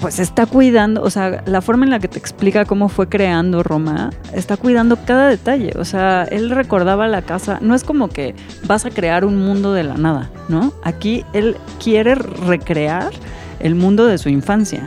pues 0.01 0.19
está 0.19 0.47
cuidando, 0.47 1.03
o 1.03 1.11
sea, 1.11 1.45
la 1.47 1.61
forma 1.61 1.85
en 1.85 1.91
la 1.91 2.01
que 2.01 2.09
te 2.09 2.19
explica 2.19 2.65
cómo 2.65 2.89
fue 2.89 3.09
creando 3.09 3.63
Roma, 3.63 4.11
está 4.33 4.57
cuidando 4.57 4.97
cada 5.05 5.29
detalle. 5.29 5.73
O 5.79 5.85
sea, 5.85 6.25
él 6.25 6.51
recordaba 6.51 7.07
la 7.07 7.23
casa, 7.23 7.59
no 7.61 7.77
es 7.77 7.85
como 7.85 8.09
que 8.09 8.35
vas 8.67 8.85
a 8.85 8.91
crear 8.91 9.25
un 9.25 9.37
mundo 9.37 9.73
de 9.75 9.85
la 9.85 9.95
nada, 9.95 10.31
¿no? 10.49 10.73
Aquí 10.83 11.25
él 11.35 11.57
quiere 11.83 12.17
recrear 12.17 13.11
el 13.61 13.77
mundo 13.77 14.07
de 14.07 14.19
su 14.19 14.29
infancia. 14.29 14.83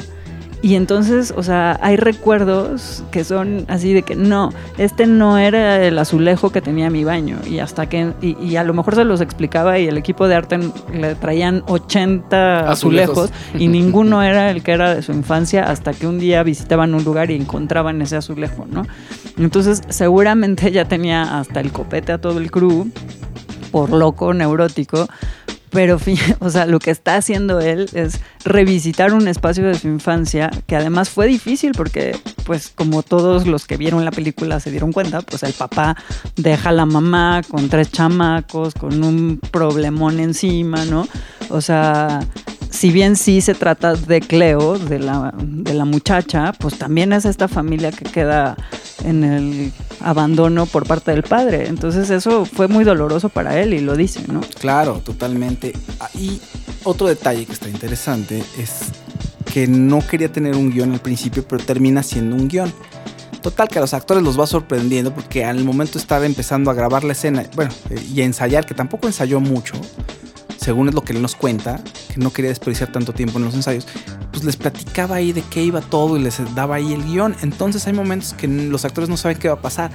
Y 0.64 0.76
entonces, 0.76 1.34
o 1.36 1.44
sea, 1.44 1.78
hay 1.82 1.98
recuerdos 1.98 3.04
que 3.12 3.26
son 3.26 3.66
así 3.68 3.92
de 3.92 4.04
que 4.04 4.16
no, 4.16 4.54
este 4.78 5.08
no 5.08 5.38
era 5.38 5.86
el 5.86 6.00
azulejo 6.00 6.52
que 6.54 6.62
tenía 6.62 6.90
mi 6.90 7.04
baño. 7.04 7.38
Y 7.46 7.60
hasta 7.60 7.90
que, 7.90 8.14
y, 8.22 8.56
a 8.56 8.64
lo 8.64 8.74
mejor 8.74 8.96
se 8.96 9.04
los 9.04 9.20
explicaba 9.20 9.78
y 9.78 9.88
el 9.90 9.98
equipo 9.98 10.26
de 10.26 10.36
arte 10.36 10.58
le 10.94 11.16
traían 11.16 11.64
80 11.68 12.72
azulejos, 12.72 13.30
y 13.60 13.68
ninguno 13.68 14.24
era 14.24 14.52
el 14.52 14.64
que 14.64 14.72
era 14.72 14.96
de 14.96 15.02
su 15.02 15.12
infancia 15.12 15.66
hasta 15.66 15.92
que 15.92 16.08
un 16.08 16.18
día 16.18 16.42
visitaban 16.44 16.96
un 16.96 17.04
lugar 17.04 17.30
y 17.30 17.36
encontraban 17.36 18.02
ese 18.02 18.16
azulejo, 18.16 18.66
¿no? 18.66 18.88
Entonces, 19.38 19.82
seguramente 19.90 20.72
ya 20.72 20.86
tenía 20.86 21.40
hasta 21.40 21.60
el 21.60 21.74
copete 21.74 22.14
a 22.14 22.20
todo 22.20 22.38
el 22.40 22.52
crew, 22.52 22.90
por 23.70 23.90
loco, 23.90 24.34
neurótico 24.34 25.10
Pero, 25.74 25.98
o 26.40 26.50
sea, 26.50 26.66
lo 26.66 26.80
que 26.80 26.92
está 26.92 27.16
haciendo 27.16 27.60
él 27.60 27.90
es 27.94 28.22
revisitar 28.46 29.14
un 29.14 29.28
espacio 29.28 29.66
de 29.68 29.76
su 29.76 29.88
infancia 29.88 30.50
que 30.68 30.76
además 30.76 31.10
fue 31.10 31.28
difícil 31.28 31.72
porque, 31.76 32.18
pues, 32.46 32.72
como 32.74 33.04
todos 33.04 33.48
los 33.48 33.66
que 33.66 33.78
vieron 33.78 34.06
la 34.06 34.12
película 34.12 34.60
se 34.60 34.72
dieron 34.72 34.92
cuenta, 34.92 35.22
pues 35.22 35.44
el 35.44 35.54
papá 35.54 35.98
deja 36.36 36.70
a 36.70 36.74
la 36.74 36.86
mamá 36.86 37.42
con 37.48 37.70
tres 37.70 37.92
chamacos, 37.92 38.74
con 38.76 39.04
un 39.04 39.40
problemón 39.52 40.20
encima, 40.20 40.86
¿no? 40.86 41.08
O 41.50 41.62
sea, 41.62 42.22
si 42.74 42.92
bien 42.92 43.16
sí 43.16 43.40
se 43.42 43.54
trata 43.54 43.94
de 43.94 44.20
Cleo, 44.20 44.80
de 44.80 44.98
la, 44.98 45.32
de 45.38 45.76
la 45.76 45.86
muchacha, 45.86 46.54
pues 46.54 46.80
también 46.80 47.14
es 47.14 47.24
esta 47.24 47.48
familia 47.48 47.92
que 47.92 48.04
queda 48.06 48.58
en 49.06 49.24
el 49.24 49.72
abandono 50.02 50.66
por 50.66 50.88
parte 50.88 51.12
del 51.12 51.22
padre. 51.22 51.68
Entonces 51.68 52.10
eso 52.10 52.46
fue 52.46 52.68
muy 52.68 52.84
doloroso 52.84 53.30
para 53.30 53.62
él 53.62 53.76
y 53.76 53.80
lo 53.80 53.96
dice, 53.96 54.22
¿no? 54.28 54.42
Claro, 54.60 55.02
totalmente. 55.06 55.74
Ah, 56.00 56.10
y 56.16 56.42
otro 56.84 57.06
detalle 57.06 57.46
que 57.46 57.54
está 57.54 57.70
interesante 57.70 58.44
es 58.58 58.86
que 59.54 59.68
no 59.68 60.00
quería 60.06 60.32
tener 60.32 60.56
un 60.56 60.72
guion 60.72 60.94
al 60.94 61.00
principio, 61.00 61.48
pero 61.48 61.64
termina 61.64 62.02
siendo 62.02 62.36
un 62.36 62.48
guion. 62.48 62.74
Total, 63.44 63.68
que 63.68 63.78
a 63.78 63.82
los 63.82 63.94
actores 63.94 64.24
los 64.24 64.40
va 64.40 64.48
sorprendiendo 64.48 65.14
porque 65.14 65.46
al 65.46 65.64
momento 65.64 66.00
estaba 66.00 66.26
empezando 66.26 66.72
a 66.72 66.74
grabar 66.74 67.04
la 67.04 67.12
escena, 67.12 67.44
bueno, 67.56 67.72
y 68.12 68.22
a 68.22 68.26
ensayar, 68.26 68.66
que 68.66 68.74
tampoco 68.74 69.06
ensayó 69.06 69.40
mucho, 69.40 69.76
según 70.64 70.88
es 70.88 70.96
lo 70.96 71.04
que 71.04 71.12
él 71.12 71.22
nos 71.22 71.36
cuenta, 71.36 71.82
que 72.14 72.20
no 72.22 72.32
quería 72.32 72.50
desperdiciar 72.50 72.90
tanto 72.92 73.12
tiempo 73.12 73.38
en 73.38 73.46
los 73.46 73.54
ensayos, 73.54 73.86
pues 74.32 74.46
les 74.46 74.56
platicaba 74.56 75.18
ahí 75.18 75.34
de 75.34 75.42
qué 75.42 75.62
iba 75.62 75.82
todo 75.82 76.18
y 76.18 76.22
les 76.22 76.40
daba 76.56 76.76
ahí 76.76 76.94
el 76.94 77.04
guion. 77.04 77.36
Entonces 77.42 77.86
hay 77.86 77.94
momentos 77.94 78.34
que 78.34 78.48
los 78.48 78.86
actores 78.86 79.10
no 79.10 79.18
saben 79.18 79.38
qué 79.38 79.50
va 79.50 79.56
a 79.56 79.62
pasar. 79.62 79.92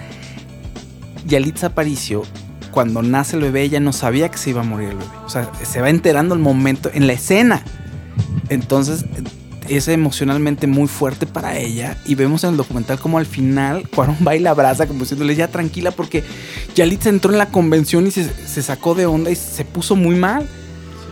Yalitza 1.26 1.68
Aparicio, 1.68 2.22
cuando 2.70 3.02
nace 3.02 3.36
el 3.36 3.42
bebé, 3.42 3.62
ella 3.62 3.80
no 3.80 3.94
sabía 3.94 4.30
que 4.30 4.36
se 4.36 4.50
iba 4.50 4.60
a 4.60 4.64
morir 4.64 4.90
el 4.90 4.96
bebé. 4.96 5.10
O 5.24 5.30
sea, 5.30 5.50
se 5.64 5.80
va 5.80 5.88
enterando 5.88 6.34
el 6.34 6.40
momento 6.40 6.90
en 6.92 7.06
la 7.06 7.14
escena. 7.14 7.62
Entonces 8.50 9.06
es 9.68 9.88
emocionalmente 9.88 10.66
muy 10.66 10.88
fuerte 10.88 11.26
para 11.26 11.56
ella. 11.58 11.96
Y 12.06 12.14
vemos 12.14 12.44
en 12.44 12.50
el 12.50 12.56
documental 12.56 12.98
como 12.98 13.18
al 13.18 13.26
final 13.26 13.88
Cuarón 13.88 14.16
va 14.26 14.36
y 14.36 14.40
la 14.40 14.50
abraza, 14.50 14.86
como 14.86 15.00
diciéndole 15.00 15.34
ya 15.34 15.48
tranquila, 15.48 15.90
porque 15.90 16.24
Yalitza 16.74 17.08
entró 17.08 17.32
en 17.32 17.38
la 17.38 17.46
convención 17.46 18.06
y 18.06 18.10
se, 18.10 18.62
sacó 18.62 18.94
de 18.94 19.06
onda 19.06 19.30
y 19.30 19.36
se 19.36 19.64
puso 19.64 19.96
muy 19.96 20.16
mal. 20.16 20.48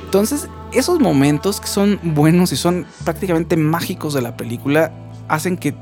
Entonces, 0.04 0.48
esos 0.72 1.00
momentos 1.00 1.60
que 1.60 1.68
son 1.68 1.98
buenos 2.02 2.52
y 2.52 2.56
son 2.56 2.86
prácticamente 3.04 3.56
mágicos 3.56 4.14
de 4.14 4.22
la 4.22 4.36
película 4.36 4.92
hacen 5.28 5.56
que 5.56 5.74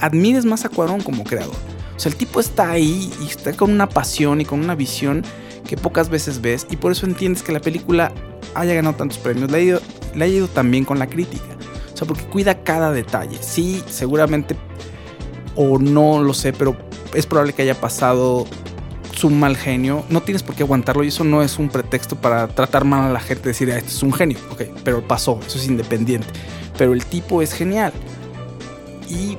admires 0.00 0.44
más 0.44 0.64
a 0.64 0.68
Cuarón 0.68 1.02
como 1.02 1.24
creador. 1.24 1.56
O 1.96 2.00
sea, 2.00 2.10
el 2.10 2.16
tipo 2.16 2.40
está 2.40 2.70
ahí 2.70 3.12
y 3.22 3.26
está 3.26 3.52
con 3.52 3.70
una 3.70 3.88
pasión 3.88 4.40
y 4.40 4.44
con 4.44 4.60
una 4.60 4.74
visión 4.74 5.22
que 5.66 5.76
pocas 5.76 6.08
veces 6.08 6.40
ves 6.40 6.66
y 6.70 6.76
por 6.76 6.92
eso 6.92 7.06
entiendes 7.06 7.42
que 7.42 7.52
la 7.52 7.60
película 7.60 8.12
haya 8.54 8.74
ganado 8.74 8.96
tantos 8.96 9.18
premios. 9.18 9.50
Le 9.50 9.58
ha 9.58 9.60
ido, 9.60 9.80
le 10.14 10.24
ha 10.24 10.28
ido 10.28 10.48
también 10.48 10.84
con 10.84 10.98
la 10.98 11.06
crítica. 11.06 11.44
Sea, 12.00 12.08
porque 12.08 12.24
cuida 12.24 12.64
cada 12.64 12.90
detalle. 12.92 13.38
Sí, 13.40 13.82
seguramente, 13.86 14.56
o 15.54 15.78
no 15.78 16.22
lo 16.22 16.34
sé, 16.34 16.52
pero 16.52 16.76
es 17.14 17.26
probable 17.26 17.52
que 17.52 17.62
haya 17.62 17.80
pasado 17.80 18.46
un 19.24 19.38
mal 19.38 19.56
genio, 19.56 20.04
no 20.08 20.22
tienes 20.22 20.42
por 20.42 20.54
qué 20.54 20.62
aguantarlo 20.62 21.04
y 21.04 21.08
eso 21.08 21.24
no 21.24 21.42
es 21.42 21.58
un 21.58 21.68
pretexto 21.68 22.16
para 22.16 22.48
tratar 22.48 22.84
mal 22.84 23.10
a 23.10 23.12
la 23.12 23.20
gente, 23.20 23.48
decir, 23.48 23.70
ah, 23.72 23.76
este 23.76 23.90
es 23.90 24.02
un 24.02 24.12
genio, 24.12 24.38
ok, 24.50 24.62
pero 24.84 25.06
pasó, 25.06 25.38
eso 25.46 25.58
es 25.58 25.66
independiente. 25.66 26.28
Pero 26.78 26.92
el 26.92 27.04
tipo 27.04 27.42
es 27.42 27.52
genial. 27.52 27.92
Y 29.08 29.36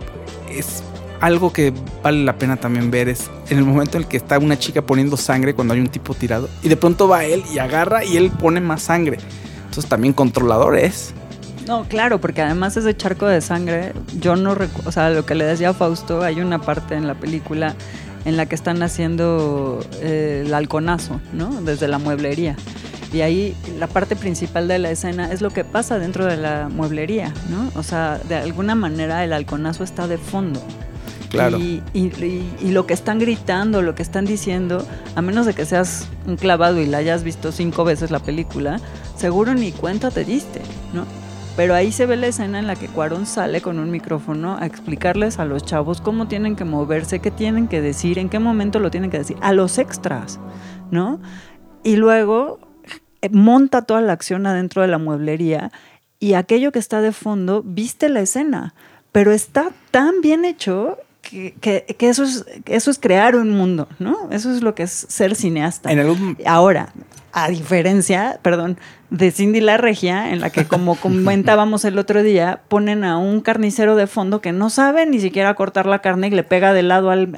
es 0.49 0.83
algo 1.19 1.53
que 1.53 1.73
vale 2.03 2.23
la 2.23 2.37
pena 2.37 2.57
también 2.57 2.91
ver 2.91 3.07
es 3.07 3.29
en 3.49 3.57
el 3.57 3.63
momento 3.63 3.97
en 3.97 4.03
el 4.03 4.09
que 4.09 4.17
está 4.17 4.37
una 4.39 4.57
chica 4.57 4.81
poniendo 4.81 5.17
sangre 5.17 5.53
cuando 5.53 5.73
hay 5.73 5.79
un 5.79 5.87
tipo 5.87 6.15
tirado 6.15 6.49
y 6.63 6.67
de 6.67 6.75
pronto 6.75 7.07
va 7.07 7.25
él 7.25 7.43
y 7.53 7.59
agarra 7.59 8.03
y 8.03 8.17
él 8.17 8.31
pone 8.31 8.59
más 8.59 8.83
sangre. 8.83 9.17
Entonces 9.65 9.87
también 9.87 10.13
controlador 10.13 10.77
es. 10.77 11.13
No, 11.67 11.85
claro, 11.85 12.19
porque 12.19 12.41
además 12.41 12.75
ese 12.77 12.95
charco 12.95 13.27
de 13.27 13.41
sangre, 13.41 13.93
yo 14.19 14.35
no 14.35 14.55
recuerdo, 14.55 14.89
o 14.89 14.91
sea, 14.91 15.09
lo 15.09 15.25
que 15.25 15.35
le 15.35 15.45
decía 15.45 15.69
a 15.69 15.73
Fausto, 15.73 16.21
hay 16.21 16.41
una 16.41 16.59
parte 16.59 16.95
en 16.95 17.07
la 17.07 17.15
película 17.15 17.75
en 18.25 18.37
la 18.37 18.45
que 18.45 18.55
están 18.55 18.81
haciendo 18.83 19.79
eh, 20.01 20.43
el 20.45 20.53
halconazo, 20.53 21.19
¿no? 21.33 21.61
Desde 21.61 21.87
la 21.87 21.97
mueblería. 21.97 22.55
Y 23.13 23.21
ahí 23.21 23.55
la 23.77 23.87
parte 23.87 24.15
principal 24.15 24.67
de 24.67 24.79
la 24.79 24.89
escena 24.89 25.31
es 25.31 25.41
lo 25.41 25.49
que 25.49 25.65
pasa 25.65 25.99
dentro 25.99 26.25
de 26.25 26.37
la 26.37 26.69
mueblería, 26.69 27.33
¿no? 27.49 27.71
O 27.75 27.83
sea, 27.83 28.19
de 28.29 28.35
alguna 28.35 28.73
manera 28.75 29.23
el 29.23 29.33
halconazo 29.33 29.83
está 29.83 30.07
de 30.07 30.17
fondo. 30.17 30.61
Claro. 31.29 31.57
Y, 31.57 31.81
y, 31.93 32.71
lo 32.71 32.85
que 32.85 32.93
están 32.93 33.17
gritando, 33.17 33.81
lo 33.81 33.95
que 33.95 34.03
están 34.03 34.25
diciendo, 34.25 34.85
a 35.15 35.21
menos 35.21 35.45
de 35.45 35.53
que 35.53 35.65
seas 35.65 36.09
un 36.27 36.35
clavado 36.35 36.81
y 36.81 36.85
la 36.85 36.97
hayas 36.97 37.23
visto 37.23 37.53
cinco 37.53 37.85
veces 37.85 38.11
la 38.11 38.19
película, 38.19 38.81
seguro 39.15 39.53
ni 39.53 39.71
cuenta 39.71 40.11
te 40.11 40.25
diste, 40.25 40.61
¿no? 40.93 41.05
Pero 41.61 41.75
ahí 41.75 41.91
se 41.91 42.07
ve 42.07 42.17
la 42.17 42.25
escena 42.25 42.57
en 42.57 42.65
la 42.65 42.75
que 42.75 42.87
Cuarón 42.87 43.27
sale 43.27 43.61
con 43.61 43.77
un 43.77 43.91
micrófono 43.91 44.57
a 44.57 44.65
explicarles 44.65 45.37
a 45.37 45.45
los 45.45 45.63
chavos 45.63 46.01
cómo 46.01 46.27
tienen 46.27 46.55
que 46.55 46.65
moverse, 46.65 47.19
qué 47.19 47.29
tienen 47.29 47.67
que 47.67 47.81
decir, 47.81 48.17
en 48.17 48.29
qué 48.29 48.39
momento 48.39 48.79
lo 48.79 48.89
tienen 48.89 49.11
que 49.11 49.19
decir, 49.19 49.37
a 49.41 49.53
los 49.53 49.77
extras, 49.77 50.39
¿no? 50.89 51.21
Y 51.83 51.97
luego 51.97 52.57
eh, 53.21 53.29
monta 53.29 53.83
toda 53.83 54.01
la 54.01 54.11
acción 54.11 54.47
adentro 54.47 54.81
de 54.81 54.87
la 54.87 54.97
mueblería 54.97 55.71
y 56.17 56.33
aquello 56.33 56.71
que 56.71 56.79
está 56.79 56.99
de 56.99 57.11
fondo 57.11 57.61
viste 57.63 58.09
la 58.09 58.21
escena, 58.21 58.73
pero 59.11 59.31
está 59.31 59.69
tan 59.91 60.21
bien 60.21 60.45
hecho 60.45 60.97
que, 61.31 61.85
eso, 61.99 62.23
es, 62.23 62.45
eso 62.65 62.91
es 62.91 62.99
crear 62.99 63.35
un 63.35 63.49
mundo, 63.51 63.87
¿no? 63.99 64.29
Eso 64.31 64.53
es 64.53 64.61
lo 64.61 64.75
que 64.75 64.83
es 64.83 64.91
ser 64.91 65.35
cineasta. 65.35 65.91
En 65.91 66.37
Ahora, 66.45 66.93
a 67.31 67.49
diferencia, 67.49 68.39
perdón, 68.41 68.77
de 69.09 69.31
Cindy 69.31 69.61
la 69.61 69.77
Regia, 69.77 70.31
en 70.31 70.41
la 70.41 70.49
que 70.49 70.65
como 70.65 70.95
comentábamos 71.01 71.85
el 71.85 71.97
otro 71.97 72.23
día, 72.23 72.61
ponen 72.67 73.03
a 73.03 73.17
un 73.17 73.41
carnicero 73.41 73.95
de 73.95 74.07
fondo 74.07 74.41
que 74.41 74.51
no 74.51 74.69
sabe 74.69 75.05
ni 75.05 75.19
siquiera 75.19 75.53
cortar 75.53 75.85
la 75.85 75.99
carne 75.99 76.27
y 76.27 76.31
le 76.31 76.43
pega 76.43 76.73
de 76.73 76.83
lado 76.83 77.09
al, 77.09 77.35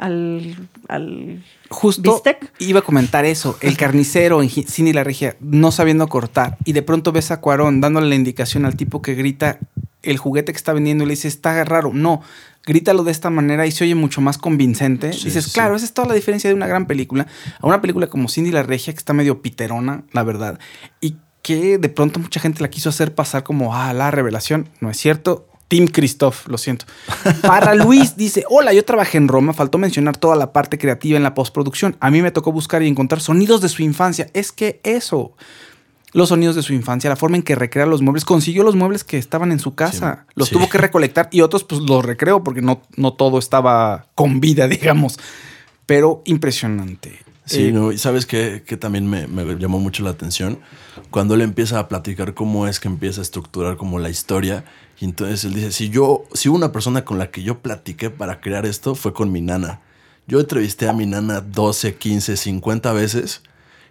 al, 0.88 1.44
Justo 1.70 2.22
iba 2.60 2.80
a 2.80 2.84
comentar 2.84 3.26
eso, 3.26 3.58
el 3.62 3.78
carnicero 3.78 4.44
en 4.44 4.50
Cindy 4.50 4.94
la 4.94 5.04
Regia 5.04 5.36
no 5.40 5.72
sabiendo 5.72 6.08
cortar 6.08 6.58
y 6.66 6.74
de 6.74 6.84
pronto 6.84 7.12
ves 7.12 7.32
a 7.32 7.42
Cuarón 7.42 7.82
dándole 7.82 8.10
la 8.10 8.16
indicación 8.16 8.66
al 8.66 8.76
tipo 8.76 9.02
que 9.02 9.16
grita 9.16 9.58
el 10.04 10.18
juguete 10.18 10.52
que 10.52 10.58
está 10.58 10.74
vendiendo 10.74 11.04
y 11.04 11.08
le 11.08 11.14
dice, 11.14 11.28
está 11.28 11.64
raro. 11.64 11.92
No, 11.94 12.22
grítalo 12.66 13.04
de 13.04 13.12
esta 13.12 13.30
manera 13.30 13.66
y 13.66 13.72
se 13.72 13.84
oye 13.84 13.96
mucho 13.96 14.22
más 14.22 14.38
convincente. 14.38 15.10
Dices, 15.10 15.52
claro, 15.54 15.76
esa 15.76 15.86
es 15.86 15.94
toda 15.94 16.08
la 16.08 16.14
diferencia 16.14 16.50
de 16.50 16.56
una 16.56 16.68
gran 16.68 16.88
película 16.88 17.28
a 17.60 17.68
una 17.68 17.82
película 17.82 18.08
como 18.08 18.30
Cindy 18.30 18.52
la 18.52 18.64
Regia, 18.64 18.94
que 18.94 19.00
está 19.00 19.14
medio 19.14 19.42
piterona, 19.42 20.04
la 20.12 20.24
verdad, 20.24 20.60
y 21.02 21.18
que 21.42 21.78
de 21.78 21.90
pronto 21.90 22.20
mucha 22.20 22.40
gente 22.40 22.62
la 22.62 22.70
quiso 22.70 22.90
hacer 22.90 23.14
pasar 23.14 23.44
como, 23.44 23.76
ah, 23.76 23.94
la 23.94 24.12
revelación. 24.12 24.70
No 24.80 24.90
es 24.90 24.98
cierto. 24.98 25.48
Tim 25.68 25.88
Christoph, 25.88 26.48
lo 26.48 26.58
siento. 26.58 26.86
Para 27.42 27.74
Luis 27.74 28.16
dice, 28.16 28.46
hola, 28.48 28.74
yo 28.74 28.86
trabajé 28.86 29.18
en 29.18 29.28
Roma, 29.28 29.54
faltó 29.54 29.78
mencionar 29.78 30.16
toda 30.16 30.36
la 30.36 30.54
parte 30.54 30.78
creativa 30.78 31.18
en 31.18 31.24
la 31.24 31.34
postproducción. 31.34 31.98
A 32.00 32.12
mí 32.12 32.22
me 32.22 32.32
tocó 32.32 32.52
buscar 32.52 32.84
y 32.84 32.88
encontrar 32.88 33.22
sonidos 33.22 33.60
de 33.62 33.70
su 33.70 33.82
infancia. 33.82 34.30
Es 34.34 34.52
que 34.52 34.80
eso, 34.84 35.36
los 36.14 36.30
sonidos 36.30 36.56
de 36.56 36.62
su 36.62 36.74
infancia, 36.74 37.10
la 37.10 37.16
forma 37.16 37.38
en 37.38 37.44
que 37.44 37.56
recrea 37.56 37.86
los 37.86 38.02
muebles. 38.02 38.24
Consiguió 38.24 38.64
los 38.64 38.76
muebles 38.76 39.04
que 39.04 39.18
estaban 39.18 39.52
en 39.52 39.60
su 39.60 39.76
casa. 39.76 40.26
los 40.36 40.50
tuvo 40.50 40.70
que 40.70 40.78
recolectar 40.78 41.28
y 41.32 41.42
otros 41.42 41.64
pues 41.64 41.82
los 41.82 42.06
recreó 42.06 42.44
porque 42.44 42.62
no, 42.62 42.82
no 42.96 43.14
todo 43.14 43.40
estaba 43.40 44.08
con 44.16 44.40
vida, 44.40 44.68
digamos. 44.70 45.20
Pero 45.86 46.22
impresionante. 46.26 47.20
Sí, 47.46 47.68
eh, 47.68 47.72
no, 47.74 47.92
y 47.92 47.98
sabes 47.98 48.26
que, 48.26 48.62
también 48.80 49.10
me, 49.10 49.28
llamó 49.58 49.80
mucho 49.80 50.04
la 50.04 50.12
atención 50.12 50.60
cuando 51.10 51.36
él 51.36 51.42
empieza 51.42 51.78
a 51.78 51.90
platicar 51.90 52.34
cómo 52.34 52.68
es 52.68 52.80
que 52.80 52.88
empieza 52.88 53.20
a 53.20 53.24
estructurar 53.24 53.76
como 53.76 54.00
la 54.00 54.10
historia. 54.10 54.64
Y 55.00 55.06
entonces 55.06 55.44
él 55.44 55.56
dice, 55.56 55.72
si 55.72 55.90
yo, 55.90 56.24
si 56.34 56.48
una 56.48 56.72
persona 56.72 57.04
con 57.04 57.18
la 57.18 57.32
que 57.32 57.44
yo 57.44 57.60
platiqué 57.60 58.10
para 58.10 58.40
crear 58.40 58.66
esto 58.66 58.96
fue 58.96 59.14
con 59.14 59.32
mi 59.32 59.42
nana. 59.42 59.82
Yo 60.26 60.40
entrevisté 60.40 60.88
a 60.88 60.94
mi 60.94 61.06
nana 61.06 61.42
12, 61.42 61.96
15, 61.96 62.38
50 62.38 62.94
veces. 62.94 63.42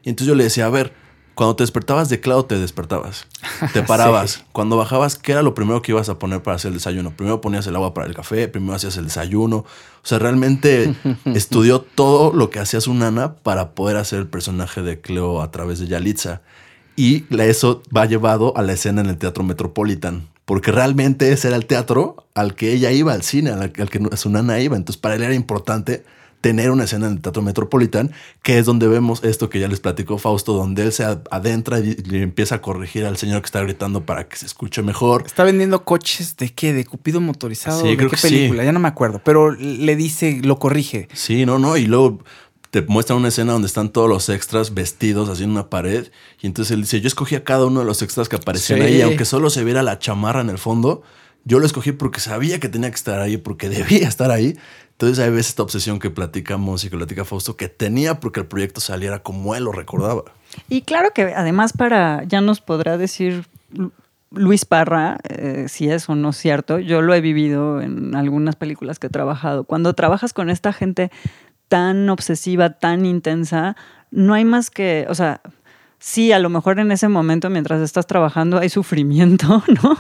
Y 0.03 0.09
entonces 0.09 0.29
yo 0.29 0.35
le 0.35 0.45
decía, 0.45 0.65
a 0.65 0.71
ver, 0.71 0.95
cuando 1.35 1.57
te 1.57 1.63
despertabas 1.63 2.09
de 2.09 2.21
claro, 2.21 2.45
te 2.45 2.59
despertabas. 2.59 3.27
Te 3.73 3.83
parabas. 3.87 4.45
Cuando 4.53 4.77
bajabas, 4.77 5.17
¿qué 5.17 5.33
era 5.33 5.43
lo 5.43 5.55
primero 5.55 5.81
que 5.81 5.93
ibas 5.93 6.09
a 6.09 6.19
poner 6.19 6.43
para 6.43 6.57
hacer 6.57 6.69
el 6.69 6.75
desayuno? 6.75 7.17
Primero 7.17 7.41
ponías 7.41 7.67
el 7.67 7.77
agua 7.77 7.95
para 7.95 8.07
el 8.07 8.15
café, 8.15 8.49
primero 8.49 8.75
hacías 8.75 8.97
el 8.97 9.05
desayuno. 9.05 9.59
O 9.59 9.67
sea, 10.03 10.19
realmente 10.19 10.95
estudió 11.25 11.81
todo 11.81 12.33
lo 12.33 12.51
que 12.51 12.59
hacía 12.59 12.81
su 12.81 12.93
nana 12.95 13.35
para 13.37 13.71
poder 13.71 13.97
hacer 13.97 14.19
el 14.19 14.27
personaje 14.27 14.83
de 14.83 15.01
Cleo 15.01 15.41
a 15.41 15.51
través 15.51 15.79
de 15.79 15.87
Yalitza. 15.87 16.43
Y 16.97 17.25
eso 17.41 17.83
va 17.97 18.05
llevado 18.05 18.57
a 18.57 18.63
la 18.63 18.75
escena 18.75 19.01
en 19.01 19.09
el 19.09 19.17
Teatro 19.17 19.45
Metropolitan. 19.45 20.29
Porque 20.45 20.73
realmente 20.73 21.33
ese 21.33 21.49
era 21.49 21.57
el 21.57 21.67
teatro 21.67 22.27
al 22.35 22.55
que 22.55 22.73
ella 22.73 22.91
iba, 22.91 23.13
al 23.13 23.23
cine, 23.23 23.51
al 23.51 23.71
que 23.73 24.17
su 24.17 24.29
nana 24.29 24.59
iba. 24.61 24.77
Entonces, 24.77 25.01
para 25.01 25.15
él 25.15 25.23
era 25.23 25.35
importante 25.35 26.05
tener 26.43 26.71
una 26.73 26.85
escena 26.85 27.07
en 27.07 27.15
el 27.15 27.21
Teatro 27.23 27.41
Metropolitan, 27.41 28.11
que 28.43 28.59
es 28.59 28.67
donde 28.67 28.89
vemos 28.89 29.25
esto 29.25 29.49
que 29.49 29.61
ya 29.61 29.69
les 29.69 29.81
platicó 29.81 30.19
Fausto, 30.19 30.53
donde 30.53 30.83
él 30.83 30.93
se 30.93 31.05
adentra 31.31 31.79
y 31.79 31.95
le 31.95 32.21
empieza 32.21 32.57
a 32.57 32.61
corregir 32.61 33.07
al 33.07 33.17
señor 33.17 33.41
que 33.41 33.47
está 33.47 33.63
gritando 33.63 34.05
para 34.05 34.29
que 34.29 34.37
se 34.37 34.45
escuche 34.47 34.83
mejor. 34.83 35.23
Está 35.25 35.45
vendiendo 35.45 35.85
coches 35.85 36.37
de 36.37 36.51
qué, 36.51 36.73
de 36.75 36.85
Cupido 36.85 37.21
motorizado, 37.21 37.81
sí, 37.81 37.97
¿de 37.97 37.97
qué 37.97 38.17
película? 38.21 38.65
Ya 38.65 38.73
no 38.73 38.81
me 38.81 38.89
acuerdo, 38.89 39.23
pero 39.25 39.53
le 39.53 39.97
dice, 39.97 40.41
lo 40.43 40.59
corrige. 40.59 41.09
Sí, 41.15 41.47
no, 41.47 41.59
no, 41.61 41.77
y 41.77 41.87
luego 41.87 42.19
te 42.73 42.83
muestra 42.83 43.15
una 43.15 43.29
escena 43.29 43.53
donde 43.53 43.67
están 43.67 43.91
todos 43.91 44.09
los 44.09 44.29
extras 44.29 44.75
vestidos 44.75 45.29
así 45.29 45.45
en 45.45 45.51
una 45.51 45.71
pared. 45.71 46.09
Y 46.41 46.49
entonces 46.49 46.73
él 46.73 46.81
dice, 46.81 47.01
yo 47.01 47.07
escogí 47.07 47.37
a 47.37 47.45
cada 47.45 47.67
uno 47.67 47.81
de 47.81 47.87
los 47.87 48.03
extras 48.03 48.29
que 48.29 48.37
aparecían 48.37 48.81
Sí. 48.81 48.85
ahí, 48.87 49.01
aunque 49.03 49.25
solo 49.27 49.49
se 49.49 49.63
viera 49.63 49.83
la 49.83 49.99
chamarra 50.01 50.41
en 50.41 50.51
el 50.51 50.59
fondo. 50.59 51.03
Yo 51.45 51.59
lo 51.59 51.67
escogí 51.67 51.93
porque 51.93 52.21
sabía 52.21 52.61
que 52.61 52.69
tenía 52.69 52.91
que 52.91 52.97
estar 52.97 53.21
ahí, 53.21 53.37
porque 53.37 53.69
debía 53.69 54.09
estar 54.09 54.31
ahí. 54.31 54.57
Entonces 54.93 55.19
ahí 55.25 55.31
ves 55.31 55.49
esta 55.49 55.63
obsesión 55.63 55.99
que 55.99 56.11
platicamos 56.11 56.85
y 56.85 56.91
que 56.91 56.97
platica 56.97 57.25
Fausto, 57.25 57.57
que 57.57 57.69
tenía 57.69 58.21
porque 58.21 58.41
el 58.41 58.47
proyecto 58.47 58.81
saliera 58.81 59.21
como 59.23 59.55
él 59.57 59.65
lo 59.65 59.73
recordaba. 59.73 60.23
Y 60.69 60.83
claro 60.83 61.11
que 61.15 61.35
además 61.35 61.73
para, 61.73 62.23
ya 62.25 62.41
nos 62.41 62.61
podrá 62.61 62.97
decir 62.99 63.47
Lu- 63.73 63.91
Luis 64.31 64.65
Parra, 64.65 65.19
eh, 65.29 65.67
si 65.69 65.89
es 65.91 66.09
o 66.09 66.15
no 66.15 66.31
es 66.31 66.37
cierto, 66.37 66.79
yo 66.79 67.03
lo 67.03 67.15
he 67.15 67.21
vivido 67.21 67.81
en 67.81 68.15
algunas 68.15 68.55
películas 68.55 68.99
que 69.01 69.09
he 69.09 69.11
trabajado. 69.11 69.65
Cuando 69.65 69.93
trabajas 69.95 70.33
con 70.33 70.51
esta 70.51 70.73
gente 70.73 71.11
tan 71.69 72.09
obsesiva, 72.09 72.71
tan 72.79 73.05
intensa, 73.05 73.77
no 74.11 74.35
hay 74.35 74.45
más 74.45 74.71
que, 74.71 75.07
o 75.09 75.15
sea, 75.15 75.41
sí, 76.03 76.33
a 76.33 76.41
lo 76.41 76.51
mejor 76.51 76.81
en 76.81 76.91
ese 76.91 77.09
momento 77.09 77.49
mientras 77.49 77.81
estás 77.81 78.07
trabajando 78.07 78.59
hay 78.59 78.69
sufrimiento, 78.69 79.63
¿no? 79.83 79.97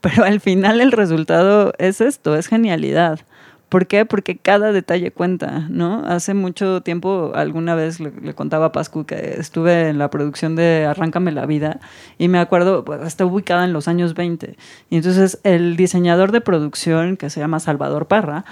Pero 0.00 0.24
al 0.24 0.40
final 0.40 0.80
el 0.80 0.90
resultado 0.90 1.74
es 1.78 2.00
esto, 2.00 2.34
es 2.34 2.48
genialidad. 2.48 3.20
¿Por 3.68 3.86
qué? 3.86 4.06
Porque 4.06 4.36
cada 4.38 4.72
detalle 4.72 5.10
cuenta, 5.10 5.66
¿no? 5.68 6.04
Hace 6.06 6.32
mucho 6.32 6.80
tiempo, 6.82 7.32
alguna 7.34 7.74
vez 7.74 7.98
le, 8.00 8.34
contaba 8.34 8.66
a 8.66 8.72
Pascu 8.72 9.04
que 9.04 9.34
estuve 9.38 9.88
en 9.88 9.98
la 9.98 10.10
producción 10.10 10.54
de 10.54 10.86
Arráncame 10.86 11.32
la 11.32 11.44
vida 11.44 11.80
y 12.16 12.28
me 12.28 12.38
acuerdo, 12.38 12.84
pues, 12.84 13.02
está 13.04 13.26
ubicada 13.26 13.64
en 13.64 13.72
los 13.72 13.88
años 13.88 14.14
20. 14.14 14.56
Y 14.90 14.96
entonces 14.96 15.40
el 15.42 15.76
diseñador 15.76 16.30
de 16.30 16.40
producción, 16.40 17.16
que 17.16 17.30
se 17.30 17.40
llama 17.40 17.58
Salvador 17.58 18.06
Parra, 18.06 18.44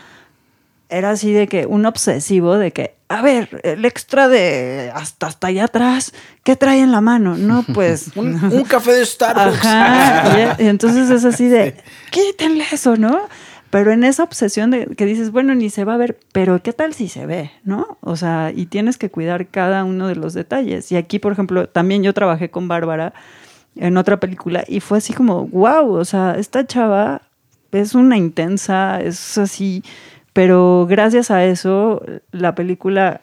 era 0.88 1.11
así 1.11 1.32
de 1.32 1.47
que 1.47 1.66
un 1.66 1.86
obsesivo 1.86 2.59
de 2.59 2.72
que, 2.72 2.97
a 3.18 3.22
ver, 3.22 3.60
el 3.62 3.84
extra 3.84 4.28
de 4.28 4.90
hasta, 4.94 5.26
hasta 5.26 5.48
allá 5.48 5.64
atrás, 5.64 6.12
¿qué 6.44 6.56
trae 6.56 6.80
en 6.80 6.92
la 6.92 7.00
mano? 7.00 7.36
No, 7.36 7.64
pues... 7.74 8.10
Un, 8.16 8.42
un 8.42 8.64
café 8.64 8.92
de 8.92 9.04
Starbucks. 9.04 9.64
Ajá. 9.64 10.56
Y, 10.58 10.64
y 10.64 10.66
entonces 10.68 11.10
es 11.10 11.24
así 11.24 11.48
de, 11.48 11.76
quítenle 12.10 12.64
eso, 12.72 12.96
¿no? 12.96 13.28
Pero 13.72 13.90
en 13.90 14.04
esa 14.04 14.22
obsesión 14.22 14.70
de 14.70 14.86
que 14.86 15.06
dices, 15.06 15.30
bueno, 15.30 15.54
ni 15.54 15.70
se 15.70 15.84
va 15.84 15.94
a 15.94 15.96
ver, 15.96 16.18
pero 16.32 16.62
¿qué 16.62 16.74
tal 16.74 16.92
si 16.92 17.08
se 17.08 17.24
ve, 17.24 17.52
no? 17.64 17.96
O 18.02 18.16
sea, 18.16 18.52
y 18.54 18.66
tienes 18.66 18.98
que 18.98 19.10
cuidar 19.10 19.46
cada 19.46 19.84
uno 19.84 20.08
de 20.08 20.14
los 20.14 20.34
detalles. 20.34 20.92
Y 20.92 20.96
aquí, 20.96 21.18
por 21.18 21.32
ejemplo, 21.32 21.66
también 21.68 22.02
yo 22.02 22.12
trabajé 22.12 22.50
con 22.50 22.68
Bárbara 22.68 23.14
en 23.76 23.96
otra 23.96 24.20
película 24.20 24.62
y 24.68 24.80
fue 24.80 24.98
así 24.98 25.14
como, 25.14 25.46
wow, 25.46 25.90
o 25.94 26.04
sea, 26.04 26.34
esta 26.38 26.66
chava 26.66 27.22
es 27.72 27.94
una 27.94 28.18
intensa, 28.18 29.00
es 29.00 29.38
así, 29.38 29.82
pero 30.33 30.87
gracias 30.89 31.30
a 31.30 31.45
eso 31.45 32.03
la 32.30 32.55
película 32.55 33.20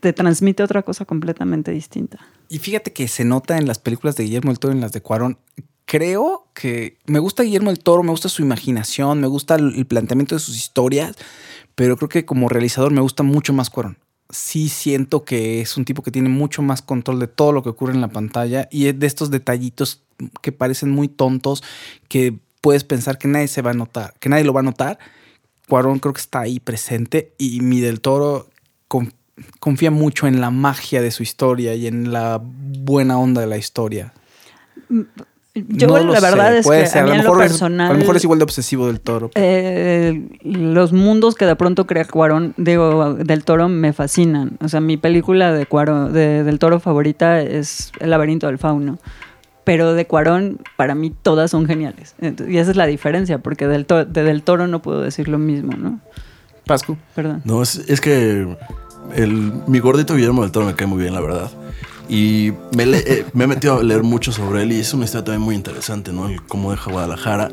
te 0.00 0.12
transmite 0.12 0.62
otra 0.62 0.82
cosa 0.82 1.04
completamente 1.04 1.70
distinta. 1.70 2.18
Y 2.48 2.58
fíjate 2.58 2.92
que 2.92 3.06
se 3.06 3.24
nota 3.24 3.58
en 3.58 3.66
las 3.66 3.78
películas 3.78 4.16
de 4.16 4.24
Guillermo 4.24 4.50
del 4.50 4.58
Toro 4.58 4.72
y 4.72 4.76
en 4.76 4.80
las 4.80 4.92
de 4.92 5.02
Cuarón. 5.02 5.38
Creo 5.84 6.46
que 6.54 6.98
me 7.06 7.18
gusta 7.18 7.42
Guillermo 7.42 7.70
del 7.70 7.80
Toro, 7.80 8.02
me 8.02 8.10
gusta 8.10 8.28
su 8.28 8.42
imaginación, 8.42 9.20
me 9.20 9.26
gusta 9.26 9.56
el 9.56 9.86
planteamiento 9.86 10.34
de 10.34 10.40
sus 10.40 10.56
historias, 10.56 11.16
pero 11.74 11.96
creo 11.96 12.08
que 12.08 12.24
como 12.24 12.48
realizador 12.48 12.92
me 12.92 13.00
gusta 13.00 13.22
mucho 13.22 13.52
más 13.52 13.70
Cuarón. 13.70 13.98
Sí 14.30 14.68
siento 14.68 15.24
que 15.24 15.60
es 15.60 15.76
un 15.76 15.84
tipo 15.84 16.02
que 16.02 16.12
tiene 16.12 16.28
mucho 16.28 16.62
más 16.62 16.82
control 16.82 17.18
de 17.18 17.26
todo 17.26 17.52
lo 17.52 17.62
que 17.62 17.68
ocurre 17.68 17.92
en 17.92 18.00
la 18.00 18.08
pantalla 18.08 18.68
y 18.70 18.86
es 18.86 18.98
de 18.98 19.06
estos 19.06 19.30
detallitos 19.30 20.02
que 20.40 20.52
parecen 20.52 20.90
muy 20.90 21.08
tontos 21.08 21.62
que 22.08 22.38
puedes 22.60 22.84
pensar 22.84 23.18
que 23.18 23.28
nadie 23.28 23.48
se 23.48 23.62
va 23.62 23.72
a 23.72 23.74
notar, 23.74 24.14
que 24.20 24.28
nadie 24.28 24.44
lo 24.44 24.52
va 24.52 24.60
a 24.60 24.64
notar. 24.64 24.98
Cuarón 25.70 25.98
creo 26.00 26.12
que 26.12 26.20
está 26.20 26.40
ahí 26.40 26.60
presente 26.60 27.32
y 27.38 27.60
mi 27.62 27.80
del 27.80 28.00
Toro 28.00 28.48
con- 28.88 29.12
confía 29.58 29.90
mucho 29.90 30.26
en 30.26 30.40
la 30.42 30.50
magia 30.50 31.00
de 31.00 31.10
su 31.10 31.22
historia 31.22 31.74
y 31.74 31.86
en 31.86 32.12
la 32.12 32.40
buena 32.42 33.18
onda 33.18 33.40
de 33.40 33.46
la 33.46 33.56
historia. 33.56 34.12
Yo 35.54 35.88
No 35.88 35.98
lo 35.98 36.12
la 36.12 36.20
verdad 36.20 36.52
sé, 36.52 36.58
es 36.58 36.64
puede 36.66 36.82
que 36.82 36.86
ser, 36.88 37.02
a 37.02 37.04
mí 37.06 37.10
lo 37.10 37.14
en 37.16 37.24
lo 37.24 37.30
mejor 37.30 37.42
es- 37.44 37.50
personal... 37.52 37.90
a 37.90 37.92
lo 37.92 37.98
mejor 37.98 38.16
es 38.16 38.22
igual 38.24 38.38
de 38.38 38.44
obsesivo 38.44 38.86
del 38.86 39.00
toro. 39.00 39.30
eh, 39.34 40.28
los 40.44 40.92
mundos 40.92 41.34
que 41.34 41.44
de 41.44 41.56
pronto 41.56 41.86
crea 41.86 42.04
Cuarón, 42.04 42.54
digo, 42.56 43.14
del 43.14 43.44
Toro 43.44 43.68
me 43.68 43.92
fascinan. 43.92 44.58
O 44.62 44.68
sea, 44.68 44.80
mi 44.80 44.96
película 44.96 45.52
de 45.52 45.66
Cuarón, 45.66 46.12
de- 46.12 46.44
del 46.44 46.58
Toro 46.60 46.78
favorita 46.78 47.40
es 47.40 47.90
El 47.98 48.10
laberinto 48.10 48.46
del 48.46 48.58
fauno. 48.58 48.98
Pero 49.70 49.94
de 49.94 50.04
Cuarón, 50.04 50.58
para 50.76 50.96
mí 50.96 51.12
todas 51.22 51.52
son 51.52 51.64
geniales. 51.64 52.16
Y 52.48 52.56
esa 52.56 52.72
es 52.72 52.76
la 52.76 52.86
diferencia, 52.86 53.38
porque 53.38 53.68
del, 53.68 53.86
to- 53.86 54.04
de 54.04 54.24
del 54.24 54.42
Toro 54.42 54.66
no 54.66 54.82
puedo 54.82 55.00
decir 55.00 55.28
lo 55.28 55.38
mismo, 55.38 55.74
¿no? 55.78 56.00
Pascu. 56.66 56.96
Perdón. 57.14 57.40
No, 57.44 57.62
es, 57.62 57.76
es 57.88 58.00
que 58.00 58.48
el, 59.14 59.52
mi 59.68 59.78
gordito 59.78 60.16
Guillermo 60.16 60.42
del 60.42 60.50
Toro 60.50 60.66
me 60.66 60.74
cae 60.74 60.88
muy 60.88 61.00
bien, 61.00 61.14
la 61.14 61.20
verdad. 61.20 61.52
Y 62.08 62.52
me, 62.76 62.84
le- 62.84 62.98
eh, 63.06 63.24
me 63.32 63.44
he 63.44 63.46
metido 63.46 63.78
a 63.78 63.82
leer 63.84 64.02
mucho 64.02 64.32
sobre 64.32 64.64
él 64.64 64.72
y 64.72 64.80
es 64.80 64.92
una 64.92 65.04
historia 65.04 65.26
también 65.26 65.42
muy 65.42 65.54
interesante, 65.54 66.12
¿no? 66.12 66.28
El 66.28 66.42
cómo 66.42 66.72
deja 66.72 66.90
Guadalajara. 66.90 67.50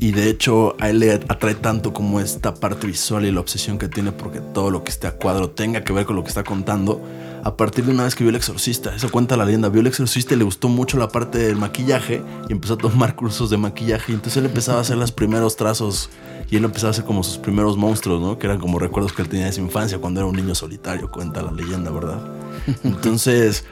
Y 0.00 0.12
de 0.12 0.30
hecho 0.30 0.76
a 0.80 0.90
él 0.90 1.00
le 1.00 1.12
atrae 1.12 1.56
tanto 1.56 1.92
como 1.92 2.20
esta 2.20 2.54
parte 2.54 2.86
visual 2.86 3.26
y 3.26 3.32
la 3.32 3.40
obsesión 3.40 3.78
que 3.78 3.88
tiene 3.88 4.12
porque 4.12 4.40
todo 4.40 4.70
lo 4.70 4.84
que 4.84 4.90
esté 4.90 5.08
a 5.08 5.12
cuadro 5.12 5.50
tenga 5.50 5.82
que 5.82 5.92
ver 5.92 6.06
con 6.06 6.14
lo 6.14 6.22
que 6.22 6.28
está 6.28 6.44
contando. 6.44 7.02
A 7.42 7.56
partir 7.56 7.84
de 7.84 7.92
una 7.92 8.04
vez 8.04 8.14
que 8.14 8.24
vio 8.24 8.30
El 8.30 8.36
Exorcista, 8.36 8.94
eso 8.94 9.10
cuenta 9.10 9.36
la 9.36 9.44
leyenda, 9.44 9.68
vio 9.68 9.80
El 9.80 9.86
Exorcista 9.88 10.34
y 10.34 10.38
le 10.38 10.44
gustó 10.44 10.68
mucho 10.68 10.98
la 10.98 11.08
parte 11.08 11.38
del 11.38 11.56
maquillaje 11.56 12.22
y 12.48 12.52
empezó 12.52 12.74
a 12.74 12.78
tomar 12.78 13.16
cursos 13.16 13.50
de 13.50 13.56
maquillaje. 13.56 14.12
Y 14.12 14.14
entonces 14.14 14.36
él 14.36 14.46
empezaba 14.46 14.78
a 14.78 14.80
hacer 14.82 14.98
los 14.98 15.10
primeros 15.10 15.56
trazos 15.56 16.10
y 16.50 16.56
él 16.56 16.64
empezaba 16.64 16.88
a 16.88 16.92
hacer 16.92 17.04
como 17.04 17.24
sus 17.24 17.38
primeros 17.38 17.76
monstruos, 17.76 18.20
¿no? 18.20 18.38
Que 18.38 18.46
eran 18.46 18.58
como 18.60 18.78
recuerdos 18.78 19.12
que 19.12 19.22
él 19.22 19.28
tenía 19.28 19.46
de 19.46 19.52
su 19.52 19.60
infancia 19.60 19.98
cuando 19.98 20.20
era 20.20 20.28
un 20.28 20.36
niño 20.36 20.54
solitario, 20.54 21.10
cuenta 21.10 21.42
la 21.42 21.50
leyenda, 21.50 21.90
¿verdad? 21.90 22.20
Entonces, 22.84 23.64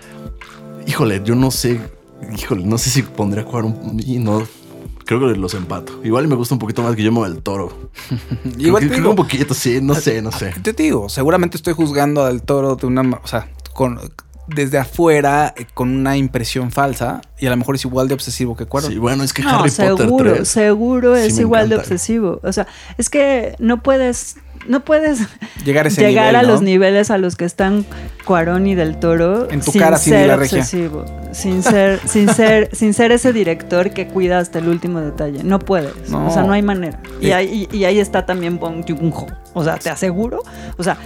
híjole, 0.87 1.23
yo 1.25 1.35
no 1.35 1.51
sé, 1.51 1.81
híjole, 2.37 2.65
no 2.65 2.79
sé 2.79 2.91
si 2.91 3.03
pondría 3.03 3.45
a 3.45 3.47
jugar 3.47 3.65
un... 3.65 4.01
Y 4.05 4.19
no, 4.19 4.47
creo 5.07 5.21
que 5.21 5.39
los 5.39 5.55
empato. 5.55 6.01
Igual 6.05 6.29
me 6.29 6.35
gusta 6.35 6.55
un 6.55 6.59
poquito 6.59 6.83
más 6.83 6.95
Guillermo 6.95 7.25
del 7.25 7.43
Toro. 7.43 7.91
Igual 8.59 8.59
creo, 8.59 8.75
que- 8.81 8.81
te 8.81 8.87
creo 8.89 8.97
digo, 8.99 9.11
un 9.11 9.17
poquito, 9.17 9.55
sí, 9.55 9.79
no 9.81 9.95
sé, 9.95 10.21
no 10.21 10.31
sé. 10.33 10.53
Te 10.63 10.75
digo, 10.75 11.09
seguramente 11.09 11.57
estoy 11.57 11.73
juzgando 11.73 12.25
al 12.25 12.43
toro 12.43 12.77
de 12.77 12.87
una, 12.87 13.03
o 13.23 13.27
sea, 13.27 13.49
con 13.73 13.99
desde 14.49 14.79
afuera 14.79 15.53
con 15.75 15.91
una 15.91 16.17
impresión 16.17 16.71
falsa 16.71 17.21
y 17.37 17.47
a 17.47 17.51
lo 17.51 17.57
mejor 17.57 17.75
es 17.75 17.85
igual 17.85 18.07
de 18.07 18.15
obsesivo 18.15 18.57
que 18.57 18.65
Cuarón. 18.67 18.93
Sí, 18.93 18.99
bueno, 18.99 19.25
es 19.25 19.33
que 19.33 19.43
No, 19.43 19.51
Harry 19.51 19.71
Potter 19.71 19.97
seguro, 19.97 20.33
3. 20.35 20.49
seguro 20.49 21.17
sí 21.17 21.23
es 21.23 21.39
igual 21.41 21.69
de 21.69 21.75
obsesivo. 21.77 22.39
O 22.45 22.53
sea, 22.53 22.69
es 22.97 23.11
que 23.11 23.57
no 23.59 23.83
puedes, 23.83 24.37
no 24.69 24.85
puedes 24.85 25.21
Llegar 25.65 25.87
a 25.87 25.89
ese 25.89 26.01
llegar 26.07 26.27
nivel, 26.27 26.37
a 26.37 26.43
¿no? 26.43 26.49
los 26.49 26.63
niveles 26.63 27.11
a 27.11 27.19
los 27.19 27.37
que 27.37 27.45
están 27.45 27.85
Cuarón 28.25 28.67
y 28.67 28.75
del 28.75 28.99
Toro 28.99 29.51
En 29.51 29.61
tu 29.61 29.73
sin 29.73 29.81
cara, 29.81 29.97
ser 29.99 30.27
la 30.29 30.37
Regia. 30.37 30.59
obsesivo, 30.61 31.05
sin 31.33 31.63
ser, 31.63 32.01
sin 32.07 32.29
ser, 32.29 32.69
sin 32.75 32.95
ser 32.95 33.13
ese 33.13 33.33
director 33.33 33.91
que 33.91 34.07
cuida 34.09 34.39
hasta 34.39 34.59
el 34.59 34.69
último 34.69 35.01
detalle. 35.01 35.43
No 35.45 35.59
puedes, 35.59 36.11
No. 36.11 36.27
o 36.27 36.31
sea, 36.31 36.43
no 36.43 36.53
hay 36.53 36.63
manera. 36.63 37.01
Y 37.21 37.31
ahí, 37.33 37.69
y 37.73 37.85
ahí 37.85 37.99
está 37.99 38.27
también 38.27 38.59
Bong 38.59 38.85
Joon-ho. 38.87 39.27
O 39.55 39.65
sea, 39.65 39.77
te 39.79 39.91
aseguro, 39.91 40.43
o 40.77 40.83
sea. 40.83 40.97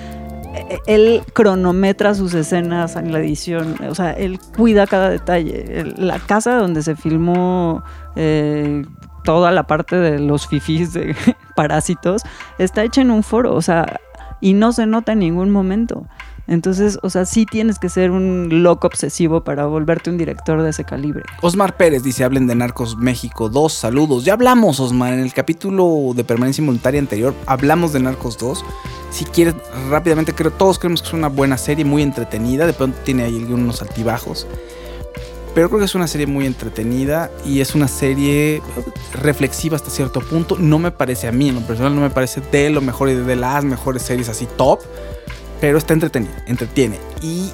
eh, 0.55 0.79
Él 0.87 1.23
cronometra 1.33 2.15
sus 2.15 2.35
escenas 2.35 2.97
en 2.97 3.13
la 3.13 3.21
edición, 3.21 3.77
o 3.89 3.95
sea, 3.95 4.13
él 4.13 4.39
cuida 4.57 4.87
cada 4.87 5.09
detalle. 5.11 5.93
La 5.97 6.19
casa 6.19 6.57
donde 6.57 6.83
se 6.83 6.97
filmó 6.97 7.83
eh, 8.17 8.85
toda 9.25 9.51
la 9.51 9.65
parte 9.65 9.97
de 9.97 10.19
los 10.19 10.47
fifís 10.47 10.93
de 10.93 11.15
parásitos 11.57 12.23
está 12.59 12.85
hecha 12.85 13.01
en 13.01 13.11
un 13.11 13.23
foro, 13.23 13.55
o 13.55 13.63
sea, 13.63 14.01
y 14.41 14.55
no 14.55 14.73
se 14.73 14.87
nota 14.87 15.13
en 15.13 15.21
ningún 15.21 15.51
momento. 15.51 16.07
Entonces, 16.51 16.99
o 17.03 17.11
sea, 17.11 17.27
sí 17.27 17.47
tienes 17.47 17.79
que 17.79 17.89
ser 17.89 18.11
un 18.11 18.65
loco 18.65 18.89
obsesivo 18.89 19.45
para 19.45 19.67
volverte 19.67 20.11
un 20.11 20.19
director 20.19 20.61
de 20.63 20.71
ese 20.71 20.83
calibre. 20.83 21.23
Osmar 21.43 21.77
Pérez 21.77 22.03
dice, 22.03 22.25
hablen 22.25 22.49
de 22.49 22.57
Narcos 22.57 22.97
México 22.97 23.49
2, 23.49 23.73
saludos. 23.73 24.25
Ya 24.25 24.33
hablamos, 24.33 24.81
Osmar, 24.81 25.13
en 25.13 25.21
el 25.21 25.33
capítulo 25.33 26.13
de 26.13 26.25
permanencia 26.25 26.61
involuntaria 26.61 26.99
anterior, 26.99 27.37
hablamos 27.47 27.93
de 27.93 28.01
Narcos 28.01 28.37
2. 28.39 28.65
Si 29.13 29.27
quieres, 29.27 29.55
rápidamente, 29.91 30.33
creo, 30.33 30.51
todos 30.51 30.81
creemos 30.81 31.03
que 31.03 31.09
es 31.09 31.15
una 31.15 31.29
buena 31.29 31.57
serie, 31.57 31.85
muy 31.85 32.03
entretenida, 32.03 32.67
de 32.67 32.73
pronto 32.73 32.99
tiene 33.05 33.23
ahí 33.23 33.39
algunos 33.39 33.81
altibajos. 33.81 34.49
Pero 35.55 35.69
creo 35.69 35.81
que 35.81 35.87
es 35.87 35.95
una 35.95 36.07
serie 36.07 36.27
muy 36.27 36.47
entretenida 36.47 37.31
y 37.45 37.61
es 37.61 37.75
una 37.75 37.89
serie 37.89 38.63
reflexiva 39.13 39.77
hasta 39.77 39.91
cierto 39.91 40.21
punto. 40.21 40.57
No 40.59 40.79
me 40.79 40.93
parece 40.93 41.27
a 41.27 41.33
mí, 41.33 41.49
en 41.49 41.57
lo 41.57 41.61
personal, 41.63 41.95
no 41.95 42.03
me 42.03 42.11
parece 42.11 42.41
de 42.53 42.71
lo 42.71 42.81
mejor 42.81 43.09
y 43.09 43.15
de 43.15 43.37
las 43.37 43.65
mejores 43.65 44.03
series 44.03 44.29
así 44.29 44.47
top. 44.57 44.81
Pero 45.61 45.79
está 45.79 45.93
entretenida, 45.93 46.43
entretiene. 46.47 46.99
Y 47.21 47.51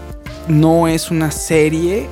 no 0.48 0.88
es 0.88 1.10
una 1.10 1.30
serie 1.30 2.06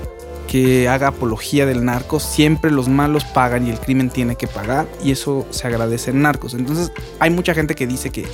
que 0.48 0.88
haga 0.88 1.08
apología 1.08 1.66
del 1.66 1.84
narco. 1.84 2.18
Siempre 2.18 2.70
los 2.70 2.88
malos 2.88 3.24
pagan 3.24 3.66
y 3.66 3.70
el 3.70 3.78
crimen 3.78 4.08
tiene 4.10 4.36
que 4.36 4.46
pagar. 4.46 4.86
Y 5.02 5.12
eso 5.12 5.46
se 5.50 5.66
agradece 5.66 6.10
en 6.10 6.22
narcos. 6.22 6.54
Entonces 6.54 6.92
hay 7.18 7.30
mucha 7.30 7.54
gente 7.54 7.74
que 7.74 7.86
dice 7.86 8.10
que, 8.10 8.26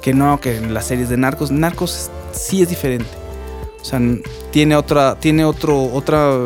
que 0.00 0.14
no, 0.14 0.40
que 0.40 0.56
en 0.56 0.72
las 0.72 0.86
series 0.86 1.10
de 1.10 1.18
narcos. 1.18 1.50
Narcos 1.50 2.10
sí 2.32 2.62
es 2.62 2.68
diferente. 2.68 3.19
O 3.80 3.84
sea, 3.84 4.00
tiene 4.50 4.76
otra, 4.76 5.18
tiene 5.18 5.44
otro, 5.44 5.82
otra 5.84 6.36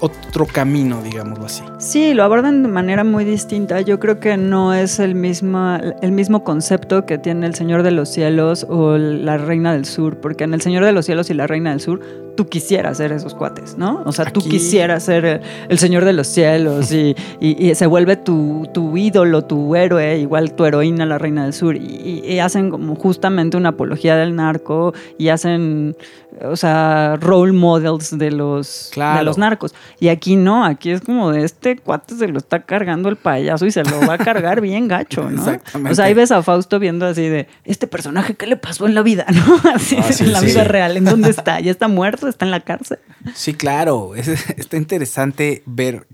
otro 0.00 0.46
camino, 0.46 1.02
digámoslo 1.02 1.44
así. 1.46 1.62
Sí, 1.78 2.14
lo 2.14 2.22
abordan 2.24 2.62
de 2.62 2.68
manera 2.68 3.04
muy 3.04 3.24
distinta. 3.24 3.80
Yo 3.82 4.00
creo 4.00 4.18
que 4.18 4.36
no 4.36 4.72
es 4.74 4.98
el 4.98 5.14
mismo, 5.14 5.76
el 6.00 6.12
mismo 6.12 6.42
concepto 6.44 7.04
que 7.06 7.18
tiene 7.18 7.46
el 7.46 7.54
Señor 7.54 7.82
de 7.82 7.90
los 7.90 8.08
Cielos 8.08 8.66
o 8.68 8.96
la 8.96 9.36
Reina 9.38 9.72
del 9.72 9.84
Sur, 9.84 10.16
porque 10.20 10.44
en 10.44 10.54
el 10.54 10.60
Señor 10.62 10.84
de 10.84 10.92
los 10.92 11.06
Cielos 11.06 11.28
y 11.30 11.34
la 11.34 11.46
Reina 11.46 11.70
del 11.70 11.80
Sur 11.80 12.00
tú 12.36 12.48
quisieras 12.48 12.96
ser 12.96 13.12
esos 13.12 13.34
cuates, 13.34 13.76
¿no? 13.76 14.02
O 14.06 14.12
sea, 14.12 14.24
tú 14.26 14.40
quisieras 14.40 15.02
ser 15.02 15.24
el, 15.26 15.40
el 15.68 15.78
Señor 15.78 16.04
de 16.06 16.14
los 16.14 16.26
Cielos 16.28 16.90
y, 16.92 17.14
y- 17.40 17.68
y 17.70 17.74
se 17.74 17.86
vuelve 17.86 18.16
tu, 18.16 18.66
tu 18.72 18.96
ídolo, 18.96 19.42
tu 19.44 19.74
héroe, 19.76 20.18
igual 20.18 20.54
tu 20.54 20.64
heroína, 20.64 21.04
la 21.04 21.18
Reina 21.18 21.44
del 21.44 21.52
Sur, 21.52 21.76
y, 21.76 22.22
y 22.24 22.38
hacen 22.38 22.70
como 22.70 22.94
justamente 22.94 23.58
una 23.58 23.70
apología 23.70 24.16
del 24.16 24.34
narco 24.36 24.94
y 25.18 25.28
hacen, 25.28 25.96
o 26.44 26.56
sea, 26.56 27.16
role 27.20 27.52
models 27.52 28.16
de 28.18 28.30
los, 28.30 28.90
Claro. 28.92 29.18
de 29.18 29.24
los 29.24 29.38
narcos. 29.38 29.74
Y 29.98 30.08
aquí 30.08 30.36
no, 30.36 30.64
aquí 30.64 30.90
es 30.90 31.00
como 31.00 31.30
de 31.30 31.44
este 31.44 31.76
cuate 31.76 32.14
se 32.16 32.28
lo 32.28 32.38
está 32.38 32.62
cargando 32.62 33.08
el 33.08 33.16
payaso 33.16 33.66
y 33.66 33.70
se 33.70 33.84
lo 33.84 34.06
va 34.06 34.14
a 34.14 34.18
cargar 34.18 34.60
bien 34.60 34.88
gacho, 34.88 35.30
¿no? 35.30 35.30
Exactamente. 35.40 35.92
O 35.92 35.94
sea, 35.94 36.06
ahí 36.06 36.14
ves 36.14 36.30
a 36.32 36.42
Fausto 36.42 36.78
viendo 36.78 37.06
así 37.06 37.22
de, 37.28 37.48
este 37.64 37.86
personaje, 37.86 38.34
¿qué 38.36 38.46
le 38.46 38.56
pasó 38.56 38.86
en 38.86 38.94
la 38.94 39.02
vida? 39.02 39.26
¿No? 39.32 39.60
Así, 39.74 39.96
Ah, 39.98 40.12
sí, 40.12 40.24
en 40.24 40.32
la 40.32 40.40
sí, 40.40 40.46
vida 40.46 40.64
real, 40.64 40.96
¿en 40.96 41.04
dónde 41.04 41.30
está? 41.30 41.60
¿Ya 41.60 41.70
está 41.70 41.88
muerto? 41.88 42.28
¿Está 42.28 42.44
en 42.44 42.50
la 42.50 42.60
cárcel? 42.60 42.98
Sí, 43.34 43.54
claro. 43.54 44.14
Es- 44.14 44.28
está 44.56 44.76
interesante 44.76 45.62
ver 45.66 46.06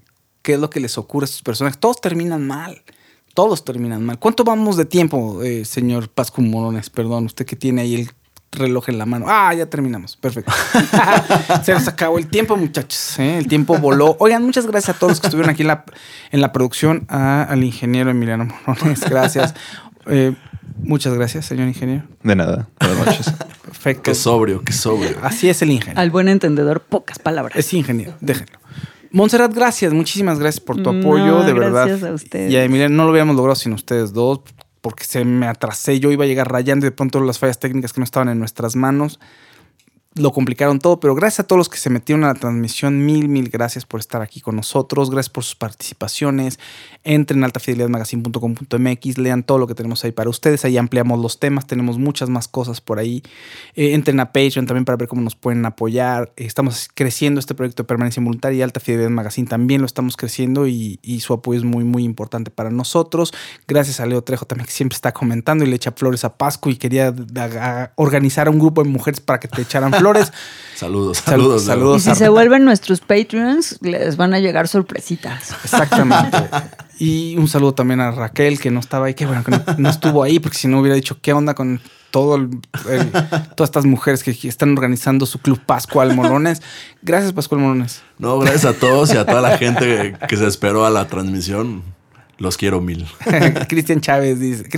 qué 0.43 0.55
es 0.55 0.61
lo 0.61 0.71
que 0.71 0.81
les 0.81 0.97
ocurre 0.99 1.25
a 1.25 1.27
estos 1.27 1.43
personajes. 1.43 1.79
Todos 1.79 2.01
terminan 2.01 2.47
mal. 2.47 2.83
Todos 3.35 3.65
terminan 3.65 4.05
mal. 4.05 4.19
¿Cuánto 4.19 4.45
vamos 4.45 4.77
de 4.79 4.87
tiempo, 4.87 5.43
eh, 5.43 5.65
señor 5.67 6.09
Pascu 6.09 6.41
Morones? 6.41 6.89
Perdón, 6.89 7.27
usted 7.27 7.45
que 7.45 7.55
tiene 7.55 7.83
ahí 7.83 7.95
el 7.95 8.11
reloj 8.53 8.89
en 8.89 8.99
la 8.99 9.07
mano. 9.07 9.27
Ah, 9.29 9.53
ya 9.55 9.67
terminamos. 9.67 10.17
Perfecto. 10.17 10.53
Se 11.65 11.73
nos 11.75 11.87
acabó 11.89 12.19
el 12.19 12.27
tiempo, 12.27 12.57
muchachos. 12.57 13.19
¿eh? 13.19 13.39
El 13.39 13.49
tiempo 13.49 13.77
voló. 13.79 14.17
Oigan, 14.21 14.43
muchas 14.45 14.67
gracias 14.67 14.97
a 14.97 14.99
todos 14.99 15.13
los 15.13 15.21
que 15.21 15.27
estuvieron 15.27 15.51
aquí 15.51 15.63
en 15.63 15.69
la, 15.69 15.85
en 16.31 16.41
la 16.41 16.53
producción. 16.53 17.05
A- 17.09 17.43
al 17.45 17.63
ingeniero 17.65 18.11
Emiliano 18.11 18.49
Morones, 18.67 19.01
gracias. 19.09 19.55
Eh, 20.07 20.35
muchas 20.79 21.15
gracias, 21.15 21.45
señor 21.47 21.69
ingeniero. 21.69 22.05
De 22.23 22.35
nada. 22.37 22.69
Buenas 22.81 23.07
noches. 23.07 23.33
Perfecto. 23.65 24.03
Qué 24.05 24.15
sobrio, 24.15 24.63
qué 24.63 24.73
sobrio. 24.73 25.17
Así 25.23 25.49
es 25.49 25.61
el 25.63 25.71
ingeniero. 25.71 26.01
Al 26.01 26.11
buen 26.11 26.29
entendedor, 26.29 26.81
pocas 26.81 27.19
palabras. 27.19 27.59
Es 27.59 27.73
ingeniero, 27.75 28.15
déjenlo. 28.21 28.59
Montserrat, 29.13 29.55
gracias, 29.55 29.93
muchísimas 29.93 30.39
gracias 30.39 30.61
por 30.61 30.77
tu 30.83 30.93
No, 30.93 31.01
apoyo, 31.01 31.43
de 31.45 31.53
verdad. 31.53 31.87
gracias 31.87 32.11
a 32.11 32.13
ustedes. 32.13 32.53
Y 32.53 32.57
a 32.57 32.65
Emiliano 32.65 32.95
no 32.97 33.05
lo 33.05 33.11
hubiéramos 33.11 33.37
logrado 33.37 33.55
sin 33.55 33.73
ustedes 33.73 34.13
dos, 34.13 34.41
porque 34.87 35.03
se 35.03 35.25
me 35.25 35.49
atrasé, 35.49 35.99
yo 35.99 36.13
iba 36.13 36.23
a 36.23 36.29
llegar 36.29 36.49
rayando 36.49 36.87
y 36.87 36.91
de 36.91 36.93
pronto 36.93 37.19
las 37.19 37.41
fallas 37.41 37.59
técnicas 37.59 37.93
que 37.93 37.99
no 37.99 38.05
estaban 38.05 38.29
en 38.29 38.39
nuestras 38.39 38.77
manos 38.77 39.19
lo 40.15 40.31
complicaron 40.31 40.79
todo, 40.79 41.01
pero 41.01 41.17
gracias 41.17 41.41
a 41.41 41.47
todos 41.49 41.59
los 41.59 41.69
que 41.69 41.77
se 41.77 41.91
metieron 41.91 42.23
a 42.23 42.29
la 42.29 42.35
transmisión, 42.35 43.05
mil, 43.05 43.29
mil 43.29 43.49
gracias 43.49 43.85
por 43.85 43.99
estar 43.99 44.23
aquí 44.23 44.41
con 44.41 44.55
nosotros, 44.55 45.11
gracias 45.11 45.31
por 45.31 45.43
sus 45.43 45.57
participaciones, 45.57 46.61
entren 47.07 47.43
a 47.43 47.47
altafidelidadmagazine.com.mx, 47.47 49.19
lean 49.19 49.43
todo 49.43 49.59
lo 49.59 49.67
que 49.67 49.75
tenemos 49.75 50.05
ahí 50.05 50.13
para 50.13 50.29
ustedes, 50.31 50.65
ahí 50.65 50.77
ampliamos 50.77 51.21
los 51.21 51.39
temas, 51.39 51.67
tenemos 51.67 51.99
muchas 51.99 52.29
más 52.29 52.49
cosas 52.49 52.81
por 52.81 52.99
ahí, 52.99 53.23
Eh, 53.75 53.95
entren 53.95 54.21
a 54.21 54.27
Patreon 54.33 54.67
también 54.67 54.85
para 54.85 54.97
ver 54.97 55.09
cómo 55.09 55.23
nos 55.23 55.35
pueden 55.37 55.65
apoyar, 55.67 56.33
estamos 56.37 56.89
creciendo 56.95 57.41
este 57.41 57.55
proyecto 57.55 57.83
de 57.83 57.87
permanencia 57.87 58.23
voluntaria 58.23 58.59
y 58.59 58.63
Alta 58.63 58.81
Fidelidad 58.81 59.11
Magazine 59.11 59.47
también 59.49 59.81
lo 59.81 59.87
estamos 59.87 60.17
creciendo 60.17 60.67
y, 60.67 60.99
y 61.03 61.21
su 61.21 61.33
apoyo 61.33 61.59
es 61.59 61.65
muy, 61.65 61.85
muy 61.85 62.05
importante 62.05 62.51
para 62.51 62.71
nosotros, 62.71 63.33
gracias 63.69 64.01
a 64.01 64.07
Leo 64.07 64.23
Trejo 64.23 64.47
también 64.47 64.67
que 64.67 64.73
siempre 64.73 64.97
está 64.97 65.13
comentando 65.13 65.65
y 65.65 65.69
le 65.69 65.77
echa 65.77 65.93
flores 65.93 66.25
a 66.25 66.37
Pascu 66.37 66.71
y 66.71 66.77
quería 66.77 67.09
a- 67.37 67.43
a- 67.83 67.93
organizar 67.97 68.49
a 68.49 68.51
un 68.51 68.59
grupo 68.59 68.83
de 68.83 68.89
mujeres 68.91 69.21
para 69.21 69.39
que 69.41 69.49
te 69.49 69.63
echaran 69.63 69.93
flores. 69.93 70.33
Saludos, 70.77 71.19
Sal- 71.19 71.25
saludos. 71.35 71.65
Saludos. 71.65 72.07
Y 72.07 72.11
si 72.11 72.15
se 72.17 72.29
vuelven 72.29 72.65
nuestros 72.65 73.01
Patreons, 73.01 73.79
les 73.81 74.17
van 74.17 74.35
a 74.35 74.41
llegar 74.41 74.69
sorpresitas. 74.69 75.55
Exactamente. 75.65 76.39
Y 76.99 77.37
un 77.37 77.47
saludo 77.49 77.75
también 77.75 78.01
a 78.01 78.11
Raquel, 78.11 78.59
que 78.59 78.71
no 78.71 78.81
estaba 78.81 79.07
ahí. 79.07 79.15
Qué 79.15 79.27
bueno 79.27 79.45
que 79.45 79.53
no, 79.79 79.89
estuvo 79.91 80.23
ahí, 80.23 80.39
porque 80.39 80.57
si 80.57 80.69
no 80.69 80.81
hubiera 80.81 80.95
dicho 80.95 81.19
qué 81.21 81.33
onda 81.33 81.55
con 81.55 81.81
todo 82.11 82.37
el- 82.37 82.61
todas 83.55 83.69
estas 83.69 83.85
mujeres 83.85 84.23
que 84.23 84.31
están 84.49 84.73
organizando 84.73 85.27
su 85.27 85.39
club 85.39 85.61
Pascual 85.67 86.15
Molones. 86.15 86.63
Gracias, 87.03 87.33
Pascual 87.33 87.61
Molones. 87.61 88.03
No, 88.19 88.39
gracias 88.39 88.65
a 88.65 88.73
todos 88.73 89.13
y 89.13 89.17
a 89.19 89.27
toda 89.27 89.43
la 89.43 89.59
gente 89.59 90.17
que 90.27 90.37
se 90.37 90.47
esperó 90.47 90.87
a 90.87 90.91
la 90.91 91.07
transmisión. 91.09 91.83
Los 92.39 92.57
quiero 92.57 92.81
mil. 92.81 93.07
Cristian 93.69 94.01
Chávez 94.01 94.39
dice. 94.39 94.69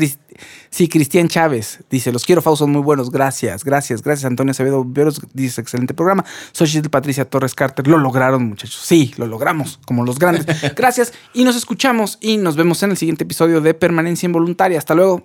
Sí, 0.70 0.88
Cristian 0.88 1.28
Chávez 1.28 1.80
dice: 1.90 2.12
Los 2.12 2.24
quiero, 2.24 2.40
Fau, 2.40 2.56
son 2.56 2.70
muy 2.70 2.82
buenos. 2.82 3.11
Gracias, 3.11 3.64
gracias, 3.64 4.02
gracias. 4.02 4.26
Antonio 4.26 4.52
Acevedo 4.52 4.84
Veros 4.86 5.20
dice: 5.34 5.61
Excelente 5.61 5.92
programa. 5.92 6.24
Xochitl 6.52 6.88
Patricia 6.88 7.24
Torres 7.24 7.54
Carter. 7.54 7.86
Lo 7.88 7.98
lograron, 7.98 8.48
muchachos. 8.48 8.80
Sí, 8.84 9.12
lo 9.16 9.26
logramos, 9.26 9.80
como 9.86 10.04
los 10.04 10.18
grandes. 10.18 10.46
Gracias. 10.76 11.12
Y 11.34 11.44
nos 11.44 11.56
escuchamos 11.56 12.18
y 12.20 12.36
nos 12.36 12.56
vemos 12.56 12.82
en 12.82 12.90
el 12.90 12.96
siguiente 12.96 13.24
episodio 13.24 13.61
de 13.61 13.74
Permanencia 13.74 14.26
Involuntaria. 14.26 14.78
Hasta 14.78 14.94
luego. 14.94 15.24